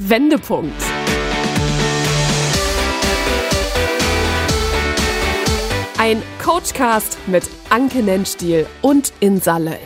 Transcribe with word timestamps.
Wendepunkt. 0.00 0.80
Ein 5.98 6.22
Coachcast 6.40 7.18
mit 7.26 7.42
Anke 7.68 8.04
Nennstiel 8.04 8.66
und 8.80 9.12
Insalle. 9.18 9.80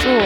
So, 0.00 0.20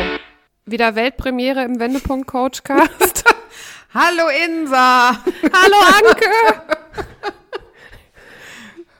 wieder 0.67 0.95
Weltpremiere 0.95 1.65
im 1.65 1.81
Wendepunkt 1.81 2.27
Coachcast. 2.27 3.25
Hallo 3.95 4.29
Insa. 4.45 5.17
Hallo 5.51 5.77
Anke. 5.97 6.77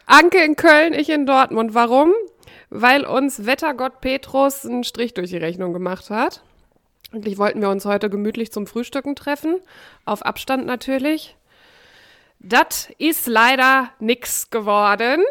Anke 0.07 0.43
in 0.43 0.55
Köln, 0.55 0.95
ich 0.95 1.11
in 1.11 1.27
Dortmund. 1.27 1.75
Warum? 1.75 2.13
Weil 2.71 3.05
uns 3.05 3.45
Wettergott 3.45 4.01
Petrus 4.01 4.65
einen 4.65 4.85
Strich 4.85 5.15
durch 5.15 5.31
die 5.31 5.37
Rechnung 5.37 5.73
gemacht 5.73 6.11
hat. 6.11 6.43
Eigentlich 7.13 7.39
wollten 7.39 7.61
wir 7.61 7.71
uns 7.71 7.85
heute 7.85 8.09
gemütlich 8.09 8.53
zum 8.53 8.67
Frühstücken 8.67 9.17
treffen. 9.17 9.61
Auf 10.05 10.23
Abstand 10.23 10.65
natürlich. 10.65 11.37
Das 12.39 12.89
ist 12.99 13.27
leider 13.27 13.91
nix 13.99 14.51
geworden. 14.51 15.23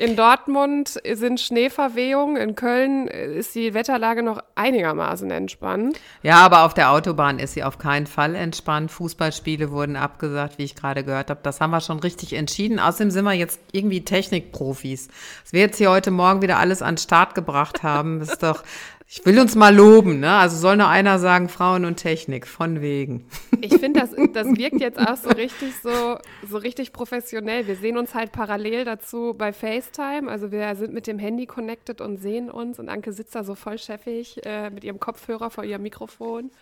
In 0.00 0.16
Dortmund 0.16 0.98
sind 1.12 1.40
Schneeverwehungen, 1.40 2.36
in 2.36 2.54
Köln 2.54 3.06
ist 3.06 3.54
die 3.54 3.74
Wetterlage 3.74 4.22
noch 4.22 4.42
einigermaßen 4.54 5.30
entspannt. 5.30 6.00
Ja, 6.22 6.36
aber 6.36 6.64
auf 6.64 6.72
der 6.72 6.90
Autobahn 6.90 7.38
ist 7.38 7.52
sie 7.52 7.62
auf 7.62 7.76
keinen 7.76 8.06
Fall 8.06 8.34
entspannt. 8.34 8.90
Fußballspiele 8.90 9.70
wurden 9.70 9.96
abgesagt, 9.96 10.56
wie 10.56 10.64
ich 10.64 10.74
gerade 10.74 11.04
gehört 11.04 11.28
habe. 11.28 11.40
Das 11.42 11.60
haben 11.60 11.72
wir 11.72 11.82
schon 11.82 12.00
richtig 12.00 12.32
entschieden. 12.32 12.78
Außerdem 12.78 13.10
sind 13.10 13.26
wir 13.26 13.34
jetzt 13.34 13.60
irgendwie 13.72 14.02
Technikprofis. 14.02 15.08
Was 15.42 15.52
wir 15.52 15.60
jetzt 15.60 15.76
hier 15.76 15.90
heute 15.90 16.10
Morgen 16.10 16.40
wieder 16.40 16.56
alles 16.56 16.80
an 16.80 16.94
den 16.94 16.98
Start 17.02 17.34
gebracht 17.34 17.82
haben, 17.82 18.22
ist 18.22 18.42
doch 18.42 18.64
ich 19.12 19.26
will 19.26 19.40
uns 19.40 19.56
mal 19.56 19.74
loben, 19.74 20.20
ne? 20.20 20.36
Also 20.36 20.56
soll 20.56 20.76
nur 20.76 20.86
einer 20.86 21.18
sagen, 21.18 21.48
Frauen 21.48 21.84
und 21.84 21.96
Technik, 21.96 22.46
von 22.46 22.80
wegen. 22.80 23.26
Ich 23.60 23.74
finde, 23.74 23.98
das, 23.98 24.10
das 24.32 24.46
wirkt 24.56 24.80
jetzt 24.80 25.00
auch 25.00 25.16
so 25.16 25.30
richtig 25.30 25.74
so, 25.82 26.16
so 26.48 26.56
richtig 26.58 26.92
professionell. 26.92 27.66
Wir 27.66 27.74
sehen 27.74 27.98
uns 27.98 28.14
halt 28.14 28.30
parallel 28.30 28.84
dazu 28.84 29.34
bei 29.36 29.52
FaceTime. 29.52 30.30
Also 30.30 30.52
wir 30.52 30.76
sind 30.76 30.94
mit 30.94 31.08
dem 31.08 31.18
Handy 31.18 31.46
connected 31.46 32.00
und 32.00 32.18
sehen 32.18 32.48
uns 32.50 32.78
und 32.78 32.88
Anke 32.88 33.12
sitzt 33.12 33.34
da 33.34 33.42
so 33.42 33.56
voll 33.56 33.78
chefig 33.78 34.46
äh, 34.46 34.70
mit 34.70 34.84
ihrem 34.84 35.00
Kopfhörer 35.00 35.50
vor 35.50 35.64
ihrem 35.64 35.82
Mikrofon. 35.82 36.52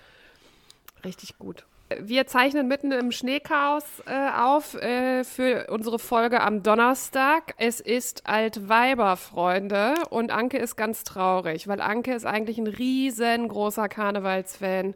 Richtig 1.05 1.39
gut. 1.39 1.67
Wir 1.97 2.27
zeichnen 2.27 2.69
mitten 2.69 2.93
im 2.93 3.13
Schneechaos 3.13 3.85
äh, 4.05 4.31
auf 4.37 4.75
äh, 4.75 5.25
für 5.25 5.69
unsere 5.71 5.99
Folge 5.99 6.43
am 6.43 6.63
Donnerstag. 6.63 7.55
Es 7.57 7.81
ist 7.81 8.27
Altweiber, 8.27 9.17
Freunde, 9.17 9.95
und 10.11 10.31
Anke 10.31 10.59
ist 10.59 10.77
ganz 10.77 11.03
traurig, 11.05 11.67
weil 11.67 11.81
Anke 11.81 12.13
ist 12.13 12.27
eigentlich 12.27 12.59
ein 12.59 12.67
riesengroßer 12.67 13.89
Karnevalsfan. 13.89 14.95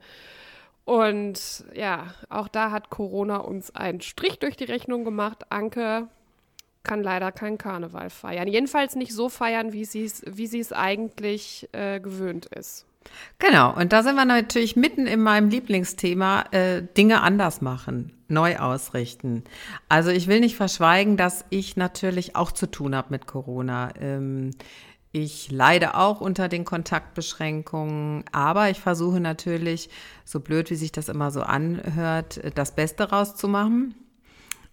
Und 0.85 1.65
ja, 1.75 2.15
auch 2.29 2.49
da 2.49 2.71
hat 2.71 2.91
Corona 2.91 3.39
uns 3.39 3.75
einen 3.75 4.03
Strich 4.03 4.39
durch 4.39 4.57
die 4.57 4.65
Rechnung 4.65 5.05
gemacht. 5.05 5.51
Anke 5.51 6.09
kann 6.83 7.03
leider 7.03 7.33
keinen 7.33 7.57
Karneval 7.57 8.11
feiern. 8.11 8.49
Jedenfalls 8.49 8.97
nicht 8.97 9.15
so 9.15 9.31
feiern, 9.31 9.73
wie 9.73 9.87
sie 9.87 10.11
wie 10.27 10.59
es 10.59 10.73
eigentlich 10.73 11.69
äh, 11.73 12.01
gewöhnt 12.01 12.47
ist. 12.47 12.87
Genau, 13.39 13.75
und 13.75 13.93
da 13.93 14.03
sind 14.03 14.15
wir 14.15 14.25
natürlich 14.25 14.77
mitten 14.77 15.07
in 15.07 15.21
meinem 15.21 15.49
Lieblingsthema, 15.49 16.45
äh, 16.53 16.83
Dinge 16.97 17.23
anders 17.23 17.61
machen, 17.61 18.13
neu 18.29 18.59
ausrichten. 18.59 19.45
Also 19.89 20.11
ich 20.11 20.29
will 20.29 20.41
nicht 20.41 20.57
verschweigen, 20.57 21.17
dass 21.17 21.45
ich 21.51 21.77
natürlich 21.77 22.37
auch 22.37 22.53
zu 22.53 22.71
tun 22.71 22.95
habe 22.95 23.09
mit 23.11 23.27
Corona. 23.27 23.93
Ähm, 24.01 24.51
ich 25.15 25.51
leide 25.51 25.95
auch 25.97 26.23
unter 26.23 26.49
den 26.49 26.65
Kontaktbeschränkungen, 26.65 28.25
aber 28.33 28.71
ich 28.71 28.81
versuche 28.81 29.21
natürlich, 29.21 29.91
so 30.25 30.41
blöd 30.41 30.71
wie 30.71 30.75
sich 30.75 30.91
das 30.91 31.11
immer 31.11 31.31
so 31.31 31.43
anhört, 31.43 32.41
das 32.55 32.75
Beste 32.75 33.11
rauszumachen. 33.11 33.95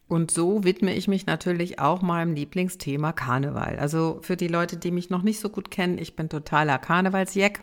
Und 0.08 0.32
so 0.32 0.64
widme 0.64 0.96
ich 0.96 1.08
mich 1.08 1.28
natürlich 1.28 1.80
auch 1.80 2.02
meinem 2.02 2.34
Lieblingsthema 2.34 3.12
Karneval. 3.12 3.78
Also 3.78 4.20
für 4.24 4.38
die 4.38 4.48
Leute, 4.48 4.78
die 4.78 4.92
mich 4.92 5.10
noch 5.10 5.22
nicht 5.22 5.40
so 5.40 5.50
gut 5.50 5.70
kennen, 5.70 6.00
ich 6.00 6.16
bin 6.16 6.30
totaler 6.30 6.80
Karnevalsjack. 6.80 7.62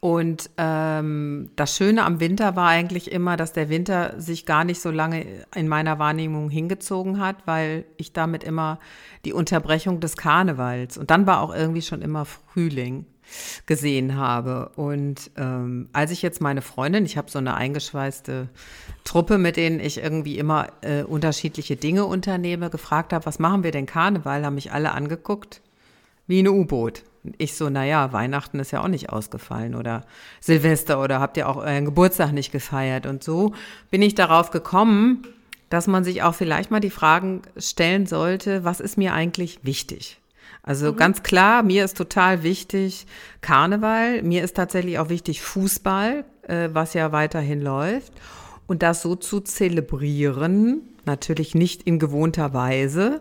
Und 0.00 0.50
ähm, 0.58 1.50
das 1.56 1.74
Schöne 1.74 2.04
am 2.04 2.20
Winter 2.20 2.54
war 2.54 2.68
eigentlich 2.68 3.10
immer, 3.10 3.36
dass 3.36 3.52
der 3.52 3.68
Winter 3.68 4.20
sich 4.20 4.44
gar 4.44 4.62
nicht 4.62 4.80
so 4.80 4.90
lange 4.90 5.24
in 5.54 5.68
meiner 5.68 5.98
Wahrnehmung 5.98 6.50
hingezogen 6.50 7.18
hat, 7.18 7.36
weil 7.46 7.86
ich 7.96 8.12
damit 8.12 8.44
immer 8.44 8.78
die 9.24 9.32
Unterbrechung 9.32 10.00
des 10.00 10.16
Karnevals 10.16 10.98
und 10.98 11.10
dann 11.10 11.26
war 11.26 11.40
auch 11.40 11.54
irgendwie 11.54 11.82
schon 11.82 12.02
immer 12.02 12.24
Frühling 12.26 13.06
gesehen 13.64 14.16
habe. 14.16 14.70
Und 14.76 15.30
ähm, 15.36 15.88
als 15.92 16.10
ich 16.10 16.22
jetzt 16.22 16.40
meine 16.40 16.62
Freundin, 16.62 17.04
ich 17.04 17.16
habe 17.16 17.30
so 17.30 17.38
eine 17.38 17.54
eingeschweißte 17.54 18.48
Truppe, 19.04 19.38
mit 19.38 19.56
denen 19.56 19.80
ich 19.80 19.98
irgendwie 19.98 20.38
immer 20.38 20.68
äh, 20.82 21.02
unterschiedliche 21.02 21.76
Dinge 21.76 22.04
unternehme, 22.04 22.70
gefragt 22.70 23.12
habe, 23.12 23.26
was 23.26 23.38
machen 23.38 23.64
wir 23.64 23.72
denn 23.72 23.86
Karneval, 23.86 24.44
haben 24.44 24.54
mich 24.54 24.72
alle 24.72 24.92
angeguckt 24.92 25.62
wie 26.26 26.40
ein 26.40 26.48
U-Boot. 26.48 27.02
Ich 27.38 27.54
so, 27.54 27.70
naja, 27.70 28.12
Weihnachten 28.12 28.58
ist 28.58 28.70
ja 28.70 28.82
auch 28.82 28.88
nicht 28.88 29.10
ausgefallen 29.10 29.74
oder 29.74 30.04
Silvester 30.40 31.02
oder 31.02 31.20
habt 31.20 31.36
ihr 31.36 31.48
auch 31.48 31.56
euren 31.56 31.84
Geburtstag 31.84 32.32
nicht 32.32 32.52
gefeiert. 32.52 33.06
Und 33.06 33.24
so 33.24 33.52
bin 33.90 34.02
ich 34.02 34.14
darauf 34.14 34.50
gekommen, 34.50 35.26
dass 35.70 35.86
man 35.86 36.04
sich 36.04 36.22
auch 36.22 36.34
vielleicht 36.34 36.70
mal 36.70 36.80
die 36.80 36.90
Fragen 36.90 37.42
stellen 37.56 38.06
sollte, 38.06 38.64
was 38.64 38.80
ist 38.80 38.96
mir 38.96 39.12
eigentlich 39.14 39.60
wichtig? 39.62 40.20
Also 40.62 40.92
mhm. 40.92 40.96
ganz 40.96 41.22
klar, 41.22 41.62
mir 41.62 41.84
ist 41.84 41.96
total 41.96 42.42
wichtig 42.42 43.06
Karneval, 43.40 44.22
mir 44.22 44.44
ist 44.44 44.56
tatsächlich 44.56 44.98
auch 44.98 45.08
wichtig 45.08 45.40
Fußball, 45.42 46.24
äh, 46.42 46.68
was 46.72 46.94
ja 46.94 47.12
weiterhin 47.12 47.62
läuft. 47.62 48.12
Und 48.66 48.82
das 48.82 49.00
so 49.02 49.14
zu 49.14 49.40
zelebrieren, 49.40 50.82
natürlich 51.04 51.54
nicht 51.54 51.84
in 51.84 52.00
gewohnter 52.00 52.52
Weise, 52.52 53.20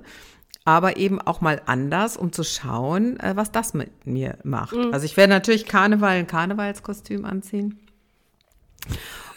aber 0.65 0.97
eben 0.97 1.21
auch 1.21 1.41
mal 1.41 1.61
anders, 1.67 2.17
um 2.17 2.33
zu 2.33 2.43
schauen, 2.43 3.19
äh, 3.19 3.35
was 3.35 3.51
das 3.51 3.73
mit 3.75 4.07
mir 4.07 4.37
macht. 4.43 4.75
Mhm. 4.75 4.91
Also 4.91 5.05
ich 5.05 5.15
werde 5.15 5.31
natürlich 5.31 5.67
Karneval 5.67 6.17
ein 6.17 6.27
Karnevalskostüm 6.27 7.23
anziehen 7.23 7.79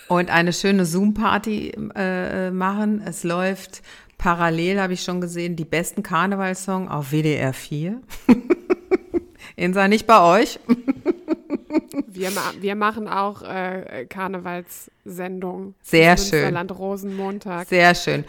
und 0.08 0.30
eine 0.30 0.54
schöne 0.54 0.86
Zoom-Party 0.86 1.72
äh, 1.94 2.50
machen. 2.50 3.02
Es 3.04 3.24
läuft 3.24 3.82
parallel, 4.16 4.80
habe 4.80 4.94
ich 4.94 5.02
schon 5.02 5.20
gesehen, 5.20 5.54
die 5.54 5.66
besten 5.66 6.02
Karnevalssongs 6.02 6.90
auf 6.90 7.12
WDR 7.12 7.52
4. 7.52 8.00
Insa, 9.56 9.86
nicht 9.86 10.06
bei 10.06 10.22
euch. 10.22 10.58
wir, 12.06 12.30
ma 12.30 12.40
wir 12.58 12.74
machen 12.74 13.06
auch 13.06 13.42
äh, 13.42 14.06
Karnevalssendungen. 14.08 15.74
Sehr 15.82 16.16
schön. 16.16 16.54
Land 16.54 16.76
Rosenmontag. 16.78 17.68
Sehr 17.68 17.94
schön 17.94 18.24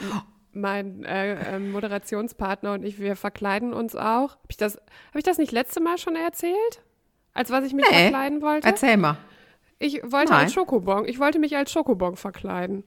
mein 0.53 1.03
äh, 1.03 1.55
äh, 1.55 1.59
Moderationspartner 1.59 2.73
und 2.73 2.83
ich, 2.83 2.99
wir 2.99 3.15
verkleiden 3.15 3.73
uns 3.73 3.95
auch. 3.95 4.31
Habe 4.31 4.49
ich, 4.49 4.57
das, 4.57 4.75
hab 4.75 5.15
ich 5.15 5.23
das 5.23 5.37
nicht 5.37 5.51
letzte 5.51 5.81
Mal 5.81 5.97
schon 5.97 6.15
erzählt? 6.15 6.81
Als 7.33 7.51
was 7.51 7.65
ich 7.65 7.73
mich 7.73 7.85
nee. 7.89 7.97
verkleiden 7.97 8.41
wollte? 8.41 8.67
Erzähl 8.67 8.97
mal. 8.97 9.17
Ich 9.77 10.01
wollte 10.03 10.33
Nein. 10.33 10.43
als 10.43 10.53
Schokobon. 10.53 11.05
Ich 11.05 11.19
wollte 11.19 11.39
mich 11.39 11.55
als 11.55 11.71
Schokobon 11.71 12.17
verkleiden. 12.17 12.83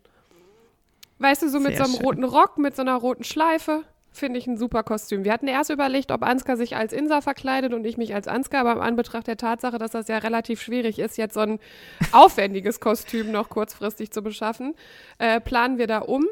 Weißt 1.19 1.43
du, 1.43 1.49
so 1.49 1.61
mit 1.61 1.77
Sehr 1.77 1.78
so 1.78 1.84
einem 1.84 1.95
schön. 1.95 2.05
roten 2.05 2.25
Rock, 2.25 2.59
mit 2.59 2.77
so 2.77 2.83
einer 2.83 2.97
roten 2.97 3.25
Schleife. 3.25 3.84
Finde 4.15 4.39
ich 4.39 4.47
ein 4.47 4.59
super 4.59 4.83
Kostüm. 4.83 5.25
Wir 5.25 5.33
hatten 5.33 5.49
erst 5.49 5.71
überlegt, 5.71 6.11
ob 6.11 6.23
Ansgar 6.23 6.59
sich 6.59 6.77
als 6.77 6.93
Insa 6.93 7.23
verkleidet 7.23 7.73
und 7.73 7.87
ich 7.87 7.97
mich 7.97 8.15
als 8.15 8.29
Ansgar, 8.29 8.61
aber 8.61 8.73
im 8.73 8.81
Anbetracht 8.81 9.27
der 9.27 9.39
Tatsache, 9.39 9.79
dass 9.79 9.93
das 9.93 10.09
ja 10.09 10.19
relativ 10.19 10.61
schwierig 10.61 10.99
ist, 10.99 11.17
jetzt 11.17 11.33
so 11.33 11.41
ein 11.41 11.61
aufwendiges 12.12 12.79
Kostüm 12.79 13.31
noch 13.33 13.49
kurzfristig 13.49 14.11
zu 14.11 14.21
beschaffen, 14.21 14.75
äh, 15.17 15.41
planen 15.41 15.79
wir 15.79 15.87
da 15.87 16.00
um. 16.00 16.27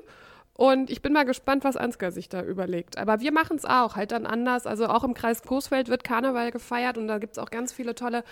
Und 0.61 0.91
ich 0.91 1.01
bin 1.01 1.15
mal 1.15 1.25
gespannt, 1.25 1.65
was 1.65 1.79
Ansgar 1.79 2.11
sich 2.11 2.29
da 2.29 2.43
überlegt. 2.43 2.99
Aber 2.99 3.21
wir 3.21 3.33
machen 3.33 3.57
es 3.57 3.65
auch, 3.65 3.97
halt 3.97 4.13
dann 4.13 4.27
anders. 4.27 4.67
Also 4.67 4.89
auch 4.89 5.05
im 5.05 5.15
Kreis 5.15 5.43
Coesfeld 5.43 5.89
wird 5.89 6.05
Karneval 6.05 6.51
gefeiert 6.51 6.99
und 6.99 7.09
da 7.09 7.17
gibt 7.17 7.33
es 7.33 7.39
auch 7.39 7.49
ganz 7.49 7.73
viele 7.73 7.95
tolle 7.95 8.25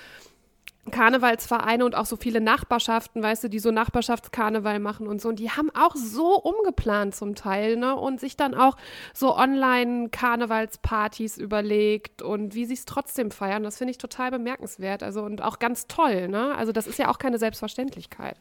Karnevalsvereine 0.91 1.87
und 1.87 1.95
auch 1.95 2.05
so 2.05 2.17
viele 2.17 2.43
Nachbarschaften, 2.43 3.23
weißt 3.23 3.45
du, 3.45 3.49
die 3.49 3.61
so 3.61 3.71
Nachbarschaftskarneval 3.71 4.79
machen 4.79 5.07
und 5.07 5.23
so. 5.23 5.31
Und 5.31 5.39
die 5.39 5.51
haben 5.51 5.71
auch 5.75 5.97
so 5.97 6.39
umgeplant 6.39 7.15
zum 7.15 7.35
Teil, 7.35 7.77
ne? 7.77 7.97
Und 7.97 8.21
sich 8.21 8.37
dann 8.37 8.55
auch 8.55 8.77
so 9.15 9.35
Online-Karnevalspartys 9.35 11.39
überlegt 11.39 12.21
und 12.21 12.55
wie 12.55 12.67
sie 12.67 12.75
es 12.75 12.85
trotzdem 12.85 13.31
feiern. 13.31 13.63
Das 13.63 13.79
finde 13.79 13.93
ich 13.93 13.99
total 13.99 14.33
bemerkenswert. 14.33 15.03
Also 15.03 15.23
und 15.23 15.41
auch 15.41 15.59
ganz 15.59 15.87
toll, 15.87 16.29
ne? 16.29 16.55
Also 16.57 16.73
das 16.73 16.87
ist 16.87 16.99
ja 16.99 17.09
auch 17.09 17.19
keine 17.19 17.39
Selbstverständlichkeit. 17.39 18.37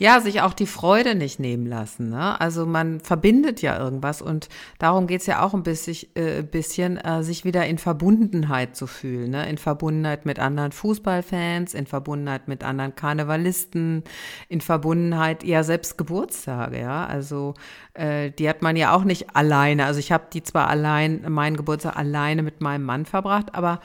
Ja, 0.00 0.18
sich 0.20 0.40
auch 0.40 0.54
die 0.54 0.66
Freude 0.66 1.14
nicht 1.14 1.40
nehmen 1.40 1.66
lassen. 1.66 2.08
Ne? 2.08 2.40
Also 2.40 2.64
man 2.64 3.00
verbindet 3.00 3.60
ja 3.60 3.78
irgendwas 3.78 4.22
und 4.22 4.48
darum 4.78 5.06
geht's 5.06 5.26
ja 5.26 5.42
auch 5.42 5.52
ein 5.52 5.62
bisschen, 5.62 6.08
äh, 6.14 6.42
bisschen 6.42 6.96
äh, 6.96 7.22
sich 7.22 7.44
wieder 7.44 7.66
in 7.66 7.76
Verbundenheit 7.76 8.74
zu 8.74 8.86
fühlen. 8.86 9.32
Ne? 9.32 9.46
In 9.46 9.58
Verbundenheit 9.58 10.24
mit 10.24 10.38
anderen 10.38 10.72
Fußballfans, 10.72 11.74
in 11.74 11.86
Verbundenheit 11.86 12.48
mit 12.48 12.64
anderen 12.64 12.94
Karnevalisten, 12.94 14.02
in 14.48 14.62
Verbundenheit, 14.62 15.44
ja, 15.44 15.62
selbst 15.62 15.98
Geburtstage, 15.98 16.80
ja. 16.80 17.04
Also 17.04 17.52
äh, 17.92 18.30
die 18.30 18.48
hat 18.48 18.62
man 18.62 18.76
ja 18.76 18.94
auch 18.94 19.04
nicht 19.04 19.36
alleine. 19.36 19.84
Also 19.84 20.00
ich 20.00 20.12
habe 20.12 20.28
die 20.32 20.42
zwar 20.42 20.68
allein, 20.68 21.30
meinen 21.30 21.58
Geburtstag 21.58 21.98
alleine 21.98 22.42
mit 22.42 22.62
meinem 22.62 22.86
Mann 22.86 23.04
verbracht, 23.04 23.54
aber 23.54 23.80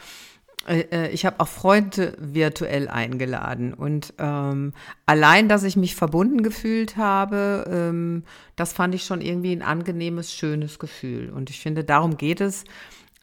ich 1.12 1.26
habe 1.26 1.40
auch 1.40 1.48
Freunde 1.48 2.16
virtuell 2.20 2.88
eingeladen 2.88 3.74
und 3.74 4.14
ähm, 4.18 4.74
allein, 5.06 5.48
dass 5.48 5.64
ich 5.64 5.76
mich 5.76 5.96
verbunden 5.96 6.42
gefühlt 6.42 6.98
habe, 6.98 7.66
ähm, 7.70 8.24
das 8.56 8.74
fand 8.74 8.96
ich 8.96 9.04
schon 9.04 9.22
irgendwie 9.22 9.52
ein 9.52 9.62
angenehmes, 9.62 10.34
schönes 10.34 10.80
Gefühl. 10.80 11.30
Und 11.30 11.50
ich 11.50 11.60
finde, 11.60 11.84
darum 11.84 12.18
geht 12.18 12.42
es. 12.42 12.64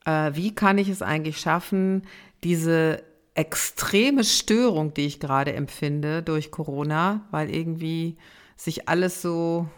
Äh, 0.05 0.33
wie 0.35 0.55
kann 0.55 0.79
ich 0.79 0.89
es 0.89 1.03
eigentlich 1.03 1.39
schaffen, 1.39 2.03
diese 2.45 3.03
extreme 3.35 4.25
Störung, 4.25 4.95
die 4.95 5.07
ich 5.07 5.21
gerade 5.21 5.53
empfinde 5.55 6.23
durch 6.23 6.51
Corona, 6.51 7.27
weil 7.31 7.51
irgendwie 7.51 8.17
sich 8.57 8.89
alles 8.89 9.23
so 9.23 9.69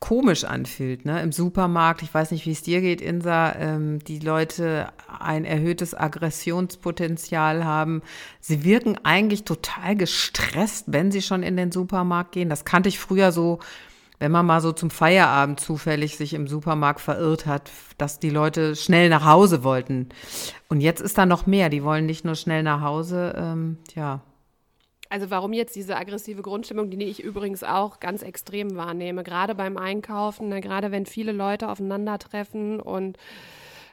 komisch 0.00 0.44
anfühlt, 0.44 1.04
ne? 1.04 1.22
Im 1.22 1.30
Supermarkt, 1.30 2.02
ich 2.02 2.12
weiß 2.12 2.30
nicht, 2.30 2.46
wie 2.46 2.52
es 2.52 2.62
dir 2.62 2.80
geht, 2.80 3.00
Insa, 3.00 3.54
ähm, 3.54 3.98
die 4.04 4.18
Leute 4.18 4.88
ein 5.20 5.44
erhöhtes 5.44 5.94
Aggressionspotenzial 5.94 7.64
haben. 7.64 8.02
Sie 8.40 8.64
wirken 8.64 8.98
eigentlich 9.04 9.44
total 9.44 9.94
gestresst, 9.94 10.86
wenn 10.88 11.12
sie 11.12 11.22
schon 11.22 11.42
in 11.42 11.56
den 11.56 11.70
Supermarkt 11.70 12.32
gehen. 12.32 12.48
Das 12.48 12.64
kannte 12.64 12.88
ich 12.88 12.98
früher 12.98 13.30
so, 13.30 13.58
wenn 14.18 14.32
man 14.32 14.46
mal 14.46 14.60
so 14.60 14.72
zum 14.72 14.90
Feierabend 14.90 15.60
zufällig 15.60 16.16
sich 16.16 16.32
im 16.32 16.46
Supermarkt 16.46 17.00
verirrt 17.00 17.44
hat, 17.46 17.70
dass 17.98 18.18
die 18.18 18.30
Leute 18.30 18.74
schnell 18.76 19.08
nach 19.08 19.24
Hause 19.24 19.64
wollten. 19.64 20.08
Und 20.68 20.80
jetzt 20.80 21.00
ist 21.00 21.18
da 21.18 21.26
noch 21.26 21.46
mehr. 21.46 21.68
Die 21.68 21.84
wollen 21.84 22.06
nicht 22.06 22.24
nur 22.24 22.36
schnell 22.36 22.62
nach 22.62 22.80
Hause, 22.80 23.34
ähm, 23.36 23.78
ja, 23.94 24.20
also 25.12 25.28
warum 25.28 25.52
jetzt 25.52 25.76
diese 25.76 25.98
aggressive 25.98 26.40
Grundstimmung, 26.40 26.88
die 26.88 27.04
ich 27.04 27.22
übrigens 27.22 27.62
auch 27.62 28.00
ganz 28.00 28.22
extrem 28.22 28.76
wahrnehme, 28.76 29.22
gerade 29.24 29.54
beim 29.54 29.76
Einkaufen, 29.76 30.48
ne, 30.48 30.62
gerade 30.62 30.90
wenn 30.90 31.04
viele 31.04 31.32
Leute 31.32 31.68
aufeinandertreffen 31.68 32.80
und 32.80 33.18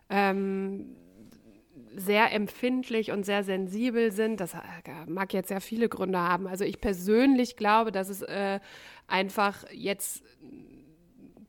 ähm, 0.09 0.95
sehr 1.93 2.31
empfindlich 2.31 3.11
und 3.11 3.25
sehr 3.25 3.43
sensibel 3.43 4.13
sind. 4.13 4.39
Das 4.39 4.53
äh, 4.53 4.59
mag 5.07 5.33
jetzt 5.33 5.51
ja 5.51 5.59
viele 5.59 5.89
Gründe 5.89 6.19
haben. 6.19 6.47
Also 6.47 6.63
ich 6.63 6.79
persönlich 6.79 7.57
glaube, 7.57 7.91
dass 7.91 8.07
es 8.07 8.21
äh, 8.21 8.61
einfach 9.05 9.65
jetzt 9.73 10.23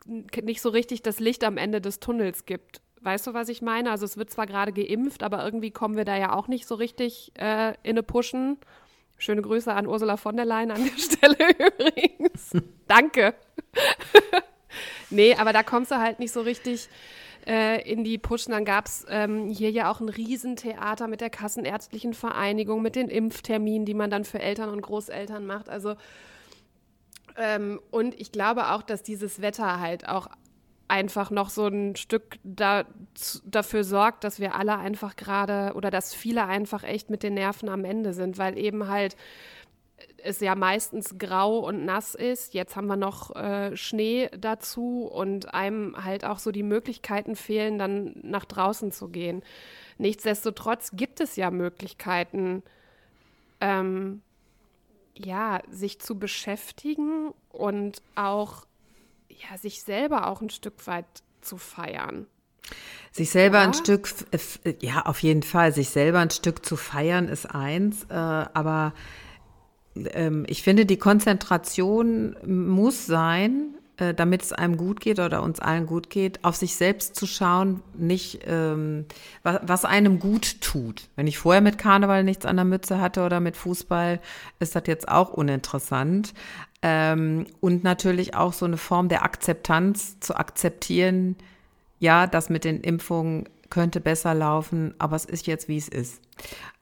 nicht 0.05 0.62
so 0.62 0.70
richtig 0.70 1.02
das 1.02 1.20
Licht 1.20 1.44
am 1.44 1.56
Ende 1.56 1.81
des 1.81 2.00
Tunnels 2.00 2.44
gibt. 2.44 2.82
Weißt 3.02 3.25
du, 3.25 3.34
was 3.34 3.49
ich 3.49 3.62
meine? 3.62 3.93
Also 3.93 4.05
es 4.05 4.17
wird 4.17 4.31
zwar 4.31 4.46
gerade 4.46 4.72
geimpft, 4.72 5.22
aber 5.22 5.44
irgendwie 5.44 5.70
kommen 5.70 5.96
wir 5.96 6.05
da 6.05 6.17
ja 6.17 6.32
auch 6.32 6.49
nicht 6.49 6.67
so 6.67 6.75
richtig 6.75 7.31
äh, 7.38 7.75
in 7.84 7.90
eine 7.90 8.02
Pushen. 8.02 8.58
Schöne 9.20 9.43
Grüße 9.43 9.72
an 9.72 9.87
Ursula 9.87 10.17
von 10.17 10.34
der 10.34 10.46
Leyen 10.46 10.70
an 10.70 10.82
der 10.82 10.93
Stelle 10.99 11.37
übrigens. 11.52 12.52
Danke. 12.88 13.34
nee, 15.11 15.34
aber 15.34 15.52
da 15.52 15.62
kommst 15.62 15.90
du 15.90 15.99
halt 15.99 16.19
nicht 16.19 16.32
so 16.32 16.40
richtig 16.40 16.88
äh, 17.46 17.87
in 17.88 18.02
die 18.02 18.17
Pushen. 18.17 18.52
Dann 18.52 18.64
gab 18.64 18.87
es 18.87 19.05
ähm, 19.11 19.50
hier 19.50 19.70
ja 19.70 19.90
auch 19.90 20.00
ein 20.00 20.08
Riesentheater 20.08 21.06
mit 21.06 21.20
der 21.20 21.28
Kassenärztlichen 21.28 22.14
Vereinigung, 22.14 22.81
mit 22.81 22.96
den 22.96 23.08
Impfterminen, 23.08 23.84
die 23.84 23.94
man 23.94 24.11
dann 24.11 24.25
für 24.25 24.40
Eltern 24.40 24.70
und 24.70 24.81
Großeltern 24.81 25.46
macht. 25.46 25.69
Also 25.69 25.96
ähm, 27.37 27.78
und 27.90 28.19
ich 28.19 28.32
glaube 28.32 28.70
auch, 28.70 28.82
dass 28.82 29.02
dieses 29.02 29.43
Wetter 29.43 29.81
halt 29.81 30.08
auch 30.08 30.28
einfach 30.91 31.31
noch 31.31 31.51
so 31.51 31.67
ein 31.67 31.97
Stück 31.97 32.39
da, 32.43 32.85
dafür 33.45 33.85
sorgt, 33.85 34.25
dass 34.25 34.41
wir 34.41 34.55
alle 34.55 34.79
einfach 34.79 35.17
gerade 35.17 35.73
oder 35.75 35.91
dass 35.91 36.15
viele 36.15 36.47
einfach 36.47 36.83
echt 36.83 37.11
mit 37.11 37.23
den 37.23 37.35
Nerven 37.35 37.69
am 37.69 37.85
Ende 37.85 38.13
sind, 38.13 38.39
weil 38.39 38.59
eben 38.59 38.89
halt 38.89 39.17
es 40.23 40.41
ja 40.41 40.55
meistens 40.55 41.19
grau 41.19 41.59
und 41.59 41.85
nass 41.85 42.15
ist. 42.15 42.55
Jetzt 42.55 42.77
haben 42.77 42.87
wir 42.87 42.97
noch 42.97 43.35
äh, 43.37 43.77
Schnee 43.77 44.29
dazu 44.39 45.05
und 45.05 45.55
einem 45.55 45.97
halt 46.05 46.25
auch 46.25 46.39
so 46.39 46.53
die 46.53 46.63
Möglichkeiten 46.63 47.37
fehlen, 47.37 47.79
dann 47.79 48.15
nach 48.23 48.45
draußen 48.45 48.93
zu 48.93 49.09
gehen. 49.09 49.43
Nichtsdestotrotz 49.99 50.93
gibt 50.95 51.21
es 51.21 51.37
ja 51.37 51.51
Möglichkeiten, 51.51 52.63
ähm, 53.61 54.23
ja, 55.15 55.61
sich 55.71 56.01
zu 56.01 56.19
beschäftigen 56.19 57.33
und 57.51 58.03
auch 58.15 58.65
ja, 59.43 59.57
sich 59.57 59.83
selber 59.83 60.29
auch 60.29 60.41
ein 60.41 60.51
Stück 60.51 60.87
weit 60.87 61.07
zu 61.41 61.57
feiern. 61.57 62.27
Sich 63.13 63.31
selber 63.31 63.59
ja. 63.59 63.65
ein 63.65 63.75
Stück, 63.75 64.09
ja, 64.81 65.03
auf 65.03 65.21
jeden 65.23 65.43
Fall, 65.43 65.73
sich 65.73 65.89
selber 65.89 66.21
ein 66.21 66.31
Stück 66.31 66.65
zu 66.65 66.77
feiern 66.77 67.29
ist 67.29 67.47
eins, 67.47 68.05
äh, 68.05 68.15
aber 68.15 68.93
ähm, 69.97 70.45
ich 70.49 70.63
finde, 70.63 70.87
die 70.87 70.99
Konzentration 70.99 72.37
muss 72.45 73.07
sein, 73.07 73.75
äh, 74.01 74.15
damit 74.15 74.43
es 74.43 74.53
einem 74.53 74.77
gut 74.77 75.01
geht 75.01 75.19
oder 75.19 75.43
uns 75.43 75.61
allen 75.61 75.87
gut 75.87 76.09
geht, 76.09 76.45
auf 76.45 76.57
sich 76.57 76.77
selbst 76.77 77.17
zu 77.17 77.27
schauen, 77.27 77.83
nicht 77.99 78.41
ähm, 78.47 79.05
was, 79.43 79.61
was 79.63 79.85
einem 79.85 80.19
gut 80.19 80.61
tut. 80.61 81.09
Wenn 81.17 81.27
ich 81.27 81.39
vorher 81.39 81.61
mit 81.61 81.79
Karneval 81.79 82.25
nichts 82.25 82.47
an 82.47 82.57
der 82.57 82.65
Mütze 82.65 83.01
hatte 83.01 83.25
oder 83.25 83.41
mit 83.41 83.57
Fußball, 83.57 84.21
ist 84.59 84.75
das 84.75 84.85
jetzt 84.87 85.09
auch 85.09 85.35
uninteressant. 85.35 86.33
Ähm, 86.82 87.47
und 87.61 87.85
natürlich 87.85 88.35
auch 88.35 88.53
so 88.53 88.65
eine 88.65 88.79
Form 88.79 89.09
der 89.09 89.23
Akzeptanz 89.23 90.19
zu 90.21 90.35
akzeptieren, 90.35 91.37
ja, 91.99 92.27
das 92.27 92.49
mit 92.49 92.65
den 92.65 92.81
Impfungen 92.81 93.49
könnte 93.69 94.00
besser 94.00 94.35
laufen, 94.35 94.94
aber 94.99 95.17
es 95.17 95.25
ist 95.25 95.47
jetzt, 95.47 95.69
wie 95.69 95.77
es 95.77 95.88
ist. 95.88 96.21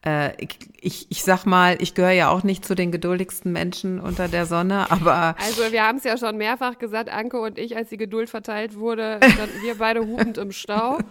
Äh, 0.05 0.33
ich, 0.43 0.59
ich, 0.81 1.07
ich 1.11 1.23
sag 1.23 1.45
mal, 1.45 1.77
ich 1.81 1.95
gehöre 1.95 2.13
ja 2.13 2.31
auch 2.31 2.45
nicht 2.45 2.65
zu 2.65 2.75
den 2.75 2.93
geduldigsten 2.93 3.53
Menschen 3.53 4.01
unter 4.01 4.29
der 4.29 4.47
Sonne, 4.47 4.91
aber. 4.91 5.35
Also, 5.39 5.71
wir 5.73 5.85
haben 5.85 5.99
es 5.99 6.05
ja 6.05 6.17
schon 6.17 6.37
mehrfach 6.37 6.79
gesagt, 6.79 7.11
Anke 7.11 7.41
und 7.41 7.59
ich, 7.59 7.77
als 7.77 7.91
die 7.91 7.97
Geduld 7.97 8.31
verteilt 8.31 8.77
wurde, 8.77 9.19
standen 9.21 9.63
wir 9.63 9.75
beide 9.77 10.07
hupend 10.07 10.39
im 10.39 10.53
Stau. 10.53 10.99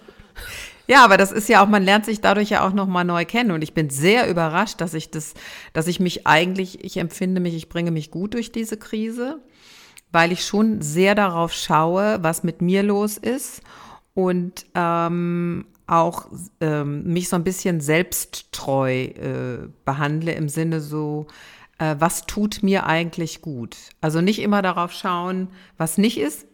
Ja, 0.87 1.03
aber 1.03 1.17
das 1.17 1.33
ist 1.33 1.49
ja 1.49 1.63
auch, 1.63 1.67
man 1.67 1.83
lernt 1.83 2.05
sich 2.05 2.21
dadurch 2.21 2.49
ja 2.49 2.65
auch 2.65 2.73
nochmal 2.73 3.03
neu 3.03 3.25
kennen. 3.25 3.51
Und 3.51 3.61
ich 3.61 3.73
bin 3.73 3.89
sehr 3.89 4.29
überrascht, 4.29 4.79
dass 4.79 4.93
ich 4.93 5.11
das, 5.11 5.33
dass 5.73 5.87
ich 5.87 5.99
mich 5.99 6.25
eigentlich, 6.25 6.83
ich 6.83 6.97
empfinde 6.97 7.41
mich, 7.41 7.55
ich 7.55 7.69
bringe 7.69 7.91
mich 7.91 8.09
gut 8.09 8.33
durch 8.33 8.51
diese 8.53 8.77
Krise, 8.77 9.41
weil 10.11 10.31
ich 10.31 10.45
schon 10.45 10.81
sehr 10.81 11.13
darauf 11.13 11.51
schaue, 11.51 12.19
was 12.21 12.43
mit 12.43 12.61
mir 12.61 12.83
los 12.83 13.17
ist 13.17 13.61
und 14.13 14.65
ähm, 14.75 15.65
auch 15.87 16.27
ähm, 16.61 17.03
mich 17.03 17.29
so 17.29 17.35
ein 17.35 17.43
bisschen 17.43 17.81
selbsttreu 17.81 18.93
äh, 18.93 19.69
behandle 19.85 20.33
im 20.33 20.47
Sinne 20.49 20.79
so, 20.79 21.27
äh, 21.79 21.95
was 21.99 22.25
tut 22.25 22.63
mir 22.63 22.85
eigentlich 22.85 23.41
gut? 23.41 23.77
Also 24.01 24.21
nicht 24.21 24.39
immer 24.39 24.61
darauf 24.61 24.91
schauen, 24.91 25.49
was 25.77 25.97
nicht 25.97 26.17
ist, 26.17 26.45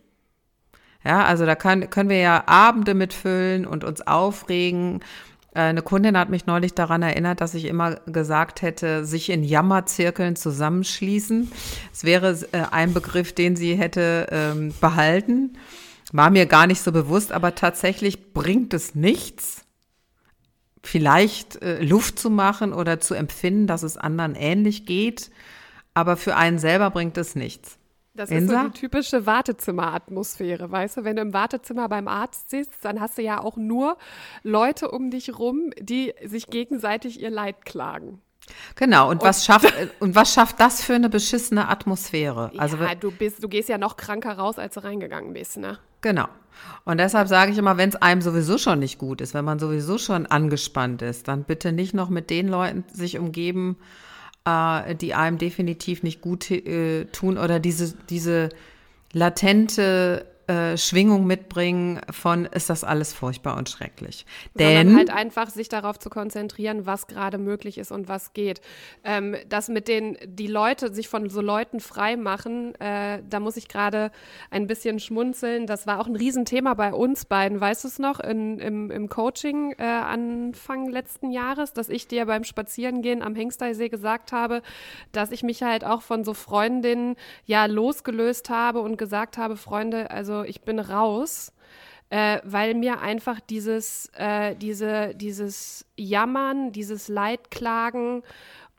ja, 1.05 1.25
also 1.25 1.45
da 1.45 1.55
kann, 1.55 1.89
können 1.89 2.09
wir 2.09 2.17
ja 2.17 2.44
Abende 2.47 2.94
mitfüllen 2.94 3.66
und 3.66 3.83
uns 3.83 4.01
aufregen. 4.01 5.01
Äh, 5.54 5.61
eine 5.61 5.81
Kundin 5.81 6.18
hat 6.18 6.30
mich 6.30 6.45
neulich 6.45 6.73
daran 6.73 7.01
erinnert, 7.01 7.42
dass 7.42 7.54
ich 7.54 7.66
immer 7.66 7.95
gesagt 8.06 8.61
hätte, 8.61 9.06
sich 9.06 9.30
in 9.30 9.44
Jammerzirkeln 9.44 10.35
zusammenschließen. 10.35 11.51
Es 11.92 12.04
wäre 12.04 12.37
äh, 12.51 12.63
ein 12.71 12.94
Begriff, 12.94 13.33
den 13.33 13.56
sie 13.56 13.75
hätte 13.75 14.28
ähm, 14.31 14.73
behalten. 14.80 15.57
War 16.11 16.30
mir 16.30 16.45
gar 16.45 16.68
nicht 16.68 16.81
so 16.81 16.92
bewusst, 16.92 17.31
aber 17.31 17.56
tatsächlich 17.56 18.33
bringt 18.33 18.73
es 18.73 18.95
nichts, 18.95 19.66
vielleicht 20.83 21.61
äh, 21.61 21.81
Luft 21.81 22.19
zu 22.19 22.30
machen 22.30 22.71
oder 22.73 22.99
zu 22.99 23.13
empfinden, 23.13 23.68
dass 23.68 23.83
es 23.83 23.97
anderen 23.97 24.35
ähnlich 24.35 24.85
geht. 24.85 25.31
Aber 25.94 26.18
für 26.18 26.35
einen 26.35 26.59
selber 26.59 26.89
bringt 26.89 27.18
es 27.18 27.35
nichts. 27.35 27.78
Das 28.15 28.29
Insa? 28.29 28.53
ist 28.53 28.61
so 28.61 28.67
die 28.67 28.79
typische 28.79 29.25
Wartezimmeratmosphäre, 29.25 30.71
weißt 30.71 30.97
du? 30.97 31.03
Wenn 31.03 31.15
du 31.15 31.23
im 31.23 31.33
Wartezimmer 31.33 31.89
beim 31.89 32.07
Arzt 32.07 32.51
sitzt, 32.51 32.85
dann 32.85 33.01
hast 33.01 33.17
du 33.17 33.23
ja 33.23 33.41
auch 33.41 33.57
nur 33.57 33.97
Leute 34.43 34.91
um 34.91 35.09
dich 35.09 35.37
rum, 35.37 35.71
die 35.79 36.13
sich 36.23 36.47
gegenseitig 36.47 37.19
ihr 37.19 37.31
Leid 37.31 37.65
klagen. 37.65 38.21
Genau, 38.75 39.09
und, 39.09 39.21
und 39.21 39.23
was 39.23 39.45
schafft 39.45 39.73
und 39.99 40.15
was 40.15 40.33
schafft 40.33 40.59
das 40.59 40.83
für 40.83 40.93
eine 40.93 41.09
beschissene 41.09 41.69
Atmosphäre? 41.69 42.51
Also 42.57 42.77
ja, 42.77 42.93
du 42.93 43.09
bist, 43.09 43.43
du 43.43 43.47
gehst 43.47 43.69
ja 43.69 43.79
noch 43.79 43.97
kranker 43.97 44.33
raus, 44.33 44.59
als 44.59 44.75
du 44.75 44.83
reingegangen 44.83 45.33
bist, 45.33 45.57
ne? 45.57 45.79
Genau. 46.01 46.27
Und 46.85 46.99
deshalb 46.99 47.29
sage 47.29 47.51
ich 47.51 47.57
immer, 47.57 47.77
wenn 47.77 47.89
es 47.89 47.95
einem 47.95 48.21
sowieso 48.21 48.59
schon 48.59 48.77
nicht 48.77 48.99
gut 48.99 49.21
ist, 49.21 49.33
wenn 49.33 49.45
man 49.45 49.57
sowieso 49.57 49.97
schon 49.97 50.27
angespannt 50.27 51.01
ist, 51.01 51.27
dann 51.27 51.45
bitte 51.45 51.71
nicht 51.71 51.95
noch 51.95 52.09
mit 52.09 52.29
den 52.29 52.47
Leuten 52.47 52.83
sich 52.91 53.17
umgeben, 53.17 53.77
äh, 53.79 54.12
die 54.45 55.14
einem 55.14 55.38
definitiv 55.38 56.04
nicht 56.04 56.21
gut 56.21 56.52
äh, 56.52 57.06
tun 57.06 57.38
oder 57.38 57.59
diese, 57.59 57.94
diese 58.09 58.50
latente 59.14 60.26
äh, 60.47 60.78
Schwingung 60.78 61.26
mitbringen 61.26 62.02
von, 62.12 62.45
ist 62.45 62.69
das 62.69 62.83
alles 62.83 63.14
furchtbar 63.14 63.56
und 63.56 63.69
schrecklich. 63.69 64.26
Denn 64.56 64.88
Denn 64.88 64.97
halt 64.97 65.09
einfach 65.09 65.50
sich 65.50 65.69
darauf 65.69 66.00
zu 66.00 66.09
konzentrieren, 66.09 66.85
was 66.85 67.07
gerade 67.07 67.38
möglich 67.38 67.78
ist 67.78 67.92
und 67.92 68.09
was 68.09 68.33
geht. 68.33 68.59
Ähm, 69.06 69.35
das 69.47 69.69
mit 69.69 69.88
den, 69.88 70.18
die 70.26 70.47
Leute, 70.47 70.94
sich 70.94 71.07
von 71.07 71.30
so 71.30 71.40
Leuten 71.40 71.80
frei 71.80 72.18
machen, 72.18 72.76
äh, 72.81 73.21
da 73.30 73.40
muss 73.40 73.56
ich 73.56 73.68
gerade 73.68 74.12
ein 74.52 74.68
bisschen 74.68 75.00
schmunzeln. 75.00 75.66
Das 75.66 75.88
war 75.88 76.02
auch 76.02 76.07
ein 76.07 76.16
Riesenthema 76.16 76.73
bei 76.73 76.94
uns 76.94 77.23
beiden, 77.23 77.62
weißt 77.62 77.85
du 77.85 77.88
es 77.88 78.00
noch, 78.00 78.19
in, 78.19 78.59
im, 78.59 78.92
im 78.92 79.07
Coaching 79.07 79.73
äh, 79.78 79.83
Anfang 79.83 80.90
letzten 80.90 81.31
Jahres, 81.31 81.73
dass 81.73 81.88
ich 81.88 82.07
dir 82.07 82.26
beim 82.26 82.44
Spazierengehen 82.44 83.21
am 83.21 83.35
Hengsteisee 83.35 83.88
gesagt 83.90 84.31
habe, 84.31 84.62
dass 85.14 85.31
ich 85.31 85.44
mich 85.44 85.64
halt 85.64 85.85
auch 85.85 86.02
von 86.02 86.23
so 86.23 86.33
Freundinnen 86.33 87.16
ja 87.45 87.66
losgelöst 87.66 88.50
habe 88.50 88.81
und 88.81 88.97
gesagt 88.97 89.38
habe, 89.38 89.56
Freunde, 89.56 90.12
also 90.12 90.32
ich 90.42 90.61
bin 90.61 90.80
raus 90.80 91.54
äh, 92.13 92.42
weil 92.44 92.75
mir 92.75 93.02
einfach 93.02 93.40
dieses, 93.40 94.11
äh, 94.16 94.56
diese, 94.56 95.16
dieses 95.16 95.83
Jammern, 95.97 96.71
dieses 96.71 97.07
Leidklagen 97.07 98.21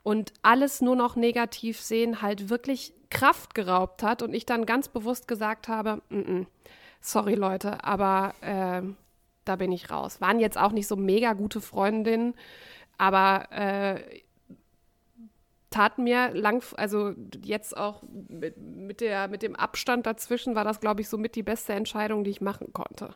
und 0.03 0.31
alles 0.41 0.79
nur 0.79 0.95
noch 0.95 1.17
negativ 1.17 1.81
sehen 1.81 2.21
halt 2.21 2.49
wirklich 2.49 2.93
Kraft 3.09 3.53
geraubt 3.53 4.03
hat 4.03 4.21
und 4.21 4.33
ich 4.33 4.45
dann 4.45 4.65
ganz 4.65 4.87
bewusst 4.87 5.27
gesagt 5.27 5.67
habe, 5.67 6.01
"Mm, 6.07 6.19
mm, 6.19 6.47
sorry 7.01 7.35
Leute, 7.35 7.83
aber 7.83 8.35
äh, 8.39 8.81
da 9.43 9.55
bin 9.57 9.73
ich 9.73 9.91
raus. 9.91 10.21
Waren 10.21 10.39
jetzt 10.39 10.57
auch 10.57 10.71
nicht 10.71 10.87
so 10.87 10.95
mega 10.95 11.33
gute 11.33 11.59
Freundinnen, 11.59 12.35
aber 12.97 13.51
äh, 13.51 14.21
tat 15.75 15.97
mir 15.97 16.29
lang, 16.33 16.63
also 16.77 17.13
jetzt 17.43 17.75
auch 17.75 18.01
mit, 18.29 18.55
mit, 18.57 19.01
der, 19.01 19.27
mit 19.27 19.41
dem 19.41 19.57
Abstand 19.57 20.05
dazwischen 20.05 20.55
war 20.55 20.63
das, 20.63 20.79
glaube 20.79 21.01
ich, 21.01 21.09
somit 21.09 21.35
die 21.35 21.43
beste 21.43 21.73
Entscheidung, 21.73 22.23
die 22.23 22.31
ich 22.31 22.39
machen 22.39 22.71
konnte. 22.71 23.13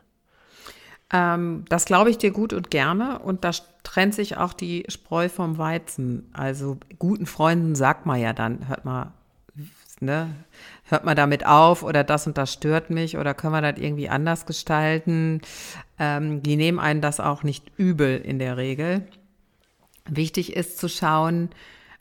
Ähm, 1.10 1.64
das 1.70 1.86
glaube 1.86 2.10
ich 2.10 2.18
dir 2.18 2.32
gut 2.32 2.52
und 2.52 2.70
gerne. 2.70 3.20
Und 3.20 3.44
da 3.44 3.52
trennt 3.82 4.14
sich 4.14 4.36
auch 4.36 4.52
die 4.52 4.84
Spreu 4.88 5.30
vom 5.30 5.56
Weizen. 5.56 6.28
Also 6.34 6.76
guten 6.98 7.24
Freunden 7.24 7.74
sagt 7.74 8.04
man 8.04 8.20
ja 8.20 8.34
dann, 8.34 8.68
hört 8.68 8.84
mal, 8.84 9.14
ne, 10.00 10.34
hört 10.84 11.06
man 11.06 11.16
damit 11.16 11.46
auf 11.46 11.82
oder 11.82 12.04
das 12.04 12.26
und 12.26 12.36
das 12.36 12.52
stört 12.52 12.90
mich 12.90 13.16
oder 13.16 13.32
können 13.32 13.54
wir 13.54 13.62
das 13.62 13.80
irgendwie 13.80 14.10
anders 14.10 14.44
gestalten. 14.44 15.40
Ähm, 15.98 16.42
die 16.42 16.56
nehmen 16.56 16.78
einen 16.78 17.00
das 17.00 17.20
auch 17.20 17.42
nicht 17.42 17.72
übel 17.78 18.18
in 18.18 18.38
der 18.38 18.58
Regel. 18.58 19.08
Wichtig 20.06 20.54
ist 20.54 20.76
zu 20.76 20.88
schauen, 20.90 21.48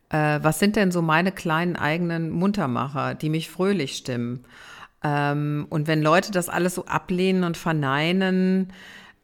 äh, 0.09 0.39
was 0.41 0.59
sind 0.59 0.75
denn 0.75 0.91
so 0.91 1.01
meine 1.01 1.31
kleinen 1.31 1.75
eigenen 1.75 2.29
Muntermacher, 2.31 3.15
die 3.15 3.29
mich 3.29 3.49
fröhlich 3.49 3.95
stimmen. 3.95 4.45
Ähm, 5.03 5.67
und 5.69 5.87
wenn 5.87 6.01
Leute 6.01 6.31
das 6.31 6.49
alles 6.49 6.75
so 6.75 6.85
ablehnen 6.85 7.43
und 7.43 7.57
verneinen, 7.57 8.73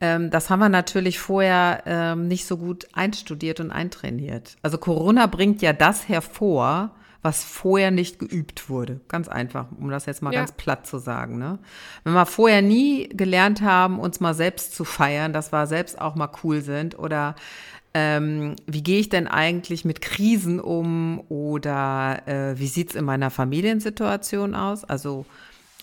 ähm, 0.01 0.29
das 0.29 0.49
haben 0.49 0.59
wir 0.59 0.69
natürlich 0.69 1.19
vorher 1.19 1.83
ähm, 1.85 2.27
nicht 2.27 2.45
so 2.45 2.57
gut 2.57 2.87
einstudiert 2.93 3.59
und 3.59 3.71
eintrainiert. 3.71 4.57
Also 4.61 4.77
Corona 4.77 5.25
bringt 5.27 5.61
ja 5.61 5.73
das 5.73 6.07
hervor, 6.07 6.91
was 7.21 7.43
vorher 7.43 7.89
nicht 7.89 8.19
geübt 8.19 8.69
wurde. 8.69 9.01
Ganz 9.07 9.27
einfach, 9.27 9.65
um 9.79 9.89
das 9.89 10.05
jetzt 10.05 10.21
mal 10.21 10.31
Ja. 10.31 10.41
ganz 10.41 10.51
platt 10.51 10.85
zu 10.85 10.99
sagen. 10.99 11.39
Ne? 11.39 11.57
Wenn 12.03 12.13
wir 12.13 12.27
vorher 12.27 12.61
nie 12.61 13.09
gelernt 13.09 13.61
haben, 13.61 13.99
uns 13.99 14.19
mal 14.19 14.35
selbst 14.35 14.75
zu 14.75 14.85
feiern, 14.85 15.33
dass 15.33 15.51
wir 15.51 15.65
selbst 15.65 15.99
auch 15.99 16.13
mal 16.13 16.29
cool 16.43 16.61
sind 16.61 16.99
oder 16.99 17.35
ähm, 17.97 18.57
wie 18.67 18.83
gehe 18.83 18.99
ich 18.99 19.07
denn 19.07 19.25
eigentlich 19.25 19.85
mit 19.85 20.01
Krisen 20.01 20.59
um 20.59 21.21
oder 21.29 22.27
äh, 22.27 22.59
wie 22.59 22.67
sieht's 22.67 22.93
in 22.93 23.05
meiner 23.05 23.31
Familiensituation 23.31 24.53
aus? 24.53 24.83
Also 24.83 25.25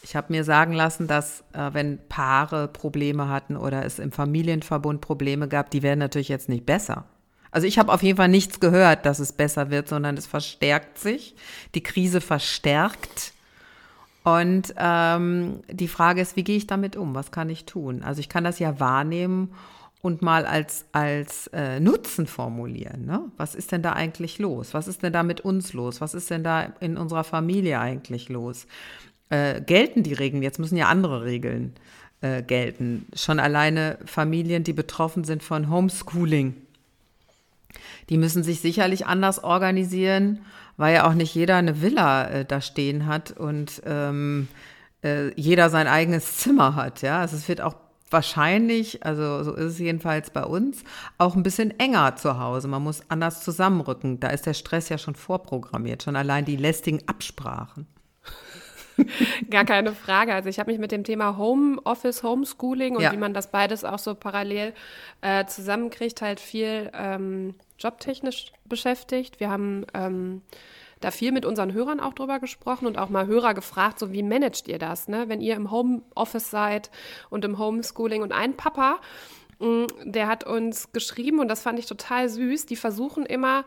ich 0.03 0.15
habe 0.15 0.27
mir 0.31 0.45
sagen 0.45 0.75
lassen, 0.75 1.07
dass 1.07 1.43
äh, 1.55 1.71
wenn 1.73 1.99
Paare 2.11 2.69
Probleme 2.69 3.31
hatten 3.31 3.57
oder 3.57 3.87
es 3.87 3.99
im 3.99 4.13
Familienverbund 4.13 5.01
Probleme 5.01 5.49
gab, 5.49 5.71
die 5.71 5.83
werden 5.83 6.01
natürlich 6.01 6.29
jetzt 6.29 6.51
nicht 6.51 6.67
besser. 6.67 7.07
Also 7.51 7.67
ich 7.67 7.79
habe 7.79 7.91
auf 7.91 8.03
jeden 8.03 8.19
Fall 8.19 8.29
nichts 8.29 8.61
gehört, 8.61 9.07
dass 9.07 9.19
es 9.19 9.33
besser 9.33 9.71
wird, 9.71 9.89
sondern 9.89 10.19
es 10.19 10.27
verstärkt 10.27 10.99
sich. 10.99 11.35
Die 11.75 11.83
Krise 11.83 12.21
verstärkt. 12.21 13.33
Und 14.23 14.75
ähm, 14.77 15.63
die 15.71 15.89
Frage 15.89 16.21
ist, 16.21 16.37
wie 16.37 16.45
gehe 16.45 16.59
ich 16.59 16.67
damit 16.67 16.95
um? 16.95 17.15
Was 17.15 17.31
kann 17.31 17.49
ich 17.49 17.65
tun? 17.65 18.03
Also 18.03 18.21
ich 18.21 18.29
kann 18.29 18.45
das 18.45 18.59
ja 18.59 18.79
wahrnehmen 18.79 19.55
und 20.03 20.21
mal 20.21 20.45
als, 20.45 20.85
als 20.91 21.47
äh, 21.49 21.79
Nutzen 21.79 22.27
formulieren. 22.27 23.07
Ne? 23.07 23.23
Was 23.37 23.55
ist 23.55 23.71
denn 23.71 23.83
da 23.83 23.93
eigentlich 23.93 24.39
los? 24.39 24.75
Was 24.75 24.89
ist 24.89 25.03
denn 25.03 25.13
da 25.13 25.23
mit 25.23 25.41
uns 25.41 25.73
los? 25.73 26.01
Was 26.01 26.13
ist 26.13 26.29
denn 26.29 26.43
da 26.43 26.73
in 26.81 26.97
unserer 26.97 27.25
Familie 27.25 27.79
eigentlich 27.79 28.29
los? 28.29 28.67
Äh, 29.31 29.63
gelten 29.63 30.03
die 30.03 30.13
Regeln? 30.13 30.43
Jetzt 30.43 30.59
müssen 30.59 30.77
ja 30.77 30.89
andere 30.89 31.25
Regeln 31.25 31.75
äh, 32.21 32.43
gelten. 32.43 33.07
Schon 33.15 33.39
alleine 33.39 33.97
Familien, 34.05 34.65
die 34.65 34.73
betroffen 34.73 35.23
sind 35.23 35.45
von 35.45 35.71
Homeschooling. 35.71 36.57
Die 38.09 38.19
müssen 38.19 38.43
sich 38.43 38.61
sicherlich 38.61 39.07
anders 39.07 39.45
organisieren, 39.45 40.41
weil 40.77 40.97
ja 40.97 41.09
auch 41.09 41.15
nicht 41.15 41.33
jeder 41.33 41.57
eine 41.57 41.81
Villa 41.81 42.27
äh, 42.27 42.45
da 42.45 42.61
stehen 42.61 43.07
hat 43.07 43.31
und 43.31 43.81
ähm, 43.87 44.49
äh, 45.05 45.33
jeder 45.41 45.71
sein 45.71 45.87
eigenes 45.87 46.39
Zimmer 46.39 46.75
hat. 46.75 47.03
Ja, 47.03 47.21
also 47.21 47.37
es 47.37 47.49
wird 47.49 47.61
auch 47.61 47.77
wahrscheinlich, 48.13 49.05
also 49.05 49.43
so 49.43 49.53
ist 49.55 49.73
es 49.73 49.79
jedenfalls 49.79 50.31
bei 50.31 50.45
uns, 50.45 50.85
auch 51.19 51.35
ein 51.35 51.43
bisschen 51.43 51.79
enger 51.79 52.17
zu 52.17 52.39
Hause. 52.39 52.69
Man 52.69 52.83
muss 52.83 53.03
anders 53.09 53.43
zusammenrücken. 53.43 54.21
Da 54.21 54.29
ist 54.29 54.47
der 54.47 54.55
Stress 54.55 54.89
ja 54.89 54.99
schon 54.99 55.15
vorprogrammiert, 55.15 56.03
schon 56.03 56.17
allein 56.17 56.45
die 56.45 56.57
lästigen 56.57 57.01
Absprachen. 57.07 57.87
Gar 59.51 59.65
keine 59.65 59.93
Frage. 59.95 60.35
Also 60.35 60.49
ich 60.49 60.59
habe 60.59 60.71
mich 60.71 60.79
mit 60.81 60.93
dem 60.93 61.05
Thema 61.05 61.37
Homeoffice, 61.39 62.23
Homeschooling 62.23 62.97
und 62.97 63.03
Ja. 63.03 63.13
wie 63.13 63.17
man 63.17 63.35
das 63.35 63.51
beides 63.51 63.85
auch 63.85 63.99
so 63.99 64.15
parallel 64.15 64.75
äh, 65.23 65.47
zusammenkriegt, 65.47 66.21
halt 66.23 66.41
viel 66.41 66.91
ähm, 66.95 67.55
jobtechnisch 67.79 68.53
beschäftigt. 68.67 69.41
Wir 69.41 69.51
haben 69.51 69.87
ähm, 69.95 70.43
da 71.05 71.11
viel 71.11 71.33
mit 71.33 71.45
unseren 71.45 71.73
Hörern 71.73 72.01
auch 72.01 72.15
drüber 72.15 72.39
gesprochen 72.39 72.87
und 72.87 72.99
auch 72.99 73.09
mal 73.09 73.27
Hörer 73.27 73.55
gefragt, 73.55 73.99
so 73.99 74.13
wie 74.13 74.23
managt 74.23 74.69
ihr 74.69 74.79
das, 74.79 75.09
ne? 75.09 75.29
wenn 75.29 75.41
ihr 75.41 75.55
im 75.55 75.71
Homeoffice 75.71 76.51
seid 76.51 76.91
und 77.31 77.45
im 77.45 77.59
Homeschooling. 77.59 78.23
Und 78.23 78.33
ein 78.33 78.57
Papa, 78.57 79.01
mh, 79.59 79.87
der 80.05 80.29
hat 80.29 80.45
uns 80.45 80.93
geschrieben 80.93 81.41
und 81.41 81.49
das 81.49 81.63
fand 81.63 81.79
ich 81.79 81.87
total 81.87 82.29
süß, 82.29 82.67
die 82.67 82.77
versuchen 82.77 83.27
immer 83.27 83.65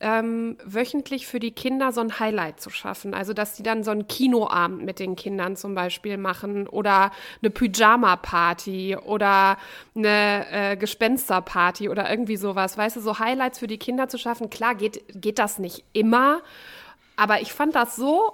ähm, 0.00 0.56
wöchentlich 0.64 1.26
für 1.26 1.40
die 1.40 1.50
Kinder 1.50 1.92
so 1.92 2.00
ein 2.00 2.18
Highlight 2.18 2.60
zu 2.60 2.70
schaffen. 2.70 3.12
Also, 3.12 3.34
dass 3.34 3.54
die 3.54 3.62
dann 3.62 3.84
so 3.84 3.90
einen 3.90 4.08
Kinoabend 4.08 4.82
mit 4.82 4.98
den 4.98 5.14
Kindern 5.14 5.56
zum 5.56 5.74
Beispiel 5.74 6.16
machen 6.16 6.66
oder 6.66 7.12
eine 7.42 7.50
Pyjama-Party 7.50 8.96
oder 8.96 9.58
eine 9.94 10.46
äh, 10.50 10.76
Gespensterparty 10.76 11.90
oder 11.90 12.10
irgendwie 12.10 12.36
sowas. 12.36 12.78
Weißt 12.78 12.96
du, 12.96 13.00
so 13.00 13.18
Highlights 13.18 13.58
für 13.58 13.66
die 13.66 13.78
Kinder 13.78 14.08
zu 14.08 14.16
schaffen. 14.16 14.48
Klar, 14.48 14.74
geht, 14.74 15.02
geht 15.14 15.38
das 15.38 15.58
nicht 15.58 15.84
immer, 15.92 16.40
aber 17.16 17.42
ich 17.42 17.52
fand 17.52 17.74
das 17.74 17.96
so, 17.96 18.32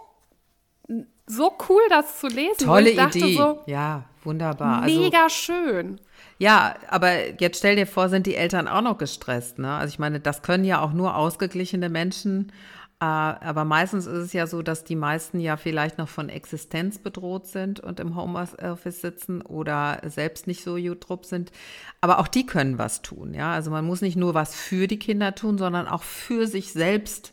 so 1.26 1.52
cool, 1.68 1.82
das 1.90 2.20
zu 2.20 2.28
lesen. 2.28 2.64
Tolle 2.64 2.90
ich 2.90 2.96
dachte 2.96 3.18
Idee. 3.18 3.36
So, 3.36 3.58
ja, 3.66 4.04
wunderbar. 4.22 4.82
Also, 4.82 5.00
mega 5.00 5.28
schön. 5.28 6.00
Ja, 6.38 6.74
aber 6.88 7.40
jetzt 7.40 7.58
stell 7.58 7.76
dir 7.76 7.86
vor, 7.86 8.08
sind 8.08 8.26
die 8.26 8.36
Eltern 8.36 8.68
auch 8.68 8.82
noch 8.82 8.98
gestresst. 8.98 9.58
Ne? 9.58 9.72
Also 9.72 9.92
ich 9.92 9.98
meine, 9.98 10.20
das 10.20 10.42
können 10.42 10.64
ja 10.64 10.80
auch 10.80 10.92
nur 10.92 11.16
ausgeglichene 11.16 11.88
Menschen. 11.88 12.52
Äh, 13.00 13.04
aber 13.04 13.64
meistens 13.64 14.06
ist 14.06 14.18
es 14.18 14.32
ja 14.32 14.46
so, 14.46 14.62
dass 14.62 14.84
die 14.84 14.96
meisten 14.96 15.38
ja 15.40 15.56
vielleicht 15.56 15.98
noch 15.98 16.08
von 16.08 16.28
Existenz 16.28 16.98
bedroht 16.98 17.46
sind 17.46 17.80
und 17.80 18.00
im 18.00 18.16
Homeoffice 18.16 19.00
sitzen 19.00 19.42
oder 19.42 20.00
selbst 20.04 20.46
nicht 20.46 20.62
so 20.62 20.76
gut 20.76 21.08
drauf 21.08 21.24
sind. 21.24 21.52
Aber 22.00 22.18
auch 22.18 22.28
die 22.28 22.46
können 22.46 22.78
was 22.78 23.02
tun. 23.02 23.34
Ja, 23.34 23.52
also 23.52 23.70
man 23.70 23.84
muss 23.84 24.02
nicht 24.02 24.16
nur 24.16 24.34
was 24.34 24.54
für 24.54 24.86
die 24.86 24.98
Kinder 24.98 25.34
tun, 25.34 25.58
sondern 25.58 25.88
auch 25.88 26.02
für 26.02 26.46
sich 26.46 26.72
selbst. 26.72 27.32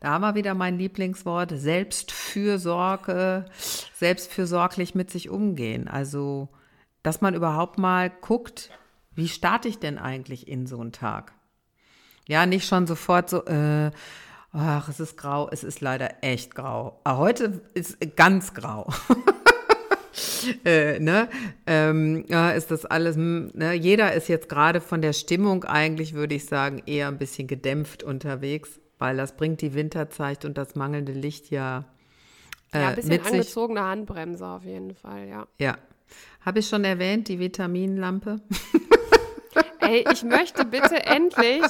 Da 0.00 0.18
wir 0.18 0.34
wieder 0.34 0.54
mein 0.54 0.78
Lieblingswort, 0.78 1.52
Selbstfürsorge, 1.54 3.46
selbstfürsorglich 3.94 4.94
mit 4.94 5.10
sich 5.10 5.30
umgehen. 5.30 5.88
Also 5.88 6.48
dass 7.04 7.20
man 7.20 7.34
überhaupt 7.34 7.78
mal 7.78 8.10
guckt, 8.10 8.70
wie 9.14 9.28
starte 9.28 9.68
ich 9.68 9.78
denn 9.78 9.98
eigentlich 9.98 10.48
in 10.48 10.66
so 10.66 10.80
einen 10.80 10.90
Tag? 10.90 11.32
Ja, 12.26 12.46
nicht 12.46 12.66
schon 12.66 12.86
sofort 12.86 13.30
so, 13.30 13.44
äh, 13.44 13.90
ach, 14.52 14.88
es 14.88 14.98
ist 14.98 15.16
grau, 15.16 15.48
es 15.52 15.62
ist 15.62 15.80
leider 15.82 16.24
echt 16.24 16.54
grau. 16.54 16.98
Aber 17.04 17.18
heute 17.18 17.60
ist 17.74 17.98
ganz 18.16 18.54
grau. 18.54 18.90
äh, 20.64 20.98
ne? 20.98 21.28
ähm, 21.66 22.24
ja, 22.28 22.50
ist 22.50 22.70
das 22.70 22.86
alles, 22.86 23.16
hm, 23.16 23.50
ne? 23.52 23.74
jeder 23.74 24.14
ist 24.14 24.28
jetzt 24.28 24.48
gerade 24.48 24.80
von 24.80 25.02
der 25.02 25.12
Stimmung 25.12 25.64
eigentlich, 25.64 26.14
würde 26.14 26.34
ich 26.34 26.46
sagen, 26.46 26.82
eher 26.86 27.08
ein 27.08 27.18
bisschen 27.18 27.46
gedämpft 27.46 28.02
unterwegs, 28.02 28.80
weil 28.98 29.18
das 29.18 29.36
bringt 29.36 29.60
die 29.60 29.74
Winterzeit 29.74 30.46
und 30.46 30.56
das 30.56 30.74
mangelnde 30.74 31.12
Licht 31.12 31.50
ja, 31.50 31.84
äh, 32.72 32.80
Ja, 32.80 32.88
ein 32.88 32.94
bisschen 32.94 33.26
angezogene 33.26 33.82
Handbremse 33.82 34.46
auf 34.46 34.64
jeden 34.64 34.94
Fall, 34.94 35.28
ja. 35.28 35.46
Ja. 35.58 35.76
Habe 36.44 36.58
ich 36.58 36.68
schon 36.68 36.84
erwähnt, 36.84 37.28
die 37.28 37.38
Vitaminlampe? 37.38 38.40
Ey, 39.80 40.04
ich 40.12 40.22
möchte 40.22 40.64
bitte 40.64 41.04
endlich 41.04 41.62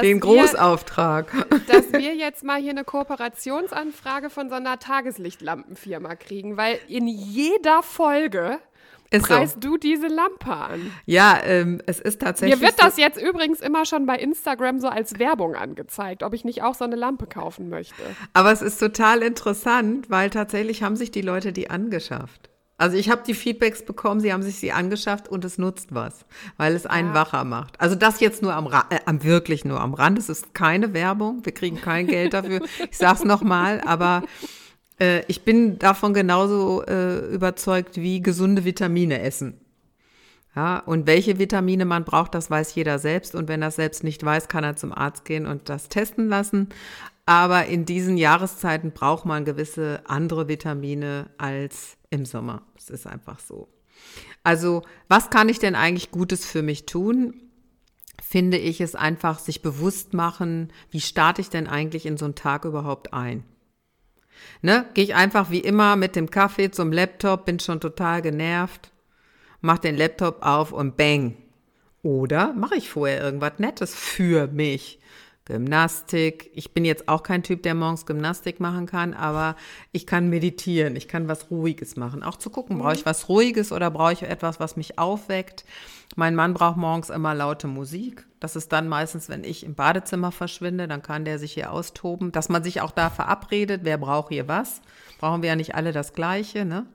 den 0.00 0.20
Großauftrag, 0.20 1.32
wir, 1.32 1.58
dass 1.66 1.92
wir 1.92 2.14
jetzt 2.14 2.44
mal 2.44 2.60
hier 2.60 2.70
eine 2.70 2.84
Kooperationsanfrage 2.84 4.30
von 4.30 4.48
so 4.48 4.54
einer 4.54 4.78
Tageslichtlampenfirma 4.78 6.14
kriegen, 6.14 6.56
weil 6.56 6.78
in 6.88 7.08
jeder 7.08 7.82
Folge 7.82 8.60
ist 9.10 9.26
preist 9.26 9.54
so. 9.54 9.70
du 9.70 9.76
diese 9.76 10.06
Lampe 10.06 10.52
an. 10.52 10.92
Ja, 11.04 11.38
ähm, 11.44 11.82
es 11.86 12.00
ist 12.00 12.22
tatsächlich. 12.22 12.60
Mir 12.60 12.66
wird 12.66 12.82
das 12.82 12.96
jetzt 12.96 13.20
übrigens 13.20 13.60
immer 13.60 13.84
schon 13.84 14.06
bei 14.06 14.16
Instagram 14.16 14.78
so 14.78 14.88
als 14.88 15.18
Werbung 15.18 15.54
angezeigt, 15.54 16.22
ob 16.22 16.32
ich 16.32 16.44
nicht 16.44 16.62
auch 16.62 16.74
so 16.74 16.84
eine 16.84 16.96
Lampe 16.96 17.26
kaufen 17.26 17.68
möchte. 17.68 18.02
Aber 18.32 18.52
es 18.52 18.62
ist 18.62 18.78
total 18.78 19.22
interessant, 19.22 20.08
weil 20.10 20.30
tatsächlich 20.30 20.82
haben 20.82 20.96
sich 20.96 21.10
die 21.10 21.22
Leute 21.22 21.52
die 21.52 21.68
angeschafft. 21.70 22.51
Also 22.82 22.96
ich 22.96 23.08
habe 23.08 23.22
die 23.24 23.34
Feedbacks 23.34 23.84
bekommen, 23.84 24.18
sie 24.18 24.32
haben 24.32 24.42
sich 24.42 24.56
sie 24.56 24.72
angeschafft 24.72 25.28
und 25.28 25.44
es 25.44 25.56
nutzt 25.56 25.94
was, 25.94 26.26
weil 26.56 26.74
es 26.74 26.84
einen 26.84 27.10
ja. 27.10 27.14
wacher 27.14 27.44
macht. 27.44 27.80
Also 27.80 27.94
das 27.94 28.18
jetzt 28.18 28.42
nur 28.42 28.54
am, 28.54 28.66
Ra 28.66 28.86
äh, 28.90 28.98
am 29.06 29.22
wirklich 29.22 29.64
nur 29.64 29.80
am 29.80 29.94
Rand. 29.94 30.18
Es 30.18 30.28
ist 30.28 30.52
keine 30.52 30.92
Werbung, 30.92 31.44
wir 31.44 31.54
kriegen 31.54 31.80
kein 31.80 32.08
Geld 32.08 32.34
dafür. 32.34 32.60
Ich 32.90 32.98
sag's 32.98 33.22
noch 33.22 33.42
mal, 33.42 33.80
aber 33.82 34.24
äh, 34.98 35.22
ich 35.28 35.44
bin 35.44 35.78
davon 35.78 36.12
genauso 36.12 36.82
äh, 36.84 37.18
überzeugt 37.32 37.98
wie 37.98 38.20
gesunde 38.20 38.64
Vitamine 38.64 39.20
essen. 39.20 39.60
Ja, 40.56 40.78
und 40.80 41.06
welche 41.06 41.38
Vitamine 41.38 41.84
man 41.84 42.04
braucht, 42.04 42.34
das 42.34 42.50
weiß 42.50 42.74
jeder 42.74 42.98
selbst. 42.98 43.36
Und 43.36 43.46
wenn 43.46 43.62
er 43.62 43.68
das 43.68 43.76
selbst 43.76 44.02
nicht 44.02 44.24
weiß, 44.24 44.48
kann 44.48 44.64
er 44.64 44.74
zum 44.74 44.92
Arzt 44.92 45.24
gehen 45.24 45.46
und 45.46 45.68
das 45.68 45.88
testen 45.88 46.28
lassen. 46.28 46.68
Aber 47.24 47.66
in 47.66 47.84
diesen 47.84 48.16
Jahreszeiten 48.16 48.92
braucht 48.92 49.24
man 49.24 49.44
gewisse 49.44 50.02
andere 50.06 50.48
Vitamine 50.48 51.30
als 51.38 51.96
im 52.10 52.24
Sommer. 52.24 52.62
Es 52.76 52.90
ist 52.90 53.06
einfach 53.06 53.38
so. 53.38 53.68
Also, 54.42 54.82
was 55.08 55.30
kann 55.30 55.48
ich 55.48 55.60
denn 55.60 55.76
eigentlich 55.76 56.10
Gutes 56.10 56.44
für 56.44 56.62
mich 56.62 56.86
tun? 56.86 57.34
Finde 58.20 58.56
ich 58.56 58.80
es 58.80 58.94
einfach, 58.94 59.38
sich 59.38 59.62
bewusst 59.62 60.14
machen, 60.14 60.72
wie 60.90 61.00
starte 61.00 61.40
ich 61.40 61.50
denn 61.50 61.66
eigentlich 61.66 62.06
in 62.06 62.16
so 62.16 62.24
einen 62.24 62.34
Tag 62.34 62.64
überhaupt 62.64 63.12
ein? 63.12 63.44
Ne? 64.62 64.86
Gehe 64.94 65.04
ich 65.04 65.14
einfach 65.14 65.50
wie 65.50 65.60
immer 65.60 65.96
mit 65.96 66.16
dem 66.16 66.30
Kaffee 66.30 66.70
zum 66.70 66.92
Laptop, 66.92 67.44
bin 67.44 67.60
schon 67.60 67.80
total 67.80 68.22
genervt, 68.22 68.90
mach 69.60 69.78
den 69.78 69.96
Laptop 69.96 70.42
auf 70.42 70.72
und 70.72 70.96
bang. 70.96 71.36
Oder 72.02 72.52
mache 72.54 72.76
ich 72.76 72.88
vorher 72.88 73.22
irgendwas 73.22 73.58
Nettes 73.58 73.94
für 73.94 74.48
mich? 74.48 74.98
Gymnastik. 75.44 76.50
Ich 76.54 76.72
bin 76.72 76.84
jetzt 76.84 77.08
auch 77.08 77.22
kein 77.22 77.42
Typ, 77.42 77.62
der 77.62 77.74
morgens 77.74 78.06
Gymnastik 78.06 78.60
machen 78.60 78.86
kann, 78.86 79.12
aber 79.12 79.56
ich 79.90 80.06
kann 80.06 80.28
meditieren, 80.28 80.94
ich 80.94 81.08
kann 81.08 81.26
was 81.26 81.50
Ruhiges 81.50 81.96
machen. 81.96 82.22
Auch 82.22 82.36
zu 82.36 82.50
gucken, 82.50 82.78
brauche 82.78 82.94
ich 82.94 83.00
mhm. 83.00 83.06
was 83.06 83.28
Ruhiges 83.28 83.72
oder 83.72 83.90
brauche 83.90 84.12
ich 84.12 84.22
etwas, 84.22 84.60
was 84.60 84.76
mich 84.76 84.98
aufweckt. 84.98 85.64
Mein 86.14 86.34
Mann 86.34 86.54
braucht 86.54 86.76
morgens 86.76 87.10
immer 87.10 87.34
laute 87.34 87.66
Musik. 87.66 88.26
Das 88.38 88.54
ist 88.54 88.72
dann 88.72 88.88
meistens, 88.88 89.28
wenn 89.28 89.44
ich 89.44 89.64
im 89.64 89.74
Badezimmer 89.74 90.30
verschwinde, 90.30 90.86
dann 90.86 91.02
kann 91.02 91.24
der 91.24 91.38
sich 91.38 91.52
hier 91.52 91.72
austoben. 91.72 92.32
Dass 92.32 92.48
man 92.48 92.62
sich 92.62 92.80
auch 92.80 92.90
da 92.90 93.10
verabredet, 93.10 93.80
wer 93.84 93.98
braucht 93.98 94.28
hier 94.28 94.46
was. 94.46 94.80
Brauchen 95.18 95.42
wir 95.42 95.48
ja 95.48 95.56
nicht 95.56 95.74
alle 95.74 95.92
das 95.92 96.12
Gleiche, 96.12 96.64
ne? 96.64 96.86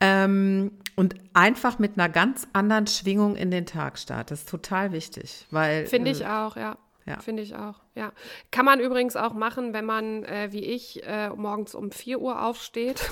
Ähm, 0.00 0.72
und 0.96 1.14
einfach 1.34 1.78
mit 1.78 1.98
einer 1.98 2.08
ganz 2.08 2.46
anderen 2.52 2.86
Schwingung 2.86 3.36
in 3.36 3.50
den 3.50 3.66
Tag 3.66 3.98
startet. 3.98 4.32
Das 4.32 4.40
ist 4.40 4.48
total 4.48 4.92
wichtig, 4.92 5.46
weil. 5.50 5.86
Finde 5.86 6.10
ich 6.10 6.22
äh, 6.22 6.26
auch, 6.26 6.56
ja. 6.56 6.76
Ja. 7.06 7.20
Finde 7.20 7.42
ich 7.42 7.54
auch, 7.54 7.74
ja. 7.94 8.12
Kann 8.50 8.64
man 8.64 8.80
übrigens 8.80 9.14
auch 9.16 9.34
machen, 9.34 9.74
wenn 9.74 9.84
man, 9.84 10.24
äh, 10.24 10.48
wie 10.52 10.64
ich, 10.64 11.02
äh, 11.04 11.28
morgens 11.30 11.74
um 11.74 11.90
4 11.90 12.20
Uhr 12.20 12.42
aufsteht. 12.42 13.10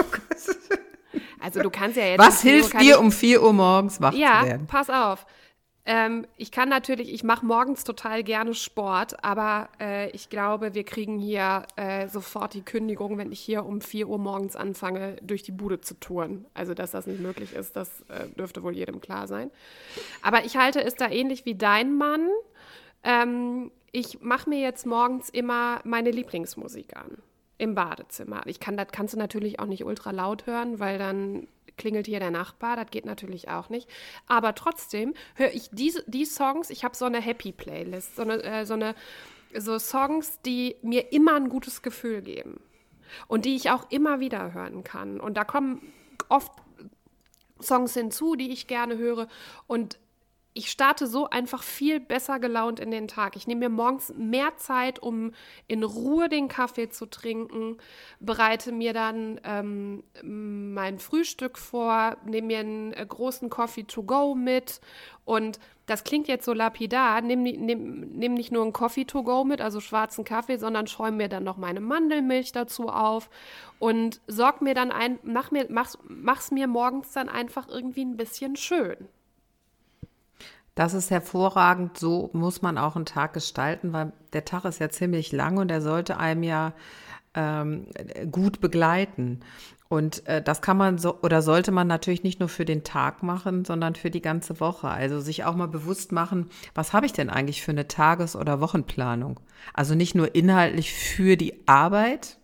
also 1.41 1.61
du 1.61 1.71
kannst 1.71 1.99
ja 1.99 2.05
jetzt. 2.05 2.19
Was 2.19 2.41
hilft 2.41 2.81
dir, 2.81 2.99
um 2.99 3.13
4 3.13 3.43
Uhr 3.43 3.53
morgens 3.53 4.01
wach 4.01 4.15
ja, 4.15 4.41
zu 4.41 4.47
werden? 4.47 4.61
Ja, 4.63 4.67
pass 4.67 4.89
auf. 4.89 5.27
Ähm, 5.85 6.27
ich 6.37 6.53
kann 6.53 6.69
natürlich, 6.69 7.13
ich 7.13 7.25
mache 7.25 7.45
morgens 7.45 7.83
total 7.83 8.23
gerne 8.23 8.55
Sport, 8.55 9.25
aber 9.25 9.69
äh, 9.81 10.11
ich 10.11 10.31
glaube, 10.31 10.75
wir 10.75 10.85
kriegen 10.85 11.19
hier 11.19 11.65
äh, 11.75 12.07
sofort 12.07 12.55
die 12.55 12.63
Kündigung, 12.63 13.19
wenn 13.19 13.33
ich 13.33 13.41
hier 13.41 13.67
um 13.67 13.81
4 13.81 14.09
Uhr 14.09 14.19
morgens 14.19 14.55
anfange, 14.55 15.17
durch 15.23 15.43
die 15.43 15.51
Bude 15.51 15.81
zu 15.81 15.99
touren. 15.99 16.47
Also, 16.55 16.73
dass 16.73 16.93
das 16.93 17.09
nicht 17.09 17.21
möglich 17.21 17.53
ist, 17.53 17.75
das 17.75 18.03
äh, 18.03 18.29
dürfte 18.39 18.63
wohl 18.63 18.77
jedem 18.77 19.01
klar 19.01 19.27
sein. 19.27 19.51
Aber 20.23 20.45
ich 20.45 20.57
halte 20.57 20.83
es 20.83 20.95
da 20.95 21.11
ähnlich 21.11 21.45
wie 21.47 21.57
dein 21.57 21.97
Mann. 21.97 22.29
Ähm, 23.03 23.73
ich 23.93 24.21
mache 24.21 24.49
mir 24.49 24.61
jetzt 24.61 24.87
morgens 24.87 25.29
immer 25.29 25.81
meine 25.85 26.11
Lieblingsmusik 26.11 26.97
an 26.97 27.19
im 27.59 27.75
Badezimmer. 27.75 28.43
Ich 28.47 28.59
kann, 28.59 28.77
das 28.77 28.89
kannst 28.91 29.15
du 29.15 29.19
natürlich 29.19 29.61
auch 29.61 29.67
nicht 29.67 29.85
ultra 29.85 30.11
laut 30.11 30.47
hören, 30.47 30.81
weil 30.81 30.99
dann 30.99 31.47
klingelt 31.77 32.07
hier 32.07 32.19
der 32.19 32.31
Nachbar, 32.31 32.77
das 32.77 32.91
geht 32.91 33.07
natürlich 33.07 33.49
auch 33.49 33.69
nicht. 33.69 33.89
Aber 34.27 34.55
trotzdem 34.55 35.15
höre 35.37 35.53
ich 35.53 35.69
diese, 35.71 36.03
die 36.07 36.25
Songs, 36.25 36.71
ich 36.71 36.85
habe 36.85 36.97
so 36.97 37.05
eine 37.05 37.21
Happy-Playlist, 37.21 38.17
so 38.17 38.23
eine, 38.23 38.43
äh, 38.43 38.67
so 38.67 38.75
eine 38.75 38.95
so 39.57 39.79
Songs, 39.79 40.41
die 40.41 40.77
mir 40.83 41.13
immer 41.13 41.35
ein 41.35 41.51
gutes 41.51 41.83
Gefühl 41.83 42.23
geben 42.23 42.61
und 43.29 43.45
die 43.45 43.55
ich 43.55 43.71
auch 43.71 43.91
immer 43.91 44.21
wieder 44.21 44.55
hören 44.55 44.85
kann. 44.85 45.21
Und 45.21 45.37
da 45.37 45.45
kommen 45.45 45.93
oft 46.29 46.53
Songs 47.61 47.95
hinzu, 47.95 48.35
die 48.35 48.51
ich 48.51 48.67
gerne 48.67 48.97
höre. 48.97 49.29
Und 49.67 49.99
ich 50.55 50.71
starte 50.71 51.07
so 51.07 51.31
einfach 51.31 51.63
viel 51.63 51.99
besser 51.99 52.39
gelaunt 52.39 52.79
in 52.79 52.91
den 52.91 53.09
Tag. 53.09 53.37
Ich 53.37 53.47
nehme 53.47 53.61
mir 53.61 53.69
morgens 53.71 54.13
mehr 54.17 54.57
Zeit, 54.57 54.99
um 54.99 55.33
in 55.67 55.83
Ruhe 55.83 56.29
den 56.29 56.49
Kaffee 56.49 56.91
zu 56.91 57.07
trinken, 57.07 57.79
bereite 58.21 58.71
mir 58.71 58.93
dann 58.93 59.41
ähm, 59.45 60.03
mein 60.23 60.99
Frühstück 60.99 61.57
vor, 61.57 62.19
nehme 62.27 62.49
mir 62.49 62.59
einen 62.59 62.93
äh, 62.93 63.07
großen 63.07 63.49
Coffee 63.49 63.85
to 63.85 64.03
go 64.03 64.35
mit 64.35 64.81
und 65.25 65.59
das 65.87 66.05
klingt 66.05 66.29
jetzt 66.29 66.45
so 66.45 66.53
lapidar, 66.53 67.23
nehme 67.23 67.53
nehm, 67.53 68.01
nehm 68.13 68.35
nicht 68.35 68.53
nur 68.53 68.63
einen 68.63 68.73
Coffee 68.73 69.05
to 69.05 69.23
go 69.23 69.45
mit, 69.45 69.61
also 69.61 69.81
schwarzen 69.81 70.25
Kaffee, 70.25 70.59
sondern 70.59 70.87
schäume 70.87 71.17
mir 71.17 71.29
dann 71.29 71.45
noch 71.45 71.57
meine 71.57 71.81
Mandelmilch 71.81 72.53
dazu 72.53 72.89
auf 72.89 73.31
und 73.79 74.21
sorg 74.27 74.61
mir 74.61 74.75
dann 74.75 74.93
ein, 74.93 75.19
mach 75.23 75.51
mir, 75.51 75.67
mach's, 75.71 75.99
mach's 76.07 76.51
mir 76.51 76.67
morgens 76.67 77.13
dann 77.13 77.29
einfach 77.29 77.69
irgendwie 77.69 78.05
ein 78.05 78.17
bisschen 78.17 78.57
schön. 78.57 79.09
Das 80.75 80.95
ist 80.95 81.11
hervorragend. 81.11 81.99
So 81.99 82.31
muss 82.33 82.63
man 82.63 82.79
auch 82.79 82.97
einen 82.97 83.07
Tag 83.07 83.35
gestalten, 83.35 83.93
weil 83.93 84.13
der 84.33 84.45
Tag 84.45 84.65
ist 84.65 84.79
ja 84.79 84.89
ziemlich 84.89 85.33
lang 85.33 85.59
und 85.59 85.71
er 85.71 85.83
sollte 85.83 86.17
einem 86.17 86.43
ja 86.43 86.73
ähm, 87.35 87.87
gut 88.31 88.61
begleiten. 88.61 89.41
Und 89.89 90.27
äh, 90.27 90.41
das 90.41 90.63
kann 90.63 90.79
man 90.79 90.97
so 90.97 91.21
oder 91.21 91.43
sollte 91.43 91.71
man 91.71 91.87
natürlich 91.87 92.23
nicht 92.23 92.41
nur 92.41 92.49
für 92.49 92.65
den 92.65 92.83
Tag 92.83 93.23
machen, 93.23 93.67
sondern 93.67 93.95
für 93.95 94.11
die 94.11 94.23
ganze 94.23 94.59
Woche. 94.59 94.89
Also 94.89 95.21
sich 95.21 95.45
auch 95.45 95.55
mal 95.55 95.69
bewusst 95.69 96.13
machen, 96.13 96.49
was 96.75 96.95
habe 96.95 97.05
ich 97.05 97.13
denn 97.13 97.29
eigentlich 97.29 97.63
für 97.63 97.73
eine 97.73 97.89
Tages- 97.89 98.35
oder 98.35 98.61
Wochenplanung? 98.61 99.39
Also 99.75 99.95
nicht 99.95 100.15
nur 100.15 100.35
inhaltlich 100.35 100.95
für 100.95 101.37
die 101.37 101.69
Arbeit. 101.69 102.39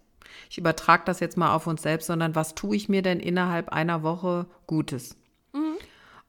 Ich 0.50 0.58
übertrage 0.58 1.04
das 1.06 1.20
jetzt 1.20 1.38
mal 1.38 1.54
auf 1.54 1.66
uns 1.66 1.82
selbst, 1.82 2.06
sondern 2.06 2.34
was 2.34 2.54
tue 2.54 2.76
ich 2.76 2.90
mir 2.90 3.00
denn 3.00 3.20
innerhalb 3.20 3.70
einer 3.70 4.02
Woche 4.02 4.46
Gutes? 4.66 5.16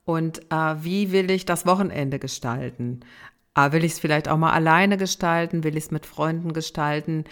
Und 0.06 0.52
äh, 0.52 0.76
wie 0.84 1.12
will 1.12 1.30
ich 1.30 1.46
das 1.46 1.66
Wochenende 1.66 2.20
gestalten? 2.20 3.02
Äh, 3.56 3.72
will 3.72 3.84
ich 3.84 3.94
es 3.94 4.00
vielleicht 4.00 4.28
auch 4.28 4.38
mal 4.38 4.54
alleine 4.54 4.98
gestalten? 4.98 5.64
Will 5.64 5.78
ich 5.78 5.86
es 5.86 5.92
mit 5.92 6.06
Freunden 6.06 6.54
gestalten? 6.54 7.26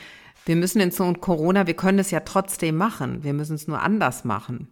Wir 0.45 0.55
müssen 0.55 0.79
in 0.79 0.91
so 0.91 1.11
Corona, 1.13 1.67
wir 1.67 1.73
können 1.73 1.99
es 1.99 2.11
ja 2.11 2.21
trotzdem 2.21 2.77
machen. 2.77 3.23
Wir 3.23 3.33
müssen 3.33 3.55
es 3.55 3.67
nur 3.67 3.81
anders 3.81 4.23
machen. 4.23 4.69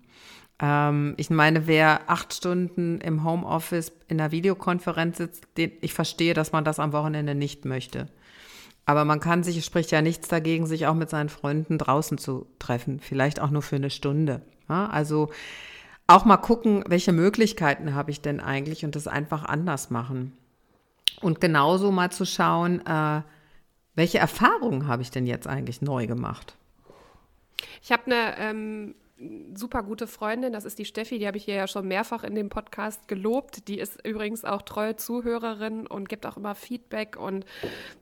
Ähm, 0.60 1.16
ich 1.18 1.30
meine, 1.30 1.68
wer 1.68 2.10
acht 2.10 2.34
Stunden 2.34 3.02
im 3.02 3.24
Homeoffice 3.24 3.92
in 4.08 4.20
einer 4.20 4.32
Videokonferenz 4.32 5.18
sitzt, 5.18 5.48
den, 5.58 5.72
ich 5.82 5.94
verstehe, 5.94 6.34
dass 6.34 6.52
man 6.52 6.64
das 6.64 6.80
am 6.80 6.94
Wochenende 6.94 7.36
nicht 7.36 7.66
möchte. 7.66 8.08
Aber 8.86 9.04
man 9.04 9.20
kann 9.20 9.44
sich, 9.44 9.58
es 9.58 9.66
spricht 9.66 9.92
ja 9.92 10.02
nichts 10.02 10.28
dagegen, 10.28 10.68
sich 10.68 10.86
auch 10.88 10.94
mit 10.94 11.10
seinen 11.10 11.30
Freunden 11.30 11.78
draußen 11.78 12.18
zu 12.18 12.48
treffen. 12.60 13.00
Vielleicht 13.00 13.40
auch 13.42 13.50
nur 13.50 13.64
für 13.64 13.76
eine 13.78 13.90
Stunde. 13.90 14.42
Ja, 14.70 14.88
also 14.88 15.30
auch 16.08 16.26
mal 16.26 16.38
gucken, 16.38 16.84
welche 16.88 17.12
Möglichkeiten 17.12 17.96
habe 17.96 18.12
ich 18.12 18.22
denn 18.22 18.40
eigentlich 18.40 18.86
und 18.86 18.96
das 18.96 19.08
einfach 19.08 19.44
anders 19.44 19.90
machen. 19.90 20.38
Und 21.22 21.42
genauso 21.42 21.92
mal 21.92 22.12
zu 22.12 22.26
schauen, 22.26 22.86
äh, 22.86 23.22
welche 23.96 24.20
Erfahrungen 24.20 24.88
habe 24.88 25.02
ich 25.02 25.12
denn 25.12 25.26
jetzt 25.26 25.48
eigentlich 25.48 25.82
neu 25.82 26.06
gemacht. 26.06 26.56
Ich 27.82 27.92
habe 27.92 28.06
eine 28.06 28.38
ähm, 28.38 28.96
super 29.54 29.82
gute 29.84 30.08
Freundin, 30.08 30.52
das 30.52 30.66
ist 30.66 30.78
die 30.78 30.84
Steffi, 30.84 31.20
die 31.20 31.28
habe 31.28 31.38
ich 31.38 31.46
hier 31.46 31.56
ja 31.56 31.68
schon 31.68 31.88
mehrfach 31.88 32.24
in 32.24 32.36
dem 32.36 32.50
Podcast 32.50 33.08
gelobt. 33.08 33.70
Die 33.70 33.80
ist 33.80 34.06
übrigens 34.06 34.44
auch 34.44 34.62
treue 34.62 34.98
Zuhörerin 34.98 35.88
und 35.88 36.10
gibt 36.10 36.26
auch 36.26 36.36
immer 36.36 36.54
Feedback 36.54 37.16
und 37.18 37.46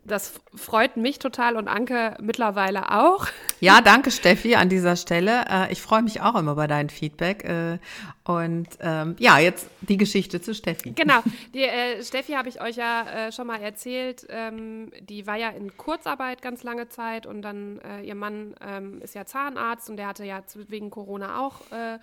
das 0.04 0.42
freut 0.56 0.98
mich 0.98 1.20
total 1.20 1.56
und 1.56 1.68
Anke 1.68 2.16
mittlerweile 2.20 2.92
auch. 2.92 3.28
Ja, 3.60 3.82
danke 3.82 4.10
Steffi 4.10 4.56
an 4.56 4.70
dieser 4.70 4.96
Stelle. 4.96 5.46
Äh, 5.50 5.72
ich 5.72 5.82
freue 5.82 6.02
mich 6.02 6.22
auch 6.22 6.36
immer 6.36 6.54
über 6.54 6.68
dein 6.68 6.90
Feedback 6.90 7.44
äh, 7.44 7.78
und 8.26 8.68
ähm, 8.80 9.18
ja, 9.20 9.38
jetzt 9.38 9.68
die 9.82 9.98
Geschichte 9.98 10.42
zu 10.42 10.54
Steffi. 10.54 10.92
Genau, 10.92 11.22
die 11.54 11.64
äh, 11.64 12.02
Steffi 12.02 12.34
habe 12.34 12.48
ich 12.48 12.62
euch 12.62 12.78
ja 12.78 13.28
äh, 13.28 13.32
schon 13.34 13.48
mal 13.48 13.62
erzählt. 13.62 14.26
Ähm, 14.30 14.92
die 15.02 15.28
war 15.28 15.36
ja 15.36 15.50
in 15.50 15.76
Kurzarbeit 15.76 16.42
ganz 16.42 16.64
lange 16.64 16.88
Zeit 16.88 17.26
und 17.26 17.42
dann 17.42 17.80
äh, 17.80 18.02
ihr 18.02 18.16
Mann 18.16 18.56
ähm, 18.66 19.02
ist 19.02 19.14
ja 19.14 19.26
Zahnarzt 19.26 19.90
und 19.90 19.98
der 19.98 20.08
hatte 20.08 20.24
ja 20.24 20.42
wegen 20.70 20.90
Corona 20.90 21.42
auch 21.42 21.60
äh, 21.72 22.00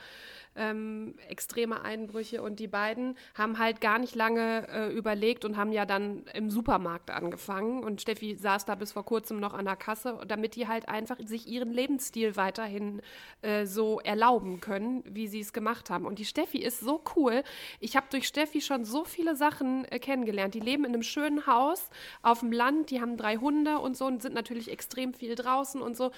ähm, 0.57 1.15
extreme 1.29 1.83
Einbrüche 1.83 2.43
und 2.43 2.59
die 2.59 2.67
beiden 2.67 3.17
haben 3.35 3.59
halt 3.59 3.81
gar 3.81 3.99
nicht 3.99 4.15
lange 4.15 4.67
äh, 4.69 4.93
überlegt 4.93 5.45
und 5.45 5.57
haben 5.57 5.73
ja 5.73 5.87
dann 5.87 6.25
im 6.35 6.51
Supermarkt 6.51 7.11
angefangen 7.11 7.85
und 7.85 8.01
Steffi 8.01 8.37
saß 8.37 8.65
da 8.65 8.75
bis 8.75 8.93
vor 8.93 9.05
kurzem 9.05 9.39
noch 9.39 9.55
an 9.55 9.65
der 9.65 9.77
Kasse, 9.77 10.19
damit 10.27 10.57
die 10.57 10.67
halt 10.67 10.89
einfach 10.89 11.19
sich 11.25 11.47
ihren 11.47 11.73
Lebensstil 11.73 12.37
weiterhin 12.37 13.01
äh, 13.43 13.65
so 13.67 14.01
erlauben 14.01 14.61
können, 14.61 15.05
wie 15.07 15.29
sie 15.29 15.41
es 15.41 15.53
gemacht 15.53 15.89
haben. 15.89 16.05
Und 16.05 16.19
die 16.19 16.25
Steffi 16.25 16.59
ist 16.59 16.81
so 16.81 17.03
cool. 17.17 17.43
Ich 17.79 17.97
habe 17.97 18.07
durch 18.11 18.27
Steffi 18.27 18.61
schon 18.61 18.85
so 18.85 19.05
viele 19.05 19.37
Sachen 19.37 19.85
äh, 19.87 19.99
kennengelernt. 19.99 20.55
Die 20.55 20.61
leben 20.61 20.85
in 20.85 20.93
einem 20.93 21.03
schönen 21.03 21.47
Haus 21.47 21.91
auf 22.23 22.41
dem 22.41 22.53
Land, 22.53 22.91
die 22.91 23.01
haben 23.01 23.17
drei 23.17 23.37
Hunde 23.37 23.79
und 23.79 23.97
so 23.97 24.07
und 24.07 24.21
sind 24.21 24.35
natürlich 24.35 24.71
extrem 24.71 25.15
viel 25.15 25.35
draußen 25.37 25.81
und 25.81 25.97
so. 25.97 26.11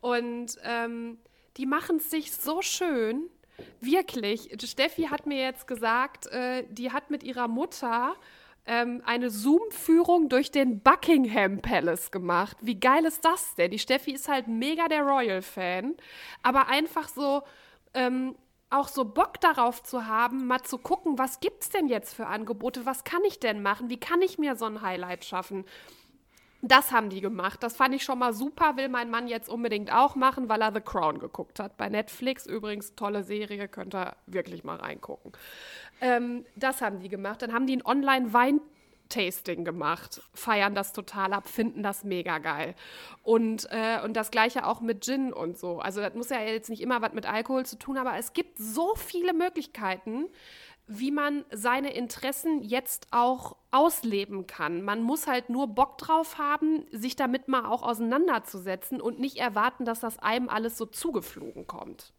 Und 0.00 0.56
ähm, 0.64 1.18
die 1.56 1.66
machen 1.66 1.96
es 1.96 2.10
sich 2.10 2.32
so 2.32 2.62
schön 2.62 3.28
Wirklich. 3.80 4.50
Steffi 4.64 5.04
hat 5.04 5.26
mir 5.26 5.40
jetzt 5.40 5.66
gesagt, 5.66 6.26
äh, 6.28 6.64
die 6.68 6.92
hat 6.92 7.10
mit 7.10 7.22
ihrer 7.22 7.48
Mutter 7.48 8.14
ähm, 8.66 9.02
eine 9.04 9.30
Zoom-Führung 9.30 10.28
durch 10.28 10.50
den 10.50 10.80
Buckingham 10.80 11.60
Palace 11.60 12.10
gemacht. 12.10 12.56
Wie 12.60 12.78
geil 12.78 13.04
ist 13.04 13.24
das 13.24 13.54
denn? 13.56 13.70
Die 13.70 13.78
Steffi 13.78 14.12
ist 14.12 14.28
halt 14.28 14.46
mega 14.48 14.88
der 14.88 15.02
Royal-Fan, 15.02 15.94
aber 16.42 16.68
einfach 16.68 17.08
so. 17.08 17.42
Ähm, 17.94 18.34
auch 18.72 18.88
so 18.88 19.04
Bock 19.04 19.40
darauf 19.40 19.82
zu 19.82 20.06
haben, 20.06 20.46
mal 20.46 20.62
zu 20.62 20.78
gucken, 20.78 21.18
was 21.18 21.40
gibt's 21.40 21.68
denn 21.68 21.88
jetzt 21.88 22.14
für 22.14 22.26
Angebote, 22.26 22.86
was 22.86 23.04
kann 23.04 23.22
ich 23.26 23.38
denn 23.38 23.62
machen, 23.62 23.90
wie 23.90 24.00
kann 24.00 24.22
ich 24.22 24.38
mir 24.38 24.56
so 24.56 24.64
ein 24.64 24.80
Highlight 24.80 25.24
schaffen. 25.24 25.64
Das 26.64 26.92
haben 26.92 27.10
die 27.10 27.20
gemacht. 27.20 27.62
Das 27.62 27.76
fand 27.76 27.92
ich 27.92 28.04
schon 28.04 28.20
mal 28.20 28.32
super. 28.32 28.76
Will 28.76 28.88
mein 28.88 29.10
Mann 29.10 29.26
jetzt 29.26 29.48
unbedingt 29.48 29.92
auch 29.92 30.14
machen, 30.14 30.48
weil 30.48 30.62
er 30.62 30.72
The 30.72 30.80
Crown 30.80 31.18
geguckt 31.18 31.58
hat. 31.58 31.76
Bei 31.76 31.88
Netflix 31.88 32.46
übrigens 32.46 32.94
tolle 32.94 33.24
Serie, 33.24 33.66
könnt 33.66 33.96
ihr 33.96 34.14
wirklich 34.26 34.62
mal 34.62 34.76
reingucken. 34.76 35.32
Ähm, 36.00 36.44
das 36.54 36.80
haben 36.80 37.00
die 37.00 37.08
gemacht. 37.08 37.42
Dann 37.42 37.52
haben 37.52 37.66
die 37.66 37.76
ein 37.76 37.84
Online-Wein 37.84 38.60
Tasting 39.12 39.64
gemacht, 39.64 40.22
feiern 40.32 40.74
das 40.74 40.94
total 40.94 41.34
ab, 41.34 41.46
finden 41.46 41.82
das 41.82 42.02
mega 42.02 42.38
geil. 42.38 42.74
Und, 43.22 43.68
äh, 43.70 44.00
und 44.02 44.14
das 44.14 44.30
gleiche 44.30 44.66
auch 44.66 44.80
mit 44.80 45.04
Gin 45.04 45.34
und 45.34 45.58
so. 45.58 45.80
Also 45.80 46.00
das 46.00 46.14
muss 46.14 46.30
ja 46.30 46.40
jetzt 46.40 46.70
nicht 46.70 46.80
immer 46.80 47.02
was 47.02 47.12
mit 47.12 47.26
Alkohol 47.26 47.66
zu 47.66 47.78
tun, 47.78 47.98
aber 47.98 48.16
es 48.16 48.32
gibt 48.32 48.56
so 48.56 48.94
viele 48.96 49.34
Möglichkeiten, 49.34 50.28
wie 50.86 51.10
man 51.10 51.44
seine 51.50 51.94
Interessen 51.94 52.62
jetzt 52.62 53.06
auch 53.10 53.56
ausleben 53.70 54.46
kann. 54.46 54.82
Man 54.82 55.02
muss 55.02 55.26
halt 55.26 55.48
nur 55.48 55.68
Bock 55.68 55.98
drauf 55.98 56.38
haben, 56.38 56.84
sich 56.90 57.16
damit 57.16 57.48
mal 57.48 57.64
auch 57.66 57.82
auseinanderzusetzen 57.82 59.00
und 59.00 59.18
nicht 59.18 59.38
erwarten, 59.38 59.84
dass 59.84 60.00
das 60.00 60.18
einem 60.18 60.48
alles 60.48 60.76
so 60.76 60.86
zugeflogen 60.86 61.66
kommt. 61.66 62.12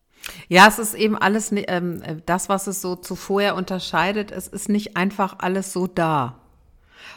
Ja, 0.48 0.68
es 0.68 0.80
ist 0.80 0.94
eben 0.94 1.18
alles, 1.18 1.52
ähm, 1.54 2.02
das, 2.26 2.50
was 2.50 2.68
es 2.68 2.82
so 2.82 2.96
zuvor 2.96 3.56
unterscheidet, 3.56 4.32
es 4.32 4.48
ist 4.48 4.70
nicht 4.70 4.96
einfach 4.96 5.40
alles 5.40 5.74
so 5.74 5.88
da. 5.88 6.40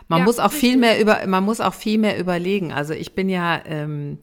Man 0.08 0.20
ja, 0.20 0.24
muss 0.24 0.38
auch 0.38 0.52
viel 0.52 0.76
mehr 0.76 1.00
über, 1.00 1.26
man 1.26 1.44
muss 1.44 1.60
auch 1.60 1.74
viel 1.74 1.98
mehr 1.98 2.18
überlegen. 2.18 2.72
Also 2.72 2.92
ich 2.92 3.14
bin 3.14 3.28
ja, 3.28 3.60
ähm, 3.64 4.18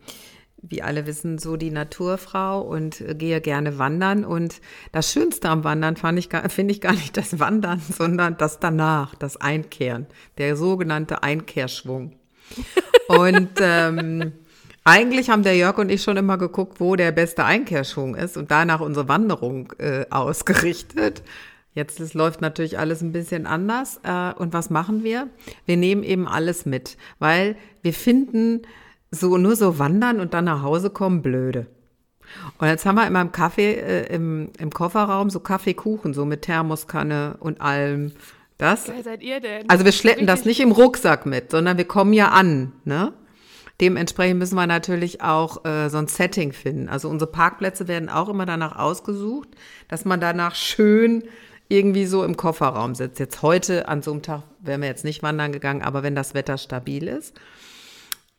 wie 0.63 0.81
alle 0.81 1.05
wissen, 1.05 1.37
so 1.37 1.57
die 1.57 1.71
Naturfrau 1.71 2.61
und 2.61 3.01
äh, 3.01 3.13
gehe 3.15 3.41
gerne 3.41 3.77
wandern. 3.77 4.25
Und 4.25 4.61
das 4.91 5.11
Schönste 5.11 5.49
am 5.49 5.63
Wandern 5.63 5.97
fand 5.97 6.17
ich, 6.17 6.29
finde 6.49 6.73
ich 6.73 6.81
gar 6.81 6.93
nicht 6.93 7.17
das 7.17 7.39
Wandern, 7.39 7.81
sondern 7.97 8.37
das 8.37 8.59
danach, 8.59 9.13
das 9.15 9.37
Einkehren, 9.37 10.07
der 10.37 10.55
sogenannte 10.55 11.21
Einkehrschwung. 11.21 12.13
und 13.07 13.51
ähm, 13.59 14.33
eigentlich 14.83 15.29
haben 15.29 15.43
der 15.43 15.55
Jörg 15.55 15.77
und 15.77 15.89
ich 15.89 16.03
schon 16.03 16.17
immer 16.17 16.37
geguckt, 16.37 16.79
wo 16.79 16.95
der 16.95 17.11
beste 17.11 17.45
Einkehrschwung 17.45 18.15
ist 18.15 18.37
und 18.37 18.51
danach 18.51 18.79
unsere 18.81 19.07
Wanderung 19.07 19.71
äh, 19.79 20.05
ausgerichtet. 20.09 21.23
Jetzt 21.73 21.99
es 21.99 22.13
läuft 22.13 22.41
natürlich 22.41 22.77
alles 22.77 23.01
ein 23.01 23.11
bisschen 23.11 23.47
anders. 23.47 23.99
Äh, 24.03 24.33
und 24.33 24.53
was 24.53 24.69
machen 24.69 25.03
wir? 25.03 25.29
Wir 25.65 25.77
nehmen 25.77 26.03
eben 26.03 26.27
alles 26.27 26.65
mit, 26.65 26.97
weil 27.19 27.55
wir 27.81 27.93
finden, 27.93 28.61
so 29.13 29.37
nur 29.37 29.55
so 29.55 29.79
wandern 29.79 30.19
und 30.19 30.33
dann 30.33 30.45
nach 30.45 30.61
Hause 30.61 30.89
kommen, 30.89 31.21
blöde. 31.21 31.67
Und 32.57 32.67
jetzt 32.67 32.85
haben 32.85 32.95
wir 32.95 33.05
in 33.05 33.13
meinem 33.13 33.31
Kaffee 33.31 33.73
äh, 33.73 34.13
im, 34.13 34.49
im 34.57 34.71
Kofferraum 34.71 35.29
so 35.29 35.39
Kaffeekuchen, 35.39 36.13
so 36.13 36.25
mit 36.25 36.43
Thermoskanne 36.43 37.37
und 37.39 37.61
allem. 37.61 38.11
Das. 38.57 38.87
Wer 38.87 39.03
seid 39.03 39.23
ihr 39.23 39.39
denn? 39.39 39.69
Also 39.69 39.83
wir 39.83 39.91
schleppen 39.91 40.27
das 40.27 40.45
nicht 40.45 40.59
im 40.59 40.71
Rucksack 40.71 41.25
mit, 41.25 41.51
sondern 41.51 41.77
wir 41.77 41.85
kommen 41.85 42.13
ja 42.13 42.29
an, 42.29 42.71
ne? 42.85 43.13
Dementsprechend 43.81 44.37
müssen 44.37 44.55
wir 44.55 44.67
natürlich 44.67 45.21
auch 45.21 45.65
äh, 45.65 45.89
so 45.89 45.97
ein 45.97 46.07
Setting 46.07 46.53
finden. 46.53 46.87
Also 46.87 47.09
unsere 47.09 47.31
Parkplätze 47.31 47.87
werden 47.87 48.07
auch 48.07 48.29
immer 48.29 48.45
danach 48.45 48.77
ausgesucht, 48.77 49.49
dass 49.87 50.05
man 50.05 50.21
danach 50.21 50.53
schön 50.53 51.23
irgendwie 51.67 52.05
so 52.05 52.23
im 52.23 52.37
Kofferraum 52.37 52.93
sitzt. 52.93 53.19
Jetzt 53.19 53.41
heute 53.41 53.87
an 53.87 54.03
so 54.03 54.11
einem 54.11 54.21
Tag 54.21 54.43
wären 54.61 54.81
wir 54.81 54.87
jetzt 54.87 55.03
nicht 55.03 55.23
wandern 55.23 55.51
gegangen, 55.51 55.81
aber 55.81 56.03
wenn 56.03 56.15
das 56.15 56.35
Wetter 56.35 56.59
stabil 56.59 57.07
ist. 57.07 57.33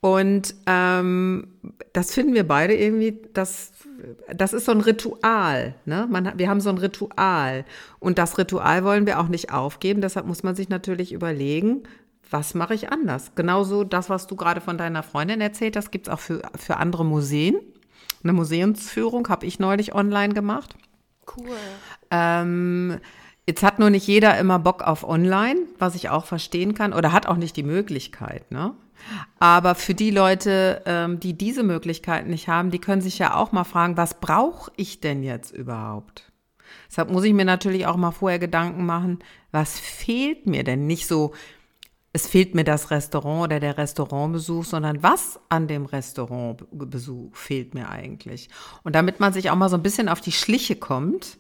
Und 0.05 0.55
ähm, 0.67 1.47
das 1.95 2.13
finden 2.13 2.35
wir 2.35 2.47
beide 2.47 2.75
irgendwie, 2.75 3.23
das, 3.33 3.73
das 4.35 4.53
ist 4.53 4.67
so 4.67 4.73
ein 4.73 4.83
Ritual. 4.83 5.77
Ne? 5.87 6.07
Man, 6.11 6.31
wir 6.37 6.51
haben 6.51 6.61
so 6.61 6.69
ein 6.69 6.77
Ritual. 6.77 7.65
Und 8.01 8.19
das 8.19 8.37
Ritual 8.37 8.85
wollen 8.85 9.07
wir 9.07 9.19
auch 9.19 9.29
nicht 9.29 9.51
aufgeben. 9.51 10.03
Deshalb 10.03 10.27
muss 10.27 10.43
man 10.43 10.55
sich 10.57 10.69
natürlich 10.69 11.15
überlegen, 11.15 11.85
was 12.29 12.53
mache 12.53 12.75
ich 12.75 12.93
anders? 12.93 13.35
Genauso 13.35 13.83
das, 13.83 14.11
was 14.11 14.27
du 14.27 14.37
gerade 14.37 14.61
von 14.61 14.77
deiner 14.77 15.03
Freundin 15.03 15.41
erzählt 15.41 15.75
hast, 15.75 15.91
gibt 15.91 16.09
es 16.09 16.13
auch 16.13 16.21
für, 16.21 16.43
für 16.55 16.77
andere 16.77 17.07
Museen. 17.07 17.57
Eine 18.23 18.35
Museumsführung 18.35 19.27
habe 19.31 19.47
ich 19.47 19.59
neulich 19.59 19.95
online 19.95 20.35
gemacht. 20.35 20.75
Cool. 21.35 21.57
Ähm, 22.11 22.99
Jetzt 23.47 23.63
hat 23.63 23.79
nur 23.79 23.91
nicht 23.91 24.07
jeder 24.07 24.39
immer 24.39 24.59
Bock 24.59 24.83
auf 24.83 25.05
Online, 25.07 25.61
was 25.79 25.95
ich 25.95 26.09
auch 26.09 26.25
verstehen 26.25 26.73
kann, 26.73 26.95
oder 26.95 27.13
hat 27.13 27.27
auch 27.27 27.37
nicht 27.37 27.57
die 27.57 27.63
Möglichkeit. 27.63 28.51
Ne? 28.51 28.75
Aber 29.39 29.75
für 29.75 29.95
die 29.95 30.11
Leute, 30.11 30.83
ähm, 30.87 31.21
die 31.21 31.37
diese 31.37 31.63
Möglichkeit 31.63 32.27
nicht 32.27 32.49
haben, 32.49 32.71
die 32.71 32.79
können 32.79 33.03
sich 33.03 33.19
ja 33.19 33.35
auch 33.35 33.53
mal 33.53 33.65
fragen, 33.65 33.97
was 33.97 34.21
brauche 34.21 34.73
ich 34.77 35.01
denn 35.01 35.23
jetzt 35.23 35.53
überhaupt? 35.53 36.33
Deshalb 36.89 37.11
muss 37.11 37.25
ich 37.25 37.33
mir 37.33 37.45
natürlich 37.45 37.87
auch 37.87 37.97
mal 37.97 38.11
vorher 38.11 38.39
Gedanken 38.39 38.87
machen, 38.87 39.19
was 39.53 39.79
fehlt 39.79 40.47
mir 40.47 40.65
denn? 40.65 40.87
Nicht 40.87 41.07
so, 41.07 41.33
es 42.13 42.29
fehlt 42.29 42.55
mir 42.55 42.65
das 42.65 42.91
Restaurant 42.91 43.43
oder 43.43 43.61
der 43.61 43.77
Restaurantbesuch, 43.77 44.65
sondern 44.65 45.03
was 45.03 45.41
an 45.49 45.67
dem 45.67 45.85
Restaurantbesuch 45.85 47.35
fehlt 47.35 47.75
mir 47.75 47.91
eigentlich? 47.91 48.49
Und 48.85 48.95
damit 48.95 49.19
man 49.19 49.33
sich 49.33 49.51
auch 49.51 49.57
mal 49.57 49.69
so 49.69 49.77
ein 49.77 49.83
bisschen 49.83 50.09
auf 50.09 50.21
die 50.21 50.33
Schliche 50.33 50.77
kommt, 50.77 51.39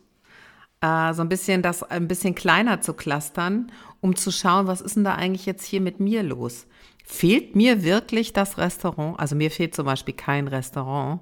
äh, 0.81 1.14
so 1.14 1.22
ein 1.22 1.29
bisschen 1.29 1.62
das 1.62 1.83
ein 1.85 2.09
bisschen 2.09 2.35
kleiner 2.35 2.81
zu 2.81 2.92
clustern, 2.92 3.70
um 4.00 4.16
zu 4.16 4.33
schauen, 4.33 4.66
was 4.66 4.81
ist 4.81 4.96
denn 4.96 5.05
da 5.05 5.14
eigentlich 5.14 5.46
jetzt 5.46 5.64
hier 5.64 5.81
mit 5.81 6.00
mir 6.00 6.24
los? 6.24 6.66
Fehlt 7.07 7.55
mir 7.55 7.85
wirklich 7.85 8.33
das 8.33 8.57
Restaurant? 8.57 9.21
Also 9.21 9.37
mir 9.37 9.51
fehlt 9.51 9.75
zum 9.75 9.85
Beispiel 9.85 10.14
kein 10.14 10.49
Restaurant, 10.49 11.21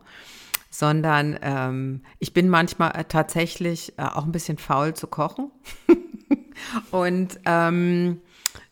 sondern 0.71 1.38
ähm, 1.42 2.03
ich 2.21 2.33
bin 2.33 2.49
manchmal 2.49 2.92
äh, 2.92 3.05
tatsächlich 3.05 3.92
äh, 3.99 4.03
auch 4.03 4.25
ein 4.25 4.33
bisschen 4.33 4.59
faul 4.59 4.95
zu 4.95 5.09
kochen. 5.09 5.51
Und 6.92 7.40
ähm, 7.45 8.21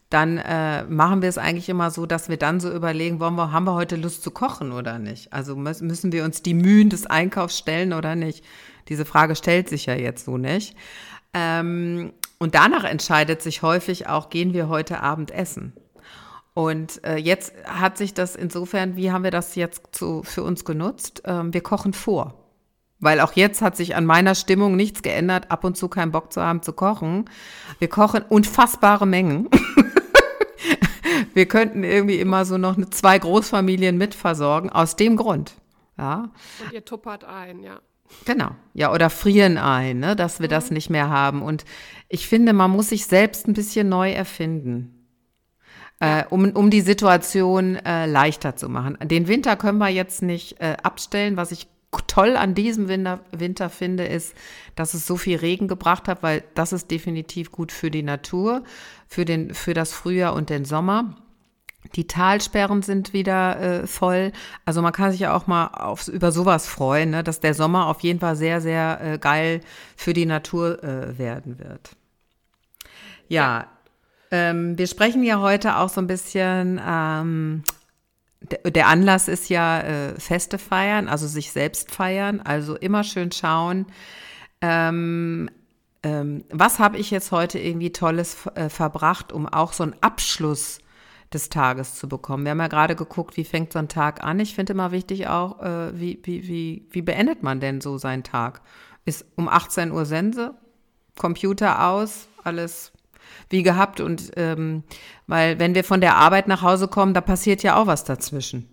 dann 0.08 0.38
äh, 0.38 0.84
machen 0.84 1.22
wir 1.22 1.28
es 1.28 1.38
eigentlich 1.38 1.68
immer 1.68 1.90
so, 1.90 2.06
dass 2.06 2.28
wir 2.28 2.36
dann 2.36 2.60
so 2.60 2.72
überlegen, 2.72 3.20
wollen 3.20 3.34
wir, 3.34 3.52
haben 3.52 3.64
wir 3.64 3.74
heute 3.74 3.96
Lust 3.96 4.22
zu 4.22 4.30
kochen 4.30 4.72
oder 4.72 4.98
nicht? 4.98 5.32
Also 5.32 5.56
müssen 5.56 6.12
wir 6.12 6.24
uns 6.24 6.42
die 6.42 6.54
Mühen 6.54 6.90
des 6.90 7.06
Einkaufs 7.06 7.58
stellen 7.58 7.92
oder 7.92 8.14
nicht? 8.14 8.44
Diese 8.88 9.04
Frage 9.04 9.36
stellt 9.36 9.68
sich 9.68 9.86
ja 9.86 9.94
jetzt 9.94 10.24
so 10.24 10.38
nicht. 10.38 10.76
Ähm, 11.34 12.12
und 12.38 12.54
danach 12.54 12.84
entscheidet 12.84 13.42
sich 13.42 13.62
häufig 13.62 14.08
auch, 14.08 14.30
gehen 14.30 14.52
wir 14.52 14.68
heute 14.68 15.00
Abend 15.00 15.30
essen? 15.30 15.74
Und 16.54 17.02
äh, 17.04 17.16
jetzt 17.16 17.52
hat 17.64 17.96
sich 17.96 18.12
das 18.12 18.36
insofern, 18.36 18.96
wie 18.96 19.12
haben 19.12 19.24
wir 19.24 19.30
das 19.30 19.54
jetzt 19.54 19.82
zu, 19.92 20.22
für 20.22 20.42
uns 20.42 20.64
genutzt? 20.64 21.22
Ähm, 21.24 21.54
wir 21.54 21.62
kochen 21.62 21.92
vor. 21.92 22.34
Weil 22.98 23.20
auch 23.20 23.32
jetzt 23.32 23.62
hat 23.62 23.76
sich 23.76 23.96
an 23.96 24.04
meiner 24.04 24.34
Stimmung 24.34 24.76
nichts 24.76 25.02
geändert, 25.02 25.50
ab 25.50 25.64
und 25.64 25.76
zu 25.76 25.88
keinen 25.88 26.12
Bock 26.12 26.32
zu 26.32 26.42
haben 26.42 26.62
zu 26.62 26.74
kochen. 26.74 27.30
Wir 27.78 27.88
kochen 27.88 28.22
unfassbare 28.28 29.06
Mengen. 29.06 29.48
wir 31.34 31.46
könnten 31.46 31.82
irgendwie 31.82 32.20
immer 32.20 32.44
so 32.44 32.58
noch 32.58 32.76
zwei 32.90 33.18
Großfamilien 33.18 33.96
mitversorgen, 33.96 34.70
aus 34.70 34.96
dem 34.96 35.16
Grund. 35.16 35.54
Ja. 35.96 36.30
Und 36.62 36.72
ihr 36.72 36.84
tuppert 36.84 37.24
ein, 37.24 37.62
ja. 37.62 37.80
Genau, 38.24 38.50
ja, 38.74 38.92
oder 38.92 39.08
frieren 39.08 39.56
ein, 39.56 40.00
ne, 40.00 40.16
dass 40.16 40.40
wir 40.40 40.48
mhm. 40.48 40.50
das 40.50 40.70
nicht 40.70 40.90
mehr 40.90 41.08
haben. 41.08 41.42
Und 41.42 41.64
ich 42.08 42.26
finde, 42.26 42.52
man 42.52 42.70
muss 42.70 42.88
sich 42.88 43.06
selbst 43.06 43.46
ein 43.46 43.54
bisschen 43.54 43.88
neu 43.88 44.10
erfinden, 44.10 44.99
äh, 46.00 46.24
um, 46.30 46.50
um 46.52 46.70
die 46.70 46.80
Situation 46.80 47.76
äh, 47.76 48.06
leichter 48.06 48.56
zu 48.56 48.68
machen. 48.68 48.98
Den 49.02 49.28
Winter 49.28 49.56
können 49.56 49.78
wir 49.78 49.88
jetzt 49.88 50.22
nicht 50.22 50.60
äh, 50.60 50.76
abstellen. 50.82 51.36
Was 51.36 51.52
ich 51.52 51.68
toll 52.06 52.36
an 52.36 52.54
diesem 52.54 52.88
Winter, 52.88 53.20
Winter 53.32 53.68
finde, 53.68 54.04
ist, 54.04 54.34
dass 54.74 54.94
es 54.94 55.06
so 55.06 55.16
viel 55.16 55.38
Regen 55.38 55.68
gebracht 55.68 56.08
hat, 56.08 56.22
weil 56.22 56.42
das 56.54 56.72
ist 56.72 56.90
definitiv 56.90 57.52
gut 57.52 57.70
für 57.72 57.90
die 57.90 58.02
Natur, 58.02 58.64
für, 59.06 59.24
den, 59.24 59.54
für 59.54 59.74
das 59.74 59.92
Frühjahr 59.92 60.34
und 60.34 60.50
den 60.50 60.64
Sommer. 60.64 61.16
Die 61.96 62.06
Talsperren 62.06 62.82
sind 62.82 63.12
wieder 63.12 63.60
äh, 63.60 63.86
voll. 63.86 64.32
Also 64.64 64.82
man 64.82 64.92
kann 64.92 65.12
sich 65.12 65.20
ja 65.20 65.34
auch 65.34 65.46
mal 65.46 65.68
auf, 65.68 66.08
über 66.08 66.30
sowas 66.30 66.66
freuen, 66.66 67.10
ne? 67.10 67.24
dass 67.24 67.40
der 67.40 67.54
Sommer 67.54 67.86
auf 67.86 68.00
jeden 68.00 68.20
Fall 68.20 68.36
sehr, 68.36 68.60
sehr 68.60 69.00
äh, 69.02 69.18
geil 69.18 69.60
für 69.96 70.12
die 70.12 70.26
Natur 70.26 70.82
äh, 70.84 71.18
werden 71.18 71.58
wird. 71.58 71.96
Ja, 73.28 73.68
ähm, 74.30 74.78
wir 74.78 74.86
sprechen 74.86 75.22
ja 75.22 75.40
heute 75.40 75.76
auch 75.76 75.88
so 75.88 76.00
ein 76.00 76.06
bisschen, 76.06 76.80
ähm, 76.84 77.64
der, 78.40 78.86
Anlass 78.86 79.28
ist 79.28 79.48
ja 79.48 79.80
äh, 79.80 80.20
Feste 80.20 80.58
feiern, 80.58 81.08
also 81.08 81.26
sich 81.26 81.52
selbst 81.52 81.90
feiern. 81.90 82.40
Also 82.40 82.76
immer 82.76 83.04
schön 83.04 83.32
schauen, 83.32 83.86
ähm, 84.60 85.50
ähm, 86.02 86.44
was 86.50 86.78
habe 86.78 86.96
ich 86.96 87.10
jetzt 87.10 87.32
heute 87.32 87.58
irgendwie 87.58 87.92
Tolles 87.92 88.46
äh, 88.54 88.68
verbracht, 88.68 89.32
um 89.32 89.46
auch 89.46 89.72
so 89.72 89.82
einen 89.82 89.96
Abschluss 90.00 90.78
des 91.32 91.48
Tages 91.48 91.94
zu 91.94 92.08
bekommen. 92.08 92.44
Wir 92.44 92.52
haben 92.52 92.60
ja 92.60 92.68
gerade 92.68 92.96
geguckt, 92.96 93.36
wie 93.36 93.44
fängt 93.44 93.72
so 93.72 93.78
ein 93.78 93.88
Tag 93.88 94.24
an. 94.24 94.40
Ich 94.40 94.54
finde 94.54 94.72
immer 94.72 94.92
wichtig 94.92 95.28
auch, 95.28 95.60
äh, 95.60 95.98
wie, 95.98 96.18
wie, 96.24 96.48
wie, 96.48 96.86
wie 96.90 97.02
beendet 97.02 97.42
man 97.42 97.60
denn 97.60 97.80
so 97.80 97.98
seinen 97.98 98.24
Tag? 98.24 98.62
Ist 99.04 99.26
um 99.36 99.48
18 99.48 99.92
Uhr 99.92 100.06
Sense, 100.06 100.54
Computer 101.16 101.86
aus, 101.86 102.28
alles 102.42 102.92
wie 103.48 103.62
gehabt. 103.62 104.00
Und 104.00 104.32
ähm, 104.36 104.82
weil 105.26 105.58
wenn 105.58 105.74
wir 105.74 105.84
von 105.84 106.00
der 106.00 106.16
Arbeit 106.16 106.48
nach 106.48 106.62
Hause 106.62 106.88
kommen, 106.88 107.14
da 107.14 107.20
passiert 107.20 107.62
ja 107.62 107.76
auch 107.76 107.86
was 107.86 108.04
dazwischen. 108.04 108.68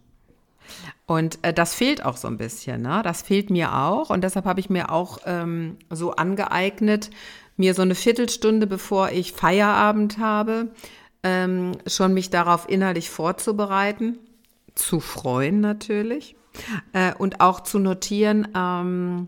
Und 1.06 1.40
äh, 1.42 1.54
das 1.54 1.74
fehlt 1.74 2.04
auch 2.04 2.18
so 2.18 2.28
ein 2.28 2.38
bisschen, 2.38 2.82
ne? 2.82 3.02
Das 3.04 3.22
fehlt 3.22 3.50
mir 3.50 3.74
auch. 3.74 4.10
Und 4.10 4.24
deshalb 4.24 4.46
habe 4.46 4.60
ich 4.60 4.70
mir 4.70 4.92
auch 4.92 5.20
ähm, 5.26 5.78
so 5.90 6.12
angeeignet, 6.12 7.10
mir 7.56 7.74
so 7.74 7.82
eine 7.82 7.96
Viertelstunde, 7.96 8.68
bevor 8.68 9.10
ich 9.10 9.32
Feierabend 9.32 10.18
habe, 10.18 10.72
ähm, 11.24 11.72
schon 11.88 12.14
mich 12.14 12.30
darauf 12.30 12.70
innerlich 12.70 13.10
vorzubereiten, 13.10 14.20
zu 14.76 15.00
freuen 15.00 15.62
natürlich 15.62 16.36
äh, 16.94 17.14
und 17.14 17.42
auch 17.42 17.62
zu 17.62 17.80
notieren, 17.80 18.50
ähm, 18.56 19.28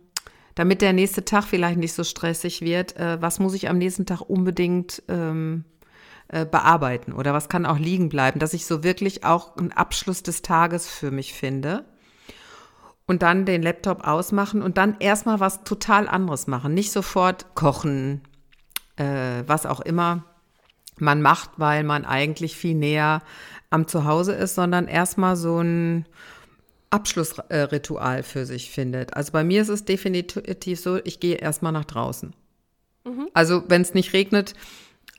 damit 0.59 0.81
der 0.81 0.91
nächste 0.91 1.23
Tag 1.23 1.45
vielleicht 1.45 1.77
nicht 1.77 1.93
so 1.93 2.03
stressig 2.03 2.59
wird, 2.59 2.97
äh, 2.97 3.21
was 3.21 3.39
muss 3.39 3.53
ich 3.53 3.69
am 3.69 3.77
nächsten 3.77 4.05
Tag 4.05 4.19
unbedingt 4.19 5.01
ähm, 5.07 5.63
äh, 6.27 6.45
bearbeiten 6.45 7.13
oder 7.13 7.33
was 7.33 7.47
kann 7.47 7.65
auch 7.65 7.79
liegen 7.79 8.09
bleiben, 8.09 8.41
dass 8.41 8.53
ich 8.53 8.65
so 8.65 8.83
wirklich 8.83 9.23
auch 9.23 9.55
einen 9.55 9.71
Abschluss 9.71 10.21
des 10.21 10.41
Tages 10.41 10.85
für 10.85 11.11
mich 11.11 11.33
finde 11.33 11.85
und 13.07 13.21
dann 13.21 13.45
den 13.45 13.63
Laptop 13.63 14.05
ausmachen 14.05 14.61
und 14.61 14.77
dann 14.77 14.97
erstmal 14.99 15.39
was 15.39 15.63
total 15.63 16.09
anderes 16.09 16.45
machen. 16.47 16.73
Nicht 16.73 16.91
sofort 16.91 17.55
kochen, 17.55 18.19
äh, 18.97 19.43
was 19.47 19.65
auch 19.65 19.79
immer 19.79 20.25
man 20.97 21.21
macht, 21.21 21.51
weil 21.55 21.85
man 21.85 22.03
eigentlich 22.03 22.57
viel 22.57 22.75
näher 22.75 23.21
am 23.69 23.87
Zuhause 23.87 24.33
ist, 24.33 24.55
sondern 24.55 24.89
erstmal 24.89 25.37
so 25.37 25.61
ein 25.61 26.05
Abschlussritual 26.89 28.23
für 28.23 28.45
sich 28.45 28.71
findet. 28.71 29.13
Also 29.13 29.31
bei 29.31 29.43
mir 29.43 29.61
ist 29.61 29.69
es 29.69 29.85
definitiv 29.85 30.79
so, 30.79 30.99
ich 31.03 31.19
gehe 31.19 31.35
erstmal 31.35 31.71
nach 31.71 31.85
draußen. 31.85 32.33
Mhm. 33.05 33.29
Also 33.33 33.63
wenn 33.67 33.81
es 33.81 33.93
nicht 33.93 34.13
regnet, 34.13 34.53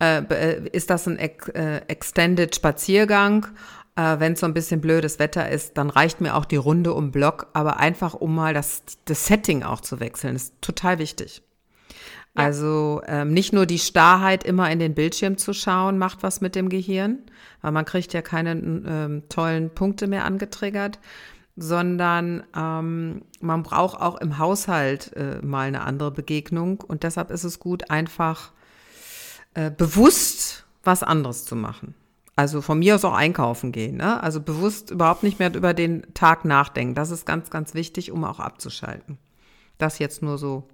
äh, 0.01 0.23
äh, 0.23 0.69
ist 0.73 0.91
das 0.91 1.07
ein 1.07 1.19
äh, 1.19 1.83
Extended 1.89 2.55
Spaziergang. 2.55 3.47
Äh, 3.97 4.19
wenn 4.19 4.33
es 4.33 4.41
so 4.41 4.47
ein 4.47 4.55
bisschen 4.55 4.81
blödes 4.81 5.19
Wetter 5.19 5.49
ist, 5.51 5.77
dann 5.77 5.91
reicht 5.91 6.21
mir 6.21 6.37
auch 6.37 6.45
die 6.45 6.57
Runde 6.57 6.95
um 6.95 7.11
Block, 7.11 7.49
aber 7.53 7.79
einfach 7.79 8.15
um 8.15 8.35
mal 8.35 8.55
das, 8.55 8.83
das 9.05 9.27
Setting 9.27 9.63
auch 9.63 9.81
zu 9.81 10.01
wechseln, 10.01 10.37
ist 10.37 10.55
total 10.61 10.99
wichtig. 10.99 11.43
Ja. 12.37 12.45
Also 12.45 13.03
ähm, 13.07 13.33
nicht 13.33 13.53
nur 13.53 13.67
die 13.67 13.79
Starrheit 13.79 14.45
immer 14.45 14.71
in 14.71 14.79
den 14.79 14.95
Bildschirm 14.95 15.37
zu 15.37 15.53
schauen, 15.53 15.99
macht 15.99 16.23
was 16.23 16.41
mit 16.41 16.55
dem 16.55 16.69
Gehirn, 16.69 17.19
weil 17.61 17.73
man 17.73 17.85
kriegt 17.85 18.13
ja 18.13 18.23
keine 18.23 18.53
ähm, 18.53 19.23
tollen 19.29 19.71
Punkte 19.71 20.07
mehr 20.07 20.25
angetriggert, 20.25 21.01
sondern 21.61 22.43
ähm, 22.57 23.23
man 23.41 23.63
braucht 23.63 24.01
auch 24.01 24.21
im 24.21 24.39
Haushalt 24.39 25.13
äh, 25.15 25.41
mal 25.43 25.69
eine 25.69 25.83
andere 25.83 26.11
Begegnung 26.11 26.81
und 26.81 27.03
deshalb 27.03 27.31
ist 27.31 27.45
es 27.45 27.61
gut, 27.61 27.91
einfach 27.91 28.53
äh, 29.55 29.71
bewusst 29.71 30.65
was 30.83 31.03
anderes 31.03 31.45
zu 31.45 31.57
machen. 31.57 31.95
Also 32.35 32.63
von 32.63 32.79
mir 32.79 32.95
aus 32.95 33.05
auch 33.05 33.13
einkaufen 33.13 33.73
gehen. 33.73 33.99
Ne? 33.99 34.23
Also 34.23 34.41
bewusst 34.41 34.91
überhaupt 34.91 35.23
nicht 35.23 35.39
mehr 35.39 35.55
über 35.55 35.75
den 35.75 36.15
Tag 36.15 36.47
nachdenken. 36.47 36.95
Das 36.95 37.11
ist 37.11 37.27
ganz, 37.27 37.51
ganz 37.51 37.75
wichtig, 37.75 38.11
um 38.11 38.25
auch 38.25 38.41
abzuschalten. 38.41 39.19
Das 39.77 39.99
jetzt 39.99 40.23
nur 40.23 40.39
so 40.39 40.67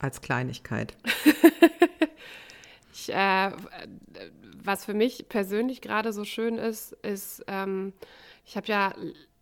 als 0.00 0.20
Kleinigkeit. 0.20 0.96
ich, 2.92 3.12
äh, 3.12 3.52
was 4.64 4.84
für 4.84 4.94
mich 4.94 5.28
persönlich 5.28 5.80
gerade 5.80 6.12
so 6.12 6.24
schön 6.24 6.58
ist, 6.58 6.92
ist, 6.92 7.44
ähm, 7.46 7.92
ich 8.44 8.56
habe 8.56 8.66
ja 8.66 8.92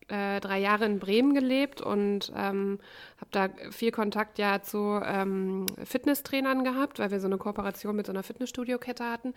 äh, 0.08 0.40
drei 0.40 0.58
Jahre 0.58 0.86
in 0.86 0.98
Bremen 0.98 1.34
gelebt 1.34 1.80
und 1.80 2.32
ähm, 2.36 2.78
habe 3.18 3.30
da 3.30 3.48
viel 3.70 3.90
Kontakt 3.90 4.38
ja 4.38 4.62
zu 4.62 5.00
ähm, 5.04 5.66
Fitnesstrainern 5.84 6.64
gehabt, 6.64 6.98
weil 6.98 7.10
wir 7.10 7.20
so 7.20 7.26
eine 7.26 7.38
Kooperation 7.38 7.94
mit 7.94 8.06
so 8.06 8.12
einer 8.12 8.22
Fitnessstudio-Kette 8.22 9.04
hatten. 9.04 9.34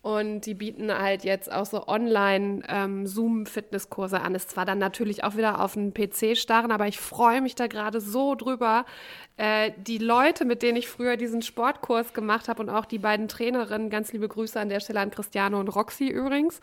Und 0.00 0.42
die 0.42 0.54
bieten 0.54 0.96
halt 0.96 1.24
jetzt 1.24 1.50
auch 1.52 1.66
so 1.66 1.88
online 1.88 2.62
ähm, 2.68 3.06
an. 3.06 4.34
Ist 4.34 4.50
zwar 4.50 4.64
dann 4.64 4.78
natürlich 4.78 5.24
auch 5.24 5.36
wieder 5.36 5.60
auf 5.60 5.76
einen 5.76 5.92
PC 5.92 6.36
starren, 6.36 6.70
aber 6.70 6.86
ich 6.86 6.98
freue 6.98 7.40
mich 7.40 7.56
da 7.56 7.66
gerade 7.66 8.00
so 8.00 8.36
drüber. 8.36 8.86
Äh, 9.36 9.72
die 9.76 9.98
Leute, 9.98 10.44
mit 10.44 10.62
denen 10.62 10.78
ich 10.78 10.88
früher 10.88 11.16
diesen 11.16 11.42
Sportkurs 11.42 12.12
gemacht 12.12 12.48
habe 12.48 12.62
und 12.62 12.70
auch 12.70 12.84
die 12.84 12.98
beiden 12.98 13.26
Trainerinnen, 13.26 13.90
ganz 13.90 14.12
liebe 14.12 14.28
Grüße 14.28 14.58
an 14.58 14.68
der 14.68 14.80
Stelle 14.80 15.00
an 15.00 15.10
Christiane 15.10 15.56
und 15.56 15.68
Roxy 15.68 16.08
übrigens 16.08 16.60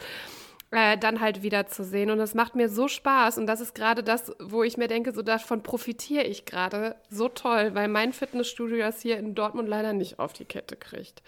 äh, 0.71 0.97
dann 0.97 1.21
halt 1.21 1.43
wieder 1.43 1.67
zu 1.67 1.83
sehen. 1.83 2.09
Und 2.09 2.19
es 2.19 2.33
macht 2.33 2.55
mir 2.55 2.69
so 2.69 2.87
Spaß. 2.87 3.37
Und 3.37 3.47
das 3.47 3.61
ist 3.61 3.75
gerade 3.75 4.03
das, 4.03 4.33
wo 4.39 4.63
ich 4.63 4.77
mir 4.77 4.87
denke, 4.87 5.13
so 5.13 5.21
davon 5.21 5.63
profitiere 5.63 6.23
ich 6.23 6.45
gerade 6.45 6.95
so 7.09 7.29
toll, 7.29 7.73
weil 7.73 7.87
mein 7.87 8.13
Fitnessstudio 8.13 8.77
das 8.79 9.01
hier 9.01 9.17
in 9.17 9.35
Dortmund 9.35 9.69
leider 9.69 9.93
nicht 9.93 10.19
auf 10.19 10.33
die 10.33 10.45
Kette 10.45 10.75
kriegt. 10.75 11.21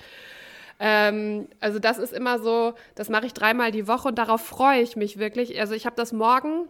Ähm, 0.79 1.47
also 1.59 1.79
das 1.79 1.97
ist 1.97 2.13
immer 2.13 2.39
so, 2.39 2.73
das 2.95 3.09
mache 3.09 3.25
ich 3.25 3.33
dreimal 3.33 3.71
die 3.71 3.87
Woche 3.87 4.09
und 4.09 4.15
darauf 4.17 4.41
freue 4.41 4.81
ich 4.81 4.95
mich 4.95 5.17
wirklich. 5.17 5.59
Also 5.59 5.73
ich 5.73 5.85
habe 5.85 5.95
das 5.95 6.13
morgen 6.13 6.67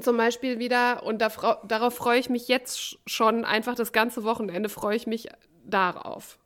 zum 0.00 0.16
Beispiel 0.16 0.58
wieder 0.58 1.02
und 1.02 1.20
da, 1.20 1.28
darauf 1.66 1.94
freue 1.94 2.18
ich 2.18 2.30
mich 2.30 2.48
jetzt 2.48 2.98
schon 3.06 3.44
einfach 3.44 3.74
das 3.74 3.92
ganze 3.92 4.24
Wochenende 4.24 4.68
freue 4.68 4.96
ich 4.96 5.06
mich 5.06 5.28
darauf. 5.64 6.38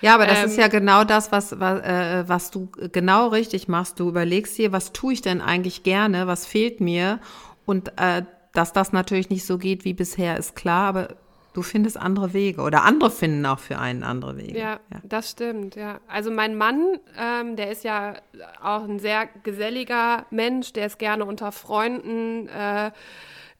Ja, 0.00 0.14
aber 0.14 0.26
das 0.26 0.40
ähm, 0.40 0.46
ist 0.46 0.58
ja 0.58 0.68
genau 0.68 1.04
das, 1.04 1.32
was, 1.32 1.58
was, 1.58 1.80
äh, 1.80 2.24
was 2.26 2.50
du 2.50 2.70
genau 2.92 3.28
richtig 3.28 3.68
machst. 3.68 3.98
Du 4.00 4.08
überlegst 4.08 4.56
dir, 4.58 4.72
was 4.72 4.92
tue 4.92 5.14
ich 5.14 5.22
denn 5.22 5.40
eigentlich 5.40 5.82
gerne, 5.82 6.26
was 6.26 6.46
fehlt 6.46 6.80
mir? 6.80 7.20
Und 7.64 7.92
äh, 7.96 8.22
dass 8.52 8.72
das 8.72 8.92
natürlich 8.92 9.30
nicht 9.30 9.44
so 9.46 9.58
geht 9.58 9.84
wie 9.84 9.94
bisher, 9.94 10.36
ist 10.36 10.56
klar, 10.56 10.88
aber 10.88 11.08
du 11.52 11.62
findest 11.62 11.96
andere 11.96 12.34
Wege 12.34 12.60
oder 12.60 12.84
andere 12.84 13.10
finden 13.10 13.44
auch 13.46 13.58
für 13.58 13.78
einen 13.78 14.02
andere 14.02 14.36
Wege. 14.36 14.58
Ja, 14.58 14.80
ja. 14.92 15.00
das 15.04 15.30
stimmt, 15.30 15.74
ja. 15.74 16.00
Also 16.06 16.30
mein 16.30 16.56
Mann, 16.56 16.98
ähm, 17.18 17.56
der 17.56 17.70
ist 17.70 17.82
ja 17.82 18.14
auch 18.62 18.84
ein 18.84 18.98
sehr 18.98 19.26
geselliger 19.42 20.26
Mensch, 20.30 20.72
der 20.74 20.86
ist 20.86 20.98
gerne 20.98 21.24
unter 21.24 21.52
Freunden. 21.52 22.48
Äh, 22.48 22.90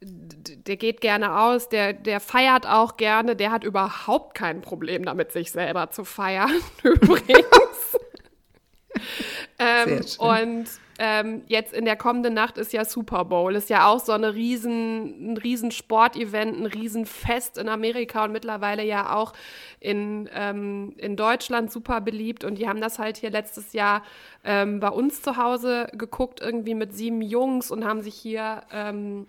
der 0.01 0.77
geht 0.77 1.01
gerne 1.01 1.39
aus, 1.39 1.69
der, 1.69 1.93
der 1.93 2.21
feiert 2.21 2.67
auch 2.67 2.97
gerne, 2.97 3.35
der 3.35 3.51
hat 3.51 3.65
überhaupt 3.65 4.35
kein 4.35 4.61
Problem 4.61 5.05
damit, 5.05 5.33
sich 5.33 5.51
selber 5.51 5.91
zu 5.91 6.05
feiern, 6.05 6.53
übrigens. 6.83 7.99
ähm, 9.59 10.01
und 10.19 10.67
ähm, 10.99 11.43
jetzt 11.47 11.75
in 11.75 11.85
der 11.85 11.97
kommenden 11.97 12.35
Nacht 12.35 12.57
ist 12.57 12.73
ja 12.73 12.85
Super 12.85 13.25
Bowl, 13.25 13.55
ist 13.55 13.69
ja 13.69 13.87
auch 13.87 14.01
so 14.01 14.13
eine 14.13 14.35
riesen, 14.35 15.33
ein 15.33 15.37
riesen 15.37 15.71
Sportevent, 15.71 16.59
ein 16.59 16.67
Riesenfest 16.67 17.59
in 17.59 17.69
Amerika 17.69 18.25
und 18.25 18.33
mittlerweile 18.33 18.83
ja 18.83 19.15
auch 19.15 19.35
in, 19.81 20.29
ähm, 20.35 20.95
in 20.97 21.17
Deutschland 21.17 21.71
super 21.71 22.01
beliebt. 22.01 22.45
Und 22.45 22.57
die 22.57 22.69
haben 22.69 22.81
das 22.81 22.99
halt 22.99 23.19
hier 23.19 23.31
letztes 23.31 23.75
Jahr 23.75 24.03
ähm, 24.43 24.81
bei 24.81 24.89
uns 24.89 25.21
zu 25.21 25.37
Hause 25.37 25.89
geguckt, 25.93 26.41
irgendwie 26.41 26.75
mit 26.75 26.95
sieben 26.95 27.21
Jungs 27.21 27.71
und 27.71 27.85
haben 27.85 28.01
sich 28.01 28.15
hier 28.15 28.63
ähm, 28.73 29.27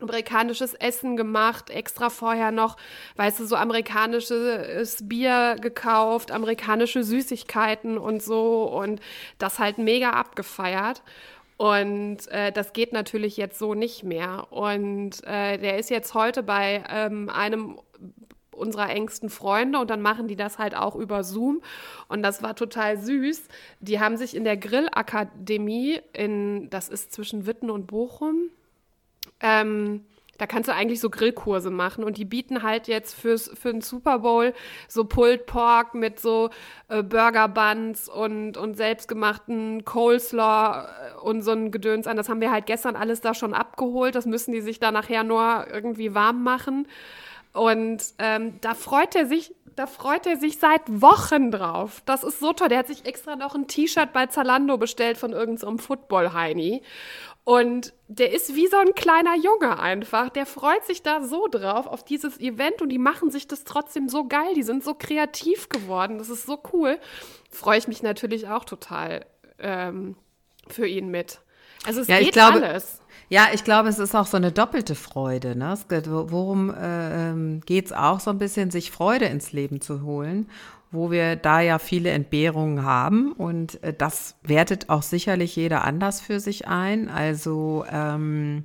amerikanisches 0.00 0.74
Essen 0.74 1.16
gemacht, 1.16 1.70
extra 1.70 2.10
vorher 2.10 2.50
noch, 2.50 2.76
weißt 3.16 3.40
du, 3.40 3.46
so 3.46 3.56
amerikanisches 3.56 5.08
Bier 5.08 5.56
gekauft, 5.60 6.30
amerikanische 6.30 7.04
Süßigkeiten 7.04 7.96
und 7.98 8.22
so 8.22 8.64
und 8.64 9.00
das 9.38 9.58
halt 9.58 9.78
mega 9.78 10.10
abgefeiert. 10.10 11.02
Und 11.56 12.26
äh, 12.28 12.50
das 12.50 12.72
geht 12.72 12.92
natürlich 12.92 13.36
jetzt 13.36 13.58
so 13.58 13.74
nicht 13.74 14.02
mehr. 14.02 14.48
Und 14.50 15.24
äh, 15.24 15.56
der 15.56 15.78
ist 15.78 15.88
jetzt 15.88 16.12
heute 16.14 16.42
bei 16.42 16.82
ähm, 16.90 17.30
einem 17.30 17.78
unserer 18.54 18.90
engsten 18.90 19.30
Freunde 19.30 19.78
und 19.78 19.90
dann 19.90 20.00
machen 20.00 20.28
die 20.28 20.36
das 20.36 20.58
halt 20.58 20.76
auch 20.76 20.94
über 20.94 21.24
Zoom 21.24 21.60
und 22.08 22.22
das 22.22 22.42
war 22.42 22.54
total 22.54 22.98
süß. 22.98 23.48
Die 23.80 24.00
haben 24.00 24.16
sich 24.16 24.36
in 24.36 24.44
der 24.44 24.56
Grillakademie 24.56 26.00
in, 26.12 26.70
das 26.70 26.88
ist 26.88 27.12
zwischen 27.12 27.46
Witten 27.46 27.70
und 27.70 27.86
Bochum, 27.86 28.50
ähm, 29.40 30.04
Da 30.38 30.46
kannst 30.46 30.68
du 30.68 30.74
eigentlich 30.74 31.00
so 31.00 31.10
Grillkurse 31.10 31.70
machen 31.70 32.02
und 32.02 32.16
die 32.18 32.24
bieten 32.24 32.62
halt 32.62 32.88
jetzt 32.88 33.14
fürs, 33.14 33.48
für 33.54 33.70
den 33.70 33.82
Super 33.82 34.18
Bowl 34.18 34.52
so 34.88 35.04
Pulled 35.04 35.46
Pork 35.46 35.94
mit 35.94 36.18
so 36.18 36.50
äh, 36.88 37.02
Burger 37.02 37.46
Buns 37.48 38.08
und, 38.08 38.56
und 38.56 38.76
selbstgemachten 38.76 39.84
Coleslaw 39.84 40.86
äh, 40.86 41.20
und 41.20 41.42
so 41.42 41.52
ein 41.52 41.70
Gedöns 41.70 42.06
an. 42.08 42.16
Das 42.16 42.28
haben 42.28 42.40
wir 42.40 42.50
halt 42.50 42.66
gestern 42.66 42.96
alles 42.96 43.20
da 43.20 43.32
schon 43.32 43.54
abgeholt. 43.54 44.16
Das 44.16 44.26
müssen 44.26 44.52
die 44.52 44.60
sich 44.60 44.80
da 44.80 44.90
nachher 44.90 45.22
nur 45.22 45.66
irgendwie 45.72 46.14
warm 46.14 46.42
machen. 46.42 46.88
Und 47.52 48.02
ähm, 48.18 48.58
da 48.60 48.74
freut 48.74 49.14
er 49.14 49.26
sich, 49.26 49.54
da 49.76 49.86
freut 49.86 50.26
er 50.26 50.36
sich 50.36 50.58
seit 50.58 50.82
Wochen 50.88 51.52
drauf. 51.52 52.02
Das 52.06 52.24
ist 52.24 52.40
so 52.40 52.52
toll. 52.52 52.68
Der 52.68 52.78
hat 52.78 52.88
sich 52.88 53.06
extra 53.06 53.36
noch 53.36 53.54
ein 53.54 53.68
T-Shirt 53.68 54.12
bei 54.12 54.26
Zalando 54.26 54.76
bestellt 54.76 55.16
von 55.16 55.30
irgendeinem 55.32 55.78
so 55.78 55.84
Football-Heini. 55.84 56.82
Und 57.44 57.92
der 58.08 58.32
ist 58.32 58.54
wie 58.54 58.66
so 58.68 58.78
ein 58.78 58.94
kleiner 58.94 59.36
Junge 59.36 59.78
einfach. 59.78 60.30
Der 60.30 60.46
freut 60.46 60.84
sich 60.86 61.02
da 61.02 61.22
so 61.22 61.46
drauf 61.50 61.86
auf 61.86 62.02
dieses 62.02 62.40
Event 62.40 62.80
und 62.80 62.88
die 62.88 62.98
machen 62.98 63.30
sich 63.30 63.46
das 63.46 63.64
trotzdem 63.64 64.08
so 64.08 64.26
geil. 64.26 64.54
Die 64.56 64.62
sind 64.62 64.82
so 64.82 64.94
kreativ 64.94 65.68
geworden. 65.68 66.16
Das 66.16 66.30
ist 66.30 66.46
so 66.46 66.58
cool. 66.72 66.98
Freue 67.50 67.78
ich 67.78 67.86
mich 67.86 68.02
natürlich 68.02 68.48
auch 68.48 68.64
total 68.64 69.26
ähm, 69.58 70.16
für 70.68 70.86
ihn 70.86 71.10
mit. 71.10 71.40
Also 71.86 72.00
es 72.00 72.08
Ja, 72.08 72.18
ich 72.18 72.26
geht 72.26 72.34
glaube- 72.34 72.62
alles. 72.62 73.00
Ja, 73.28 73.48
ich 73.52 73.64
glaube, 73.64 73.88
es 73.88 73.98
ist 73.98 74.14
auch 74.14 74.26
so 74.26 74.36
eine 74.36 74.52
doppelte 74.52 74.94
Freude. 74.94 75.56
Ne? 75.56 75.76
Geht, 75.88 76.10
worum 76.10 76.70
äh, 76.70 77.30
ähm, 77.30 77.60
geht 77.66 77.86
es 77.86 77.92
auch 77.92 78.20
so 78.20 78.30
ein 78.30 78.38
bisschen, 78.38 78.70
sich 78.70 78.90
Freude 78.90 79.24
ins 79.26 79.52
Leben 79.52 79.80
zu 79.80 80.02
holen, 80.02 80.48
wo 80.94 81.10
wir 81.10 81.36
da 81.36 81.60
ja 81.60 81.78
viele 81.78 82.10
Entbehrungen 82.10 82.84
haben. 82.84 83.32
Und 83.32 83.82
äh, 83.82 83.92
das 83.92 84.36
wertet 84.42 84.88
auch 84.88 85.02
sicherlich 85.02 85.56
jeder 85.56 85.84
anders 85.84 86.20
für 86.20 86.40
sich 86.40 86.68
ein. 86.68 87.08
Also 87.08 87.84
ähm, 87.90 88.64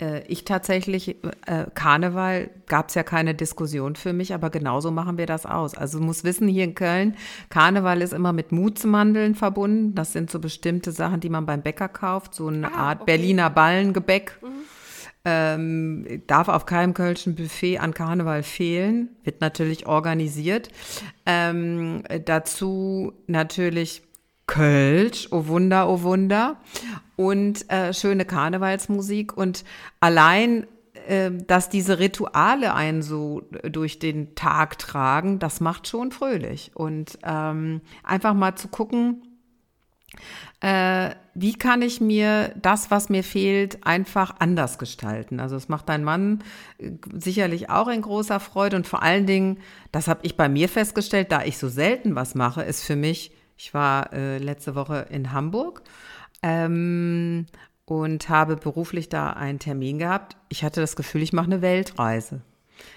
äh, 0.00 0.22
ich 0.28 0.44
tatsächlich, 0.44 1.16
äh, 1.46 1.66
Karneval 1.74 2.50
gab 2.66 2.88
es 2.88 2.94
ja 2.94 3.02
keine 3.02 3.34
Diskussion 3.34 3.96
für 3.96 4.12
mich, 4.12 4.32
aber 4.32 4.50
genauso 4.50 4.90
machen 4.90 5.18
wir 5.18 5.26
das 5.26 5.46
aus. 5.46 5.74
Also 5.74 5.98
du 5.98 6.04
musst 6.04 6.24
wissen, 6.24 6.48
hier 6.48 6.64
in 6.64 6.74
Köln, 6.74 7.16
Karneval 7.48 8.02
ist 8.02 8.12
immer 8.12 8.32
mit 8.32 8.52
Mutzmandeln 8.52 9.34
verbunden. 9.34 9.94
Das 9.94 10.12
sind 10.12 10.30
so 10.30 10.38
bestimmte 10.38 10.92
Sachen, 10.92 11.20
die 11.20 11.30
man 11.30 11.46
beim 11.46 11.62
Bäcker 11.62 11.88
kauft, 11.88 12.34
so 12.34 12.46
eine 12.48 12.72
Ah, 12.72 12.90
Art 12.90 13.02
okay. 13.02 13.16
Berliner 13.16 13.50
Ballengebäck. 13.50 14.38
Ähm, 15.24 16.22
darf 16.26 16.48
auf 16.48 16.64
keinem 16.64 16.94
kölschen 16.94 17.34
Buffet 17.34 17.78
an 17.78 17.92
Karneval 17.92 18.42
fehlen, 18.42 19.10
wird 19.24 19.40
natürlich 19.40 19.86
organisiert. 19.86 20.68
Ähm, 21.26 22.02
dazu 22.24 23.12
natürlich 23.26 24.02
Kölsch, 24.48 25.28
oh 25.30 25.46
Wunder, 25.46 25.88
oh 25.88 26.02
Wunder. 26.02 26.56
Und 27.14 27.70
äh, 27.70 27.92
schöne 27.92 28.24
Karnevalsmusik. 28.24 29.36
Und 29.36 29.64
allein, 30.00 30.66
äh, 31.06 31.30
dass 31.30 31.68
diese 31.68 31.98
Rituale 32.00 32.74
einen 32.74 33.02
so 33.02 33.42
durch 33.62 33.98
den 34.00 34.34
Tag 34.34 34.78
tragen, 34.78 35.38
das 35.38 35.60
macht 35.60 35.86
schon 35.86 36.10
fröhlich. 36.10 36.72
Und 36.74 37.18
ähm, 37.22 37.82
einfach 38.02 38.34
mal 38.34 38.56
zu 38.56 38.68
gucken, 38.68 39.22
äh, 40.60 41.10
wie 41.34 41.54
kann 41.54 41.82
ich 41.82 42.00
mir 42.00 42.52
das, 42.60 42.90
was 42.90 43.08
mir 43.08 43.22
fehlt, 43.22 43.86
einfach 43.86 44.36
anders 44.40 44.78
gestalten? 44.78 45.38
Also 45.38 45.54
das 45.54 45.68
macht 45.68 45.88
dein 45.88 46.02
Mann 46.02 46.42
äh, 46.78 46.90
sicherlich 47.12 47.70
auch 47.70 47.88
in 47.88 48.02
großer 48.02 48.40
Freude 48.40 48.76
und 48.76 48.86
vor 48.86 49.02
allen 49.02 49.26
Dingen, 49.26 49.58
das 49.92 50.08
habe 50.08 50.20
ich 50.24 50.36
bei 50.36 50.48
mir 50.48 50.68
festgestellt, 50.68 51.30
da 51.30 51.44
ich 51.44 51.58
so 51.58 51.68
selten 51.68 52.16
was 52.16 52.34
mache, 52.34 52.62
ist 52.62 52.84
für 52.84 52.96
mich, 52.96 53.32
ich 53.56 53.72
war 53.72 54.12
äh, 54.12 54.38
letzte 54.38 54.74
Woche 54.74 55.06
in 55.10 55.32
Hamburg 55.32 55.82
ähm, 56.42 57.46
und 57.84 58.28
habe 58.28 58.56
beruflich 58.56 59.08
da 59.08 59.30
einen 59.30 59.60
Termin 59.60 59.98
gehabt. 59.98 60.36
Ich 60.48 60.64
hatte 60.64 60.80
das 60.80 60.96
Gefühl, 60.96 61.22
ich 61.22 61.32
mache 61.32 61.46
eine 61.46 61.62
Weltreise, 61.62 62.40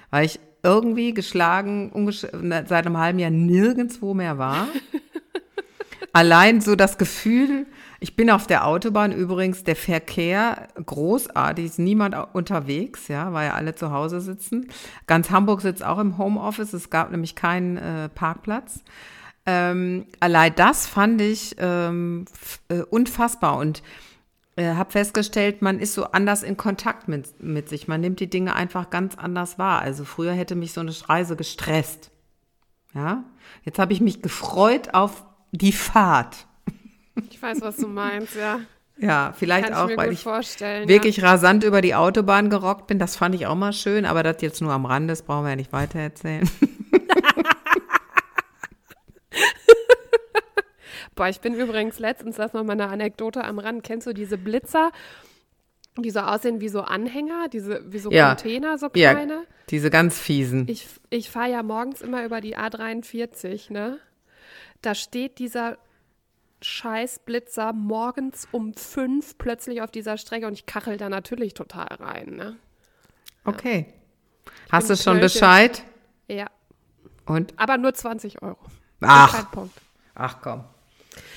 weil 0.10 0.25
ich 0.25 0.39
irgendwie 0.63 1.13
geschlagen 1.13 1.91
seit 2.12 2.86
einem 2.86 2.97
halben 2.97 3.19
Jahr 3.19 3.31
nirgendwo 3.31 4.13
mehr 4.13 4.38
war. 4.38 4.67
Allein 6.13 6.60
so 6.60 6.76
das 6.76 6.97
Gefühl, 6.97 7.65
ich 8.00 8.15
bin 8.15 8.30
auf 8.30 8.47
der 8.47 8.65
Autobahn 8.65 9.12
übrigens, 9.12 9.63
der 9.63 9.76
Verkehr 9.76 10.67
großartig, 10.86 11.65
ist 11.65 11.80
niemand 11.80 12.15
unterwegs, 12.34 13.08
ja, 13.08 13.32
weil 13.32 13.47
ja 13.47 13.54
alle 13.54 13.76
zu 13.76 13.91
Hause 13.91 14.19
sitzen. 14.19 14.69
Ganz 15.08 15.30
Hamburg 15.30 15.62
sitzt 15.62 15.84
auch 15.84 16.00
im 16.00 16.17
Homeoffice, 16.17 16.74
es 16.74 16.89
gab 16.89 17.12
nämlich 17.12 17.36
keinen 17.36 17.78
äh, 17.78 18.10
Parkplatz. 18.10 18.84
Ähm, 19.45 20.06
allein 20.19 20.54
das 20.56 20.88
fand 20.88 21.21
ich 21.21 21.56
ähm, 21.60 22.26
äh, 22.67 22.82
unfassbar 22.82 23.58
und 23.58 23.82
äh, 24.56 24.74
habe 24.76 24.91
festgestellt, 24.91 25.62
man 25.62 25.80
ist 25.80 25.93
so 25.93 26.06
anders 26.06 26.43
in 26.43 26.58
Kontakt 26.58 27.08
mit, 27.08 27.41
mit 27.41 27.69
sich. 27.69 27.88
Man 27.88 28.02
nimmt 28.02 28.19
die 28.19 28.30
Dinge 28.30 28.56
einfach 28.56 28.89
ganz 28.89 29.15
anders 29.15 29.58
wahr. 29.58 29.82
Also 29.82 30.06
früher 30.06 30.34
hätte 30.34 30.56
mich 30.56 30.74
so 30.74 30.82
eine 30.82 30.93
Reise 31.08 31.36
gestresst. 31.36 32.12
Ja, 32.93 33.24
jetzt 33.63 33.80
habe 33.80 33.93
ich 33.93 34.02
mich 34.02 34.21
gefreut 34.21 34.93
auf 34.93 35.24
die 35.51 35.71
Fahrt. 35.71 36.47
Ich 37.29 37.41
weiß, 37.41 37.61
was 37.61 37.77
du 37.77 37.87
meinst, 37.87 38.35
ja. 38.35 38.61
Ja, 38.97 39.33
vielleicht 39.35 39.65
Kann 39.69 39.73
ich 39.73 39.79
auch, 39.79 39.87
mir 39.87 39.97
weil 39.97 40.11
ich 40.11 40.25
wirklich 40.25 41.23
rasant 41.23 41.63
über 41.63 41.81
die 41.81 41.95
Autobahn 41.95 42.49
gerockt 42.49 42.85
bin. 42.87 42.99
Das 42.99 43.15
fand 43.15 43.33
ich 43.33 43.47
auch 43.47 43.55
mal 43.55 43.73
schön, 43.73 44.05
aber 44.05 44.21
das 44.21 44.41
jetzt 44.41 44.61
nur 44.61 44.71
am 44.71 44.85
Rande, 44.85 45.11
das 45.11 45.23
brauchen 45.23 45.43
wir 45.45 45.49
ja 45.51 45.55
nicht 45.55 45.73
weiter 45.73 45.99
erzählen. 45.99 46.47
Ja. 46.91 46.99
Boah, 51.15 51.27
ich 51.27 51.41
bin 51.41 51.53
übrigens 51.55 51.99
letztens, 51.99 52.37
das 52.37 52.53
noch 52.53 52.63
mal 52.63 52.73
eine 52.73 52.87
Anekdote 52.87 53.43
am 53.43 53.59
Rand. 53.59 53.83
Kennst 53.83 54.07
du 54.07 54.13
diese 54.13 54.37
Blitzer, 54.37 54.91
die 55.97 56.09
so 56.09 56.21
aussehen 56.21 56.61
wie 56.61 56.69
so 56.69 56.81
Anhänger, 56.81 57.47
diese, 57.49 57.83
wie 57.91 57.99
so 57.99 58.11
Ja. 58.11 58.29
Container, 58.35 58.77
so 58.77 58.87
Ja. 58.95 59.11
kleine? 59.13 59.43
Diese 59.69 59.89
ganz 59.89 60.19
fiesen. 60.19 60.67
Ich, 60.69 60.87
ich 61.09 61.29
fahre 61.29 61.51
ja 61.51 61.63
morgens 61.63 62.01
immer 62.01 62.23
über 62.25 62.39
die 62.41 62.57
A43, 62.57 63.71
ne? 63.73 63.99
Da 64.82 64.96
steht 64.96 65.39
dieser 65.39 65.78
Scheißblitzer 66.62 67.74
morgens 67.74 68.48
um 68.52 68.74
fünf 68.74 69.38
plötzlich 69.38 69.82
auf 69.82 69.91
dieser 69.91 70.17
Strecke 70.17 70.48
und 70.48 70.54
ich 70.54 70.65
kachel 70.65 70.98
da 70.98 71.10
natürlich 71.10 71.54
total 71.54 71.88
rein, 71.96 72.36
ne? 72.36 72.58
Okay. 73.44 73.91
Hast 74.72 74.89
du 74.89 74.96
schon 74.96 75.17
Knöllchen. 75.17 75.39
Bescheid? 75.39 75.84
Ja, 76.28 76.48
Und? 77.26 77.54
aber 77.58 77.78
nur 77.78 77.94
20 77.94 78.41
Euro. 78.41 78.60
Ach, 79.02 79.46
ach 80.15 80.41
komm. 80.41 80.63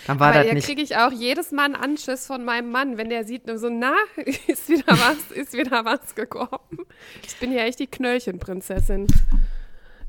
Dann 0.07 0.21
war 0.21 0.29
Aber 0.29 0.39
das 0.41 0.49
da 0.49 0.55
nicht. 0.55 0.67
kriege 0.67 0.83
ich 0.83 0.97
auch 0.97 1.11
jedes 1.11 1.51
Mal 1.51 1.65
einen 1.65 1.77
Anschiss 1.77 2.27
von 2.27 2.45
meinem 2.45 2.71
Mann, 2.71 2.99
wenn 2.99 3.09
der 3.09 3.25
sieht, 3.25 3.43
so, 3.59 3.71
na, 3.71 3.95
ist 4.47 4.69
wieder 4.69 4.87
was, 4.87 5.31
ist 5.31 5.55
wieder 5.55 5.85
was 5.85 6.15
gekommen. 6.15 6.87
Ich 7.27 7.37
bin 7.39 7.51
ja 7.53 7.65
echt 7.65 7.79
die 7.79 7.87
Knöllchenprinzessin 7.87 9.07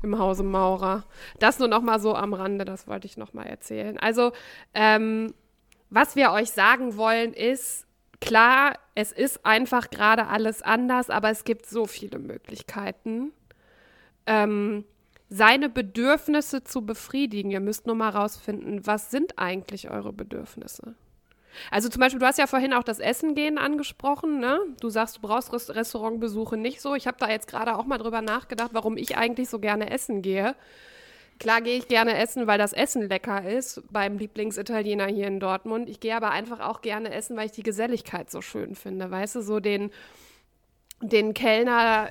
im 0.02 0.18
Hause 0.18 0.42
Maurer. 0.42 1.04
Das 1.38 1.58
nur 1.58 1.68
noch 1.68 1.82
mal 1.82 2.00
so 2.00 2.14
am 2.14 2.34
Rande, 2.34 2.64
das 2.64 2.86
wollte 2.86 3.06
ich 3.06 3.16
noch 3.16 3.32
mal 3.32 3.44
erzählen. 3.44 3.98
Also, 3.98 4.32
ähm, 4.74 5.34
was 5.90 6.16
wir 6.16 6.32
euch 6.32 6.50
sagen 6.50 6.96
wollen 6.96 7.32
ist, 7.32 7.86
klar, 8.20 8.74
es 8.94 9.12
ist 9.12 9.44
einfach 9.46 9.90
gerade 9.90 10.26
alles 10.26 10.62
anders, 10.62 11.10
aber 11.10 11.30
es 11.30 11.44
gibt 11.44 11.66
so 11.66 11.86
viele 11.86 12.18
Möglichkeiten. 12.18 13.32
Ähm, 14.26 14.84
seine 15.28 15.68
Bedürfnisse 15.68 16.62
zu 16.64 16.84
befriedigen. 16.84 17.50
Ihr 17.50 17.60
müsst 17.60 17.86
nur 17.86 17.96
mal 17.96 18.10
rausfinden, 18.10 18.86
was 18.86 19.10
sind 19.10 19.38
eigentlich 19.38 19.90
eure 19.90 20.12
Bedürfnisse? 20.12 20.94
Also 21.70 21.88
zum 21.88 22.00
Beispiel, 22.00 22.20
du 22.20 22.26
hast 22.26 22.38
ja 22.38 22.46
vorhin 22.46 22.72
auch 22.72 22.82
das 22.82 22.98
Essen 22.98 23.34
gehen 23.34 23.58
angesprochen, 23.58 24.40
ne? 24.40 24.60
Du 24.80 24.90
sagst, 24.90 25.16
du 25.16 25.20
brauchst 25.20 25.52
Rest 25.52 25.74
Restaurantbesuche 25.74 26.56
nicht 26.56 26.80
so. 26.80 26.94
Ich 26.94 27.06
habe 27.06 27.16
da 27.18 27.28
jetzt 27.30 27.48
gerade 27.48 27.76
auch 27.76 27.86
mal 27.86 27.98
drüber 27.98 28.22
nachgedacht, 28.22 28.70
warum 28.72 28.96
ich 28.96 29.16
eigentlich 29.16 29.48
so 29.48 29.58
gerne 29.58 29.90
essen 29.90 30.22
gehe. 30.22 30.54
Klar 31.38 31.60
gehe 31.60 31.76
ich 31.76 31.88
gerne 31.88 32.16
essen, 32.16 32.46
weil 32.46 32.58
das 32.58 32.72
Essen 32.72 33.08
lecker 33.08 33.46
ist 33.46 33.82
beim 33.90 34.16
Lieblingsitaliener 34.16 35.06
hier 35.06 35.26
in 35.26 35.38
Dortmund. 35.38 35.88
Ich 35.90 36.00
gehe 36.00 36.16
aber 36.16 36.30
einfach 36.30 36.60
auch 36.60 36.80
gerne 36.80 37.12
essen, 37.12 37.36
weil 37.36 37.46
ich 37.46 37.52
die 37.52 37.62
Geselligkeit 37.62 38.30
so 38.30 38.40
schön 38.40 38.74
finde. 38.74 39.10
Weißt 39.10 39.34
du, 39.34 39.42
so 39.42 39.60
den, 39.60 39.90
den 41.02 41.34
Kellner, 41.34 42.08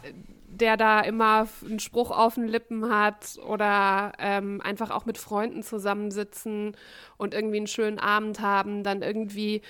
der 0.55 0.77
da 0.77 1.01
immer 1.01 1.47
einen 1.63 1.79
Spruch 1.79 2.11
auf 2.11 2.35
den 2.35 2.47
Lippen 2.47 2.89
hat 2.89 3.37
oder 3.45 4.13
ähm, 4.19 4.61
einfach 4.61 4.91
auch 4.91 5.05
mit 5.05 5.17
Freunden 5.17 5.63
zusammensitzen 5.63 6.75
und 7.17 7.33
irgendwie 7.33 7.57
einen 7.57 7.67
schönen 7.67 7.99
Abend 7.99 8.39
haben, 8.39 8.83
dann 8.83 9.01
irgendwie 9.01 9.61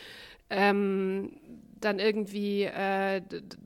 ähm, 0.50 1.32
dann 1.80 2.00
irgendwie 2.00 2.64
äh, 2.64 3.22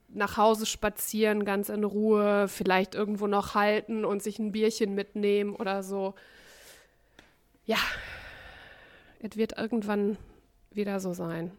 nach 0.10 0.38
Hause 0.38 0.66
spazieren, 0.66 1.46
ganz 1.46 1.70
in 1.70 1.84
Ruhe, 1.84 2.48
vielleicht 2.48 2.96
irgendwo 2.96 3.28
noch 3.28 3.56
halten 3.56 4.06
und 4.06 4.22
sich 4.22 4.40
ein 4.40 4.52
Bierchen 4.52 4.96
mitnehmen 4.96 5.56
oder 5.56 5.84
so. 5.84 6.16
Ja, 7.66 7.78
es 9.22 9.38
wird 9.38 9.58
irgendwann 9.58 10.18
wieder 10.72 11.00
so 11.00 11.14
sein. 11.14 11.52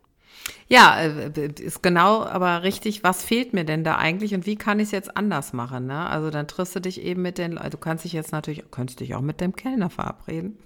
Ja, 0.69 1.01
äh, 1.01 1.51
ist 1.61 1.83
genau, 1.83 2.25
aber 2.25 2.63
richtig, 2.63 3.03
was 3.03 3.25
fehlt 3.25 3.53
mir 3.53 3.65
denn 3.65 3.85
da 3.85 3.97
eigentlich 3.97 4.35
und 4.35 4.47
wie 4.47 4.57
kann 4.57 4.79
ich 4.79 4.87
es 4.87 4.91
jetzt 4.93 5.17
anders 5.17 5.53
machen? 5.53 5.87
Ne? 5.87 6.09
Also 6.09 6.31
dann 6.31 6.47
triffst 6.47 6.77
du 6.77 6.81
dich 6.81 7.03
eben 7.03 7.23
mit 7.23 7.39
den, 7.39 7.59
also 7.59 7.71
du 7.71 7.79
kannst 7.79 8.05
dich 8.05 8.13
jetzt 8.13 8.33
natürlich, 8.33 8.65
könntest 8.71 9.01
dich 9.01 9.15
auch 9.15 9.21
mit 9.21 9.41
dem 9.41 9.55
Kellner 9.55 9.91
verabreden. 9.91 10.59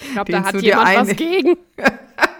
Ich 0.00 0.12
glaube, 0.12 0.32
da 0.32 0.44
hat 0.44 0.62
jemand 0.62 0.96
was 0.96 1.16
gegen. 1.16 1.56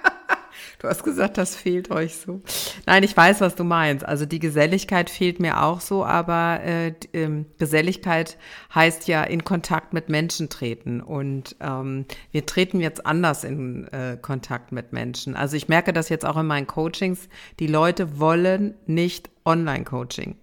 Du 0.78 0.86
hast 0.86 1.02
gesagt, 1.02 1.38
das 1.38 1.56
fehlt 1.56 1.90
euch 1.90 2.16
so. 2.16 2.40
Nein, 2.86 3.02
ich 3.02 3.16
weiß, 3.16 3.40
was 3.40 3.56
du 3.56 3.64
meinst. 3.64 4.06
Also 4.06 4.26
die 4.26 4.38
Geselligkeit 4.38 5.10
fehlt 5.10 5.40
mir 5.40 5.62
auch 5.64 5.80
so, 5.80 6.04
aber 6.04 6.60
äh, 6.62 6.94
äh, 7.12 7.44
Geselligkeit 7.58 8.38
heißt 8.72 9.08
ja 9.08 9.24
in 9.24 9.42
Kontakt 9.42 9.92
mit 9.92 10.08
Menschen 10.08 10.48
treten. 10.48 11.00
Und 11.00 11.56
ähm, 11.60 12.06
wir 12.30 12.46
treten 12.46 12.78
jetzt 12.78 13.06
anders 13.06 13.42
in 13.42 13.88
äh, 13.88 14.16
Kontakt 14.22 14.70
mit 14.70 14.92
Menschen. 14.92 15.34
Also 15.34 15.56
ich 15.56 15.68
merke 15.68 15.92
das 15.92 16.10
jetzt 16.10 16.24
auch 16.24 16.36
in 16.36 16.46
meinen 16.46 16.68
Coachings. 16.68 17.28
Die 17.58 17.66
Leute 17.66 18.20
wollen 18.20 18.74
nicht 18.86 19.30
Online-Coaching. 19.44 20.36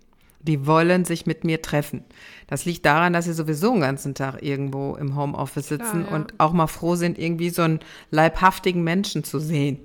Die 0.45 0.67
wollen 0.67 1.05
sich 1.05 1.25
mit 1.25 1.43
mir 1.43 1.61
treffen. 1.61 2.03
Das 2.47 2.65
liegt 2.65 2.85
daran, 2.85 3.13
dass 3.13 3.25
sie 3.25 3.33
sowieso 3.33 3.71
den 3.71 3.81
ganzen 3.81 4.13
Tag 4.13 4.43
irgendwo 4.43 4.95
im 4.95 5.15
Homeoffice 5.15 5.69
sitzen 5.69 6.05
Klar, 6.05 6.11
ja. 6.11 6.15
und 6.15 6.33
auch 6.37 6.53
mal 6.53 6.67
froh 6.67 6.95
sind, 6.95 7.17
irgendwie 7.17 7.49
so 7.49 7.63
einen 7.63 7.79
leibhaftigen 8.11 8.83
Menschen 8.83 9.23
zu 9.23 9.39
sehen. 9.39 9.79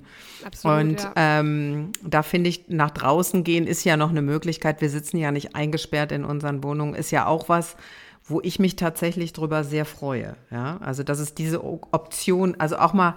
Absolut, 0.44 0.80
und 0.80 1.02
ja. 1.02 1.12
ähm, 1.16 1.92
da 2.02 2.22
finde 2.22 2.50
ich, 2.50 2.68
nach 2.68 2.90
draußen 2.90 3.44
gehen 3.44 3.66
ist 3.66 3.84
ja 3.84 3.96
noch 3.96 4.11
eine 4.11 4.22
Möglichkeit. 4.22 4.80
Wir 4.80 4.90
sitzen 4.90 5.18
ja 5.18 5.32
nicht 5.32 5.54
eingesperrt 5.54 6.12
in 6.12 6.24
unseren 6.24 6.62
Wohnungen, 6.62 6.94
ist 6.94 7.11
ja 7.11 7.26
auch 7.26 7.48
was, 7.48 7.76
wo 8.24 8.40
ich 8.42 8.58
mich 8.58 8.76
tatsächlich 8.76 9.32
drüber 9.32 9.64
sehr 9.64 9.84
freue. 9.84 10.36
Ja, 10.50 10.78
also 10.82 11.02
das 11.02 11.20
ist 11.20 11.38
diese 11.38 11.64
Option, 11.64 12.56
also 12.58 12.78
auch 12.78 12.92
mal, 12.92 13.16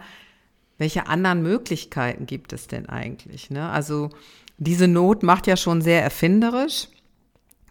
welche 0.77 1.07
anderen 1.07 1.43
Möglichkeiten 1.43 2.25
gibt 2.25 2.51
es 2.51 2.67
denn 2.67 2.89
eigentlich? 2.89 3.49
Ne? 3.49 3.69
Also 3.69 4.09
diese 4.57 4.87
Not 4.87 5.23
macht 5.23 5.47
ja 5.47 5.55
schon 5.55 5.81
sehr 5.81 6.01
erfinderisch. 6.03 6.87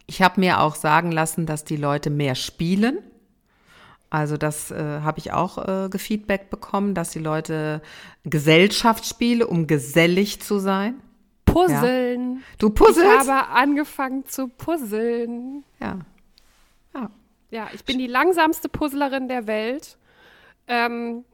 Ich 0.07 0.23
habe 0.23 0.41
mir 0.41 0.61
auch 0.61 0.75
sagen 0.75 1.13
lassen, 1.13 1.47
dass 1.47 1.65
die 1.65 1.77
Leute 1.77 2.11
mehr 2.11 2.35
spielen. 2.35 2.99
Also 4.11 4.37
das 4.37 4.71
äh, 4.71 5.01
habe 5.01 5.19
ich 5.21 5.33
auch 5.33 5.57
äh, 5.57 5.89
gefeedback 5.89 6.51
bekommen, 6.51 6.95
dass 6.95 7.11
die 7.11 7.19
Leute 7.19 7.81
Gesellschaftsspiele, 8.25 9.47
um 9.47 9.67
gesellig 9.67 10.43
zu 10.43 10.59
sein. 10.59 11.01
Puzzeln. 11.47 12.43
Du 12.59 12.69
Ich 12.69 12.75
puzzelst? 12.75 13.29
habe 13.31 13.49
angefangen 13.49 14.27
zu 14.27 14.49
puzzeln. 14.49 15.65
Ja. 15.81 15.99
Ja. 16.95 17.11
Ja, 17.51 17.69
ich 17.75 17.85
bin 17.85 17.99
die 17.99 18.07
langsamste 18.07 18.69
Puzzlerin 18.69 19.29
der 19.29 19.47
Welt. 19.47 19.97
Ähm, 20.67 21.25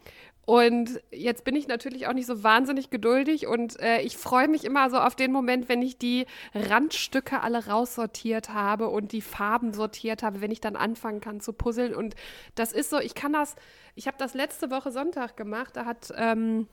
und 0.48 1.02
jetzt 1.10 1.44
bin 1.44 1.54
ich 1.56 1.68
natürlich 1.68 2.06
auch 2.06 2.14
nicht 2.14 2.24
so 2.24 2.42
wahnsinnig 2.42 2.88
geduldig 2.88 3.46
und 3.46 3.78
äh, 3.80 4.00
ich 4.00 4.16
freue 4.16 4.48
mich 4.48 4.64
immer 4.64 4.88
so 4.88 4.96
auf 4.96 5.14
den 5.14 5.30
Moment, 5.30 5.68
wenn 5.68 5.82
ich 5.82 5.98
die 5.98 6.24
Randstücke 6.54 7.42
alle 7.42 7.66
raussortiert 7.66 8.48
habe 8.48 8.88
und 8.88 9.12
die 9.12 9.20
Farben 9.20 9.74
sortiert 9.74 10.22
habe, 10.22 10.40
wenn 10.40 10.50
ich 10.50 10.62
dann 10.62 10.74
anfangen 10.74 11.20
kann 11.20 11.40
zu 11.40 11.52
puzzeln. 11.52 11.94
Und 11.94 12.16
das 12.54 12.72
ist 12.72 12.88
so, 12.88 12.98
ich 12.98 13.14
kann 13.14 13.34
das, 13.34 13.56
ich 13.94 14.06
habe 14.06 14.16
das 14.18 14.32
letzte 14.32 14.70
Woche 14.70 14.90
Sonntag 14.90 15.36
gemacht, 15.36 15.76
da 15.76 15.84
hat 15.84 16.14
ähm, 16.16 16.66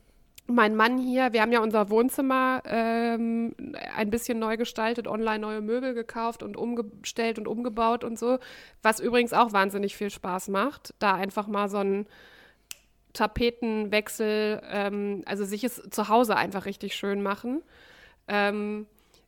mein 0.47 0.77
Mann 0.77 0.97
hier, 0.97 1.33
wir 1.33 1.41
haben 1.41 1.51
ja 1.51 1.59
unser 1.59 1.89
Wohnzimmer 1.89 2.61
ähm, 2.63 3.55
ein 3.93 4.09
bisschen 4.09 4.39
neu 4.39 4.55
gestaltet, 4.55 5.05
online 5.05 5.39
neue 5.39 5.59
Möbel 5.59 5.93
gekauft 5.93 6.43
und 6.43 6.55
umgestellt 6.55 7.39
und 7.39 7.47
umgebaut 7.49 8.05
und 8.05 8.17
so, 8.17 8.39
was 8.81 9.01
übrigens 9.01 9.33
auch 9.33 9.51
wahnsinnig 9.51 9.97
viel 9.97 10.11
Spaß 10.11 10.47
macht, 10.47 10.93
da 10.99 11.15
einfach 11.15 11.47
mal 11.47 11.67
so 11.67 11.79
ein 11.79 12.07
Tapetenwechsel, 13.15 14.61
ähm, 14.69 15.23
also 15.25 15.43
sich 15.43 15.63
es 15.63 15.81
zu 15.89 16.09
Hause 16.09 16.35
einfach 16.35 16.65
richtig 16.65 16.95
schön 16.95 17.23
machen. 17.23 17.63
Ähm, 18.27 18.85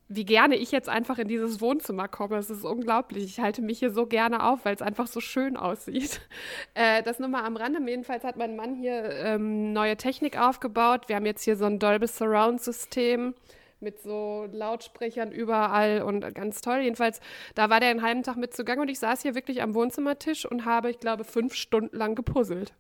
wie 0.10 0.26
gerne 0.26 0.56
ich 0.56 0.72
jetzt 0.72 0.88
einfach 0.88 1.18
in 1.18 1.28
dieses 1.28 1.60
Wohnzimmer 1.60 2.08
komme. 2.08 2.38
Es 2.38 2.50
ist 2.50 2.64
unglaublich. 2.64 3.26
Ich 3.26 3.40
halte 3.40 3.62
mich 3.62 3.80
hier 3.80 3.92
so 3.92 4.06
gerne 4.06 4.44
auf, 4.44 4.64
weil 4.64 4.74
es 4.74 4.82
einfach 4.82 5.08
so 5.08 5.20
schön 5.20 5.58
aussieht. 5.58 6.22
Äh, 6.74 7.02
das 7.02 7.18
nur 7.18 7.28
mal 7.28 7.44
am 7.44 7.56
Rande. 7.58 7.80
Jedenfalls 7.90 8.24
hat 8.24 8.38
mein 8.38 8.56
Mann 8.56 8.76
hier 8.76 9.04
ähm, 9.04 9.74
neue 9.74 9.98
Technik 9.98 10.40
aufgebaut. 10.40 11.08
Wir 11.08 11.16
haben 11.16 11.26
jetzt 11.26 11.44
hier 11.44 11.56
so 11.56 11.66
ein 11.66 11.80
Dolby 11.80 12.08
Surround 12.08 12.62
System 12.62 13.34
mit 13.80 14.00
so 14.02 14.48
Lautsprechern 14.52 15.32
überall 15.32 16.04
und 16.04 16.22
ganz 16.36 16.62
toll. 16.62 16.80
Jedenfalls, 16.80 17.20
da 17.56 17.70
war 17.70 17.80
der 17.80 17.90
einen 17.90 18.04
halben 18.04 18.22
Tag 18.22 18.38
mit 18.38 18.54
zugange 18.56 18.82
und 18.82 18.90
ich 18.90 19.00
saß 19.00 19.24
hier 19.24 19.34
wirklich 19.34 19.64
am 19.64 19.74
Wohnzimmertisch 19.74 20.46
und 20.46 20.66
habe, 20.66 20.92
ich 20.92 21.00
glaube, 21.00 21.24
fünf 21.24 21.56
Stunden 21.56 21.96
lang 21.96 22.14
gepuzzelt. 22.14 22.74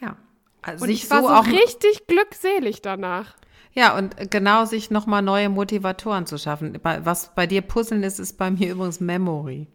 Ja. 0.00 0.16
Also 0.62 0.84
Und 0.84 0.90
ich 0.90 1.08
war 1.10 1.22
so 1.22 1.28
so, 1.28 1.34
auch 1.34 1.46
richtig 1.46 2.06
glückselig 2.06 2.82
danach. 2.82 3.34
Ja, 3.72 3.96
und 3.96 4.30
genau 4.30 4.64
sich 4.64 4.90
nochmal 4.90 5.22
neue 5.22 5.48
Motivatoren 5.48 6.26
zu 6.26 6.38
schaffen. 6.38 6.78
Was 6.82 7.34
bei 7.34 7.46
dir 7.46 7.60
Puzzeln 7.62 8.02
ist, 8.02 8.18
ist 8.18 8.38
bei 8.38 8.50
mir 8.50 8.72
übrigens 8.72 9.00
Memory. 9.00 9.66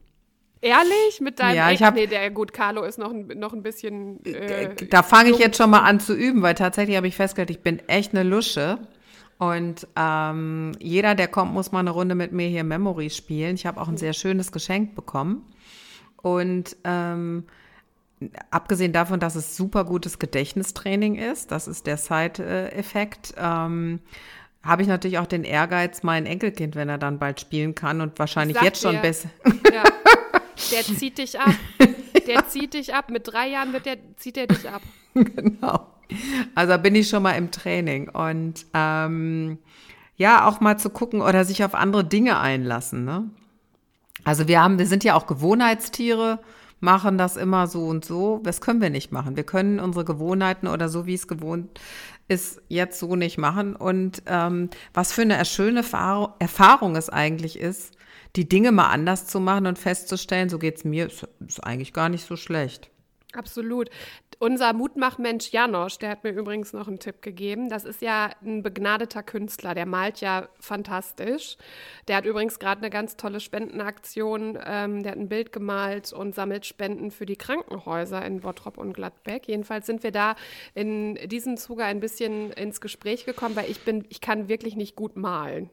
Ehrlich? 0.61 1.21
Mit 1.21 1.39
deinem 1.39 1.55
Ja, 1.55 1.71
ich 1.71 1.81
hab- 1.81 1.95
nee, 1.95 2.07
der 2.07 2.29
gut, 2.29 2.53
Carlo 2.53 2.83
ist 2.83 2.99
noch 2.99 3.11
ein, 3.11 3.27
noch 3.39 3.53
ein 3.53 3.63
bisschen. 3.63 4.23
Äh, 4.25 4.75
da 4.89 5.01
fange 5.01 5.29
ich 5.31 5.37
jetzt 5.39 5.57
schon 5.57 5.69
mal 5.71 5.79
an 5.79 5.99
zu 5.99 6.13
üben, 6.15 6.41
weil 6.41 6.53
tatsächlich 6.55 6.97
habe 6.97 7.07
ich 7.07 7.15
festgestellt, 7.15 7.49
ich 7.49 7.61
bin 7.61 7.79
echt 7.87 8.13
eine 8.13 8.23
Lusche. 8.23 8.79
Und 9.39 9.87
ähm, 9.95 10.73
jeder, 10.79 11.15
der 11.15 11.27
kommt, 11.27 11.51
muss 11.53 11.71
mal 11.71 11.79
eine 11.79 11.89
Runde 11.89 12.13
mit 12.13 12.31
mir 12.31 12.47
hier 12.47 12.63
Memory 12.63 13.09
spielen. 13.09 13.55
Ich 13.55 13.65
habe 13.65 13.81
auch 13.81 13.87
ein 13.87 13.97
sehr 13.97 14.13
schönes 14.13 14.51
Geschenk 14.51 14.93
bekommen. 14.93 15.45
Und 16.21 16.75
ähm, 16.83 17.45
abgesehen 18.49 18.93
davon, 18.93 19.19
dass 19.19 19.35
es 19.35 19.57
super 19.57 19.85
gutes 19.85 20.19
Gedächtnistraining 20.19 21.15
ist, 21.15 21.51
das 21.51 21.67
ist 21.67 21.87
der 21.87 21.97
Side-Effekt, 21.97 23.33
ähm, 23.37 23.99
habe 24.63 24.83
ich 24.83 24.87
natürlich 24.87 25.17
auch 25.17 25.25
den 25.25 25.43
Ehrgeiz, 25.43 26.03
mein 26.03 26.25
Enkelkind, 26.25 26.75
wenn 26.75 26.87
er 26.87 26.97
dann 26.97 27.17
bald 27.17 27.41
spielen 27.41 27.73
kann 27.73 27.99
und 28.01 28.19
wahrscheinlich 28.19 28.55
sag 28.57 28.63
jetzt 28.63 28.81
schon 28.81 29.01
besser. 29.01 29.29
Ja. 29.71 29.83
Der 30.71 30.83
zieht 30.83 31.17
dich 31.17 31.39
ab. 31.39 31.55
Der 32.27 32.47
zieht 32.47 32.75
dich 32.75 32.93
ab. 32.93 33.09
Mit 33.09 33.27
drei 33.27 33.47
Jahren 33.47 33.73
wird 33.73 33.87
der, 33.87 33.97
zieht 34.17 34.37
er 34.37 34.45
dich 34.45 34.69
ab. 34.69 34.81
Genau. 35.15 35.87
Also 36.55 36.77
bin 36.77 36.93
ich 36.93 37.09
schon 37.09 37.23
mal 37.23 37.31
im 37.31 37.51
Training 37.51 38.09
und 38.09 38.65
ähm, 38.73 39.57
ja, 40.17 40.47
auch 40.47 40.59
mal 40.59 40.77
zu 40.77 40.89
gucken 40.89 41.21
oder 41.21 41.45
sich 41.45 41.63
auf 41.63 41.73
andere 41.73 42.03
Dinge 42.03 42.39
einlassen. 42.39 43.05
Ne? 43.05 43.29
Also 44.23 44.47
wir 44.47 44.61
haben, 44.61 44.77
wir 44.77 44.85
sind 44.85 45.03
ja 45.03 45.15
auch 45.15 45.25
Gewohnheitstiere, 45.25 46.39
machen 46.81 47.17
das 47.17 47.37
immer 47.37 47.67
so 47.67 47.85
und 47.85 48.03
so. 48.03 48.39
Das 48.43 48.59
können 48.59 48.81
wir 48.81 48.89
nicht 48.89 49.11
machen. 49.11 49.37
Wir 49.37 49.45
können 49.45 49.79
unsere 49.79 50.03
Gewohnheiten 50.03 50.67
oder 50.67 50.89
so, 50.89 51.05
wie 51.05 51.13
es 51.13 51.27
gewohnt 51.27 51.79
ist, 52.27 52.61
jetzt 52.67 52.99
so 52.99 53.15
nicht 53.15 53.37
machen. 53.37 53.75
Und 53.75 54.23
ähm, 54.25 54.69
was 54.93 55.13
für 55.13 55.21
eine 55.21 55.43
schöne 55.45 55.83
Erfahrung, 56.39 56.95
es 56.95 57.09
eigentlich 57.09 57.59
ist, 57.59 57.95
die 58.35 58.47
Dinge 58.47 58.71
mal 58.71 58.89
anders 58.89 59.27
zu 59.27 59.39
machen 59.39 59.67
und 59.67 59.77
festzustellen, 59.77 60.49
so 60.49 60.57
geht's 60.57 60.83
mir, 60.83 61.07
ist, 61.07 61.27
ist 61.45 61.63
eigentlich 61.63 61.93
gar 61.93 62.09
nicht 62.09 62.25
so 62.25 62.35
schlecht. 62.35 62.89
Absolut. 63.33 63.89
Unser 64.41 64.73
Mutmachmensch 64.73 65.51
Janosch, 65.51 65.99
der 65.99 66.09
hat 66.09 66.23
mir 66.23 66.31
übrigens 66.31 66.73
noch 66.73 66.87
einen 66.87 66.97
Tipp 66.97 67.21
gegeben. 67.21 67.69
Das 67.69 67.85
ist 67.85 68.01
ja 68.01 68.31
ein 68.43 68.63
begnadeter 68.63 69.21
Künstler, 69.21 69.75
der 69.75 69.85
malt 69.85 70.19
ja 70.19 70.49
fantastisch. 70.59 71.57
Der 72.07 72.15
hat 72.15 72.25
übrigens 72.25 72.57
gerade 72.57 72.81
eine 72.81 72.89
ganz 72.89 73.17
tolle 73.17 73.39
Spendenaktion. 73.39 74.57
Ähm, 74.65 75.03
der 75.03 75.11
hat 75.11 75.19
ein 75.19 75.29
Bild 75.29 75.51
gemalt 75.51 76.11
und 76.11 76.33
sammelt 76.33 76.65
Spenden 76.65 77.11
für 77.11 77.27
die 77.27 77.35
Krankenhäuser 77.35 78.25
in 78.25 78.39
Bottrop 78.39 78.79
und 78.79 78.93
Gladbeck. 78.93 79.47
Jedenfalls 79.47 79.85
sind 79.85 80.01
wir 80.01 80.11
da 80.11 80.33
in 80.73 81.19
diesem 81.29 81.55
Zuge 81.55 81.83
ein 81.83 81.99
bisschen 81.99 82.51
ins 82.53 82.81
Gespräch 82.81 83.25
gekommen, 83.25 83.55
weil 83.55 83.69
ich 83.69 83.81
bin, 83.81 84.05
ich 84.09 84.21
kann 84.21 84.49
wirklich 84.49 84.75
nicht 84.75 84.95
gut 84.95 85.17
malen. 85.17 85.69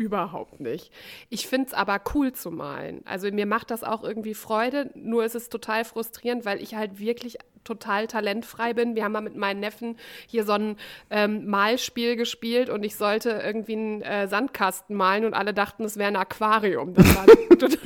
Überhaupt 0.00 0.60
nicht. 0.60 0.90
Ich 1.28 1.46
finde 1.46 1.66
es 1.66 1.74
aber 1.74 2.00
cool 2.14 2.32
zu 2.32 2.50
malen. 2.50 3.02
Also 3.04 3.30
mir 3.30 3.44
macht 3.44 3.70
das 3.70 3.84
auch 3.84 4.02
irgendwie 4.02 4.32
Freude, 4.32 4.90
nur 4.94 5.26
ist 5.26 5.34
es 5.34 5.50
total 5.50 5.84
frustrierend, 5.84 6.46
weil 6.46 6.62
ich 6.62 6.74
halt 6.74 6.98
wirklich 6.98 7.36
total 7.64 8.06
talentfrei 8.06 8.72
bin. 8.72 8.94
Wir 8.94 9.04
haben 9.04 9.12
mal 9.12 9.20
mit 9.20 9.36
meinen 9.36 9.60
Neffen 9.60 9.98
hier 10.26 10.44
so 10.44 10.52
ein 10.52 10.78
ähm, 11.10 11.46
Malspiel 11.50 12.16
gespielt 12.16 12.70
und 12.70 12.82
ich 12.82 12.96
sollte 12.96 13.42
irgendwie 13.44 13.74
einen 13.74 14.00
äh, 14.00 14.26
Sandkasten 14.26 14.96
malen 14.96 15.26
und 15.26 15.34
alle 15.34 15.52
dachten, 15.52 15.84
es 15.84 15.98
wäre 15.98 16.08
ein 16.08 16.16
Aquarium. 16.16 16.94
Das 16.94 17.14
war 17.14 17.26
total 17.58 17.78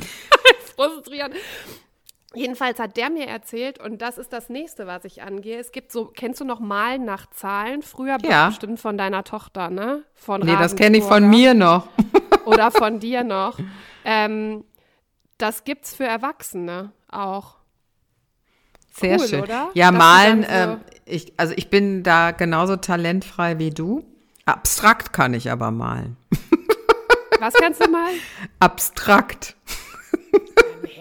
frustrierend. 0.77 1.35
Jedenfalls 2.35 2.79
hat 2.79 2.97
der 2.97 3.11
mir 3.11 3.27
erzählt, 3.27 3.79
und 3.81 4.03
das 4.03 4.19
ist 4.19 4.33
das 4.33 4.49
nächste, 4.49 4.87
was 4.87 5.05
ich 5.05 5.23
angehe. 5.23 5.59
Es 5.59 5.73
gibt 5.73 5.93
so, 5.93 6.07
kennst 6.07 6.41
du 6.41 6.45
noch 6.45 6.61
Malen 6.61 7.05
nach 7.05 7.31
Zahlen? 7.31 7.83
Früher 7.83 8.17
Ja. 8.23 8.49
bestimmt 8.49 8.81
von 8.81 8.99
deiner 8.99 9.25
Tochter, 9.25 9.71
ne? 9.71 10.05
Von 10.15 10.41
Nee, 10.43 10.57
das 10.57 10.77
kenne 10.77 10.99
ich 10.99 11.05
von 11.05 11.29
mir 11.29 11.55
noch. 11.55 11.89
oder 12.45 12.71
von 12.71 12.99
dir 13.01 13.25
noch. 13.25 13.59
Ähm, 14.05 14.65
das 15.39 15.65
gibt's 15.65 15.95
für 15.95 16.05
Erwachsene 16.05 16.93
auch. 17.11 17.57
Sehr 18.97 19.19
Cool, 19.19 19.29
schön. 19.29 19.43
oder? 19.43 19.71
Ja, 19.75 19.91
Dass 19.91 19.99
malen, 19.99 20.43
so- 20.43 20.49
ähm, 20.51 20.81
ich, 21.05 21.33
also 21.39 21.55
ich 21.57 21.69
bin 21.71 22.03
da 22.05 22.31
genauso 22.31 22.77
talentfrei 22.77 23.59
wie 23.59 23.71
du. 23.71 24.05
Abstrakt 24.47 25.13
kann 25.13 25.35
ich 25.35 25.51
aber 25.51 25.71
malen. 25.71 26.17
Was 27.41 27.55
kannst 27.55 27.85
du 27.85 27.91
malen? 27.91 28.21
Abstrakt. 28.61 29.57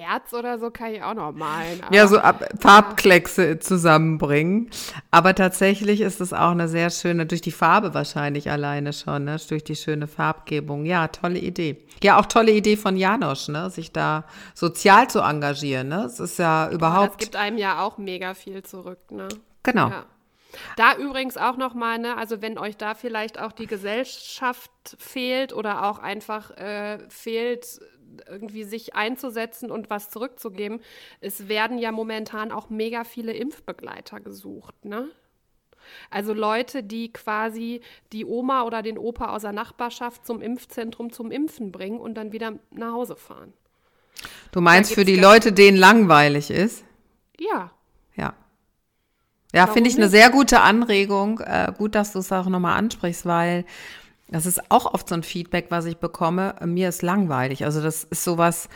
Herz 0.06 0.34
oder 0.34 0.60
so 0.60 0.70
kann 0.72 0.94
ich 0.94 1.02
auch 1.04 1.14
noch 1.14 1.32
malen. 1.32 1.82
Ja, 1.92 2.08
so 2.08 2.18
ab, 2.20 2.44
Farbkleckse 2.60 3.60
zusammenbringen. 3.60 4.70
Aber 5.12 5.34
tatsächlich 5.36 6.02
ist 6.02 6.22
es 6.22 6.34
auch 6.34 6.52
eine 6.52 6.68
sehr 6.68 6.90
schöne, 6.90 7.26
durch 7.26 7.42
die 7.42 7.52
Farbe 7.52 7.94
wahrscheinlich 7.94 8.50
alleine 8.52 8.94
schon, 8.94 9.26
ne? 9.26 9.38
durch 9.50 9.64
die 9.64 9.76
schöne 9.76 10.08
Farbgebung. 10.08 10.86
Ja, 10.86 11.08
tolle 11.08 11.40
Idee. 11.40 11.78
Ja, 12.04 12.20
auch 12.20 12.26
tolle 12.26 12.52
Idee 12.52 12.76
von 12.78 12.98
Janosch, 12.98 13.48
ne? 13.48 13.70
sich 13.70 13.92
da 13.92 14.26
sozial 14.54 15.10
zu 15.10 15.20
engagieren. 15.20 15.88
Ne? 15.88 16.04
Es 16.06 16.20
ist 16.20 16.40
ja 16.40 16.66
Das 16.66 16.74
überhaupt. 16.76 17.18
gibt 17.20 17.36
einem 17.36 17.58
ja 17.58 17.82
auch 17.84 17.98
mega 17.98 18.34
viel 18.34 18.64
zurück, 18.64 19.00
ne? 19.12 19.28
genau. 19.64 19.90
Ja. 19.90 20.06
Da 20.78 20.96
übrigens 20.98 21.36
auch 21.36 21.58
nochmal, 21.58 21.98
ne, 21.98 22.16
also 22.16 22.44
wenn 22.44 22.60
euch 22.60 22.78
da 22.78 22.94
vielleicht 22.94 23.40
auch 23.40 23.52
die 23.54 23.66
Gesellschaft 23.66 24.70
fehlt 25.00 25.52
oder 25.52 25.86
auch 25.90 25.98
einfach 25.98 26.52
äh, 26.52 27.00
fehlt, 27.10 27.80
irgendwie 28.28 28.64
sich 28.64 28.96
einzusetzen 28.96 29.72
und 29.72 29.90
was 29.90 30.10
zurückzugeben, 30.10 30.82
es 31.22 31.48
werden 31.48 31.78
ja 31.78 31.92
momentan 31.92 32.52
auch 32.52 32.70
mega 32.70 33.04
viele 33.04 33.34
Impfbegleiter 33.34 34.20
gesucht, 34.20 34.86
ne? 34.86 35.10
Also 36.10 36.34
Leute, 36.34 36.84
die 36.84 37.12
quasi 37.12 37.82
die 38.14 38.26
Oma 38.26 38.64
oder 38.64 38.82
den 38.82 38.98
Opa 38.98 39.36
aus 39.36 39.42
der 39.42 39.52
Nachbarschaft 39.52 40.26
zum 40.26 40.42
Impfzentrum 40.42 41.12
zum 41.12 41.30
Impfen 41.30 41.72
bringen 41.72 42.00
und 42.00 42.16
dann 42.16 42.32
wieder 42.32 42.54
nach 42.72 42.94
Hause 42.94 43.16
fahren. 43.16 43.54
Du 44.52 44.62
meinst 44.62 44.94
für 44.94 45.06
die 45.06 45.18
Leute, 45.20 45.52
denen 45.52 45.78
langweilig 45.78 46.50
ist? 46.50 46.86
Ja. 47.40 47.72
Ja. 48.16 48.34
Ja, 49.54 49.68
finde 49.68 49.90
ich 49.90 49.98
eine 49.98 50.10
sehr 50.10 50.30
gute 50.30 50.62
Anregung. 50.62 51.40
Äh, 51.40 51.74
gut, 51.78 51.96
dass 51.96 52.14
du 52.14 52.20
es 52.20 52.32
auch 52.32 52.48
nochmal 52.48 52.78
ansprichst, 52.78 53.26
weil 53.26 53.66
das 54.34 54.48
ist 54.48 54.72
auch 54.72 54.94
oft 54.94 55.08
so 55.08 55.16
ein 55.16 55.24
Feedback, 55.24 55.68
was 55.70 55.86
ich 55.86 55.98
bekomme. 55.98 56.56
Mir 56.66 56.90
ist 56.90 57.04
langweilig. 57.04 57.66
Also 57.66 57.82
das 57.82 58.04
ist 58.04 58.24
sowas, 58.24 58.68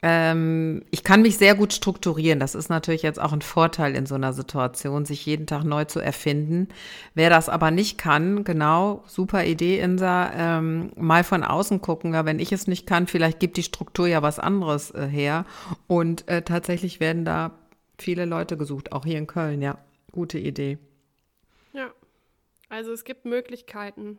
ähm, 0.00 0.84
ich 0.90 1.04
kann 1.04 1.20
mich 1.20 1.36
sehr 1.36 1.54
gut 1.54 1.74
strukturieren. 1.74 2.40
Das 2.40 2.54
ist 2.54 2.70
natürlich 2.70 3.02
jetzt 3.02 3.20
auch 3.20 3.32
ein 3.32 3.42
Vorteil 3.42 3.94
in 3.94 4.06
so 4.06 4.14
einer 4.14 4.32
Situation, 4.32 5.04
sich 5.04 5.26
jeden 5.26 5.46
Tag 5.46 5.64
neu 5.64 5.84
zu 5.84 6.00
erfinden. 6.00 6.68
Wer 7.14 7.28
das 7.28 7.50
aber 7.50 7.70
nicht 7.70 7.98
kann, 7.98 8.42
genau, 8.44 9.04
super 9.06 9.44
Idee, 9.44 9.80
Insa, 9.80 10.32
ähm, 10.34 10.92
mal 10.96 11.24
von 11.24 11.44
außen 11.44 11.82
gucken. 11.82 12.14
Ja, 12.14 12.24
wenn 12.24 12.38
ich 12.38 12.52
es 12.52 12.66
nicht 12.66 12.86
kann, 12.86 13.06
vielleicht 13.06 13.38
gibt 13.38 13.58
die 13.58 13.62
Struktur 13.62 14.06
ja 14.06 14.22
was 14.22 14.38
anderes 14.38 14.92
äh, 14.92 15.06
her. 15.06 15.44
Und 15.88 16.26
äh, 16.28 16.40
tatsächlich 16.40 17.00
werden 17.00 17.26
da 17.26 17.52
viele 17.98 18.24
Leute 18.24 18.56
gesucht, 18.56 18.92
auch 18.92 19.04
hier 19.04 19.18
in 19.18 19.26
Köln, 19.26 19.60
ja. 19.60 19.76
Gute 20.12 20.38
Idee. 20.38 20.78
Ja. 21.74 21.90
Also 22.70 22.92
es 22.92 23.04
gibt 23.04 23.26
Möglichkeiten. 23.26 24.18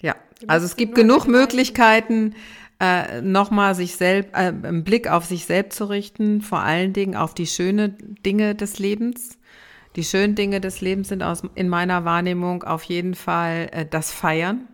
Ja, 0.00 0.14
also 0.46 0.66
es 0.66 0.76
gibt 0.76 0.94
genug 0.94 1.26
Möglichkeiten, 1.26 2.34
äh, 2.80 3.20
nochmal 3.20 3.74
sich 3.74 3.96
selbst, 3.96 4.32
äh, 4.34 4.52
einen 4.52 4.84
Blick 4.84 5.10
auf 5.10 5.24
sich 5.24 5.46
selbst 5.46 5.76
zu 5.76 5.86
richten, 5.86 6.40
vor 6.42 6.60
allen 6.60 6.92
Dingen 6.92 7.16
auf 7.16 7.34
die 7.34 7.46
schönen 7.46 8.16
Dinge 8.24 8.54
des 8.54 8.78
Lebens. 8.78 9.38
Die 9.96 10.04
schönen 10.04 10.36
Dinge 10.36 10.60
des 10.60 10.80
Lebens 10.80 11.08
sind 11.08 11.24
aus, 11.24 11.42
in 11.56 11.68
meiner 11.68 12.04
Wahrnehmung 12.04 12.62
auf 12.62 12.84
jeden 12.84 13.14
Fall 13.14 13.68
äh, 13.72 13.84
das 13.84 14.12
Feiern. 14.12 14.68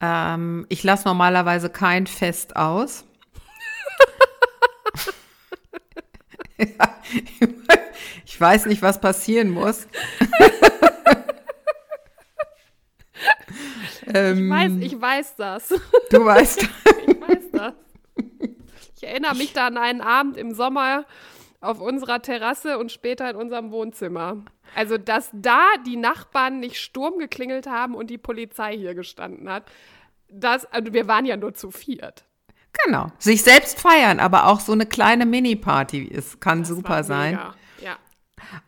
Ähm, 0.00 0.64
ich 0.70 0.82
lasse 0.82 1.06
normalerweise 1.06 1.68
kein 1.68 2.06
Fest 2.06 2.56
aus. 2.56 3.04
ja, 6.58 6.96
ich 8.24 8.40
weiß 8.40 8.64
nicht, 8.66 8.80
was 8.80 8.98
passieren 8.98 9.50
muss. 9.50 9.86
Ähm, 14.14 14.44
ich, 14.44 14.50
weiß, 14.50 14.72
ich 14.80 15.00
weiß 15.00 15.36
das. 15.36 15.68
Du 16.10 16.24
weißt. 16.24 16.62
ich 17.06 17.20
weiß 17.20 17.50
das. 17.52 17.74
Ich 18.96 19.08
erinnere 19.08 19.34
mich 19.34 19.52
da 19.52 19.66
an 19.66 19.76
einen 19.76 20.00
Abend 20.00 20.36
im 20.36 20.54
Sommer 20.54 21.04
auf 21.60 21.80
unserer 21.80 22.22
Terrasse 22.22 22.78
und 22.78 22.92
später 22.92 23.30
in 23.30 23.36
unserem 23.36 23.70
Wohnzimmer. 23.70 24.44
Also, 24.74 24.98
dass 24.98 25.30
da 25.32 25.60
die 25.86 25.96
Nachbarn 25.96 26.60
nicht 26.60 26.78
Sturm 26.78 27.18
geklingelt 27.18 27.66
haben 27.66 27.94
und 27.94 28.10
die 28.10 28.18
Polizei 28.18 28.76
hier 28.76 28.94
gestanden 28.94 29.48
hat, 29.48 29.64
das, 30.28 30.64
also 30.66 30.92
wir 30.92 31.08
waren 31.08 31.24
ja 31.24 31.36
nur 31.36 31.54
zu 31.54 31.70
viert. 31.70 32.24
Genau. 32.84 33.12
Sich 33.18 33.42
selbst 33.42 33.80
feiern, 33.80 34.18
aber 34.18 34.46
auch 34.46 34.60
so 34.60 34.72
eine 34.72 34.86
kleine 34.86 35.26
Mini-Party 35.26 36.04
ist, 36.04 36.40
kann 36.40 36.60
das 36.60 36.68
super 36.68 37.04
sein. 37.04 37.34
Mega. 37.34 37.54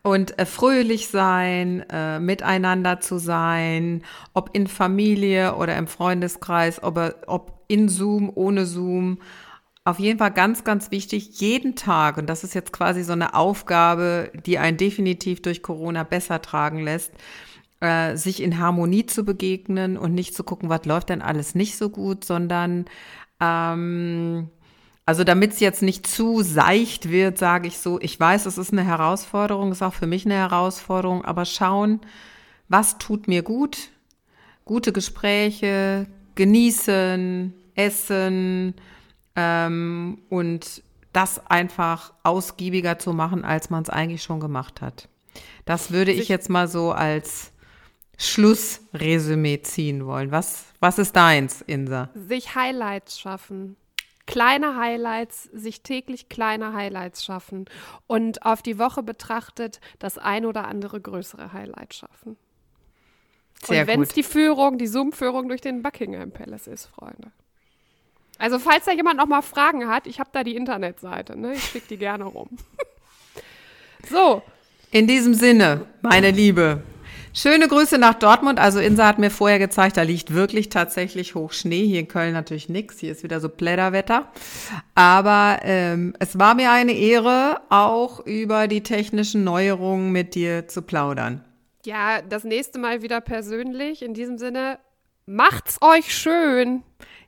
Und 0.01 0.37
äh, 0.39 0.45
fröhlich 0.45 1.07
sein, 1.07 1.83
äh, 1.89 2.19
miteinander 2.19 2.99
zu 2.99 3.17
sein, 3.17 4.03
ob 4.33 4.49
in 4.53 4.67
Familie 4.67 5.55
oder 5.55 5.77
im 5.77 5.87
Freundeskreis, 5.87 6.81
ob, 6.83 6.99
ob 7.27 7.63
in 7.67 7.89
Zoom, 7.89 8.31
ohne 8.33 8.65
Zoom. 8.65 9.19
Auf 9.83 9.99
jeden 9.99 10.17
Fall 10.17 10.31
ganz, 10.31 10.63
ganz 10.63 10.89
wichtig, 10.89 11.39
jeden 11.39 11.75
Tag, 11.75 12.17
und 12.17 12.27
das 12.27 12.43
ist 12.43 12.55
jetzt 12.55 12.73
quasi 12.73 13.03
so 13.03 13.13
eine 13.13 13.35
Aufgabe, 13.35 14.31
die 14.45 14.57
einen 14.57 14.77
definitiv 14.77 15.43
durch 15.43 15.61
Corona 15.61 16.03
besser 16.03 16.41
tragen 16.41 16.79
lässt, 16.79 17.11
äh, 17.81 18.15
sich 18.15 18.41
in 18.41 18.57
Harmonie 18.57 19.05
zu 19.05 19.23
begegnen 19.23 19.97
und 19.97 20.15
nicht 20.15 20.33
zu 20.33 20.43
gucken, 20.43 20.69
was 20.69 20.85
läuft 20.85 21.09
denn 21.09 21.21
alles 21.21 21.53
nicht 21.53 21.77
so 21.77 21.89
gut, 21.89 22.25
sondern 22.25 22.85
ähm, 23.39 24.49
also 25.05 25.23
damit 25.23 25.53
es 25.53 25.59
jetzt 25.59 25.83
nicht 25.83 26.07
zu 26.07 26.41
seicht 26.41 27.09
wird, 27.09 27.37
sage 27.37 27.67
ich 27.67 27.77
so, 27.77 27.99
ich 28.01 28.19
weiß, 28.19 28.47
es 28.47 28.57
ist 28.57 28.71
eine 28.71 28.83
Herausforderung, 28.83 29.71
ist 29.71 29.83
auch 29.83 29.93
für 29.93 30.07
mich 30.07 30.25
eine 30.25 30.35
Herausforderung, 30.35 31.23
aber 31.23 31.45
schauen, 31.45 32.01
was 32.69 32.97
tut 32.97 33.27
mir 33.27 33.43
gut? 33.43 33.89
Gute 34.65 34.91
Gespräche, 34.91 36.07
genießen, 36.33 37.53
essen 37.75 38.73
ähm, 39.35 40.21
und 40.29 40.81
das 41.13 41.45
einfach 41.47 42.13
ausgiebiger 42.23 42.97
zu 42.97 43.13
machen, 43.13 43.45
als 43.45 43.69
man 43.69 43.83
es 43.83 43.89
eigentlich 43.89 44.23
schon 44.23 44.39
gemacht 44.39 44.81
hat. 44.81 45.07
Das 45.65 45.91
würde 45.91 46.11
ich 46.11 46.29
jetzt 46.29 46.49
mal 46.49 46.67
so 46.67 46.91
als 46.91 47.51
Schlussresümee 48.17 49.61
ziehen 49.61 50.05
wollen. 50.05 50.31
Was, 50.31 50.65
was 50.79 50.97
ist 50.97 51.15
deins, 51.15 51.61
Insa? 51.61 52.09
Sich 52.15 52.55
Highlights 52.55 53.19
schaffen 53.19 53.75
kleine 54.25 54.77
Highlights, 54.77 55.43
sich 55.43 55.81
täglich 55.81 56.29
kleine 56.29 56.73
Highlights 56.73 57.23
schaffen 57.23 57.65
und 58.07 58.45
auf 58.45 58.61
die 58.61 58.79
Woche 58.79 59.03
betrachtet 59.03 59.79
das 59.99 60.17
ein 60.17 60.45
oder 60.45 60.67
andere 60.67 60.99
größere 60.99 61.53
Highlight 61.53 61.93
schaffen. 61.93 62.37
Sehr 63.63 63.81
und 63.81 63.87
wenn 63.87 64.01
es 64.01 64.09
die 64.09 64.23
Führung, 64.23 64.77
die 64.77 64.87
Zoom-Führung 64.87 65.47
durch 65.47 65.61
den 65.61 65.81
Buckingham 65.81 66.31
Palace 66.31 66.67
ist, 66.67 66.87
Freunde. 66.87 67.31
Also 68.37 68.59
falls 68.59 68.85
da 68.85 68.91
jemand 68.91 69.17
noch 69.17 69.27
mal 69.27 69.41
Fragen 69.41 69.87
hat, 69.87 70.07
ich 70.07 70.19
habe 70.19 70.29
da 70.33 70.43
die 70.43 70.55
Internetseite, 70.55 71.39
ne? 71.39 71.53
Ich 71.53 71.63
schicke 71.63 71.87
die 71.87 71.97
gerne 71.97 72.25
rum. 72.25 72.49
so. 74.09 74.41
In 74.91 75.07
diesem 75.07 75.33
Sinne, 75.33 75.87
meine 76.01 76.31
Liebe, 76.31 76.83
Schöne 77.37 77.67
Grüße 77.67 77.97
nach 77.97 78.13
Dortmund. 78.13 78.59
Also 78.59 78.79
Insa 78.79 79.05
hat 79.05 79.19
mir 79.19 79.29
vorher 79.29 79.59
gezeigt, 79.59 79.97
da 79.97 80.03
liegt 80.03 80.33
wirklich 80.33 80.69
tatsächlich 80.69 81.35
Hochschnee. 81.35 81.85
Hier 81.85 81.99
in 81.99 82.07
Köln 82.07 82.31
natürlich 82.31 82.69
nichts. 82.69 82.99
Hier 82.99 83.11
ist 83.11 83.23
wieder 83.23 83.41
so 83.41 83.49
Plätterwetter. 83.49 84.31
Aber 84.95 85.59
ähm, 85.63 86.13
es 86.19 86.39
war 86.39 86.55
mir 86.55 86.71
eine 86.71 86.93
Ehre, 86.93 87.59
auch 87.67 88.25
über 88.25 88.69
die 88.69 88.83
technischen 88.83 89.43
Neuerungen 89.43 90.13
mit 90.13 90.33
dir 90.33 90.69
zu 90.69 90.81
plaudern. 90.81 91.43
Ja, 91.85 92.21
das 92.21 92.45
nächste 92.45 92.79
Mal 92.79 93.01
wieder 93.01 93.19
persönlich. 93.19 94.01
In 94.01 94.13
diesem 94.13 94.37
Sinne, 94.37 94.79
macht's 95.25 95.77
euch 95.81 96.15
schön. 96.15 96.83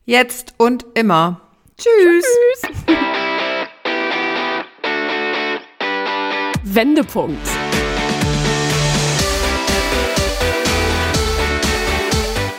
Jetzt 0.05 0.53
und 0.57 0.85
immer. 0.93 1.41
Tschüss. 1.77 2.25
Tschüss. 2.61 2.71
Wendepunkt. 6.63 7.45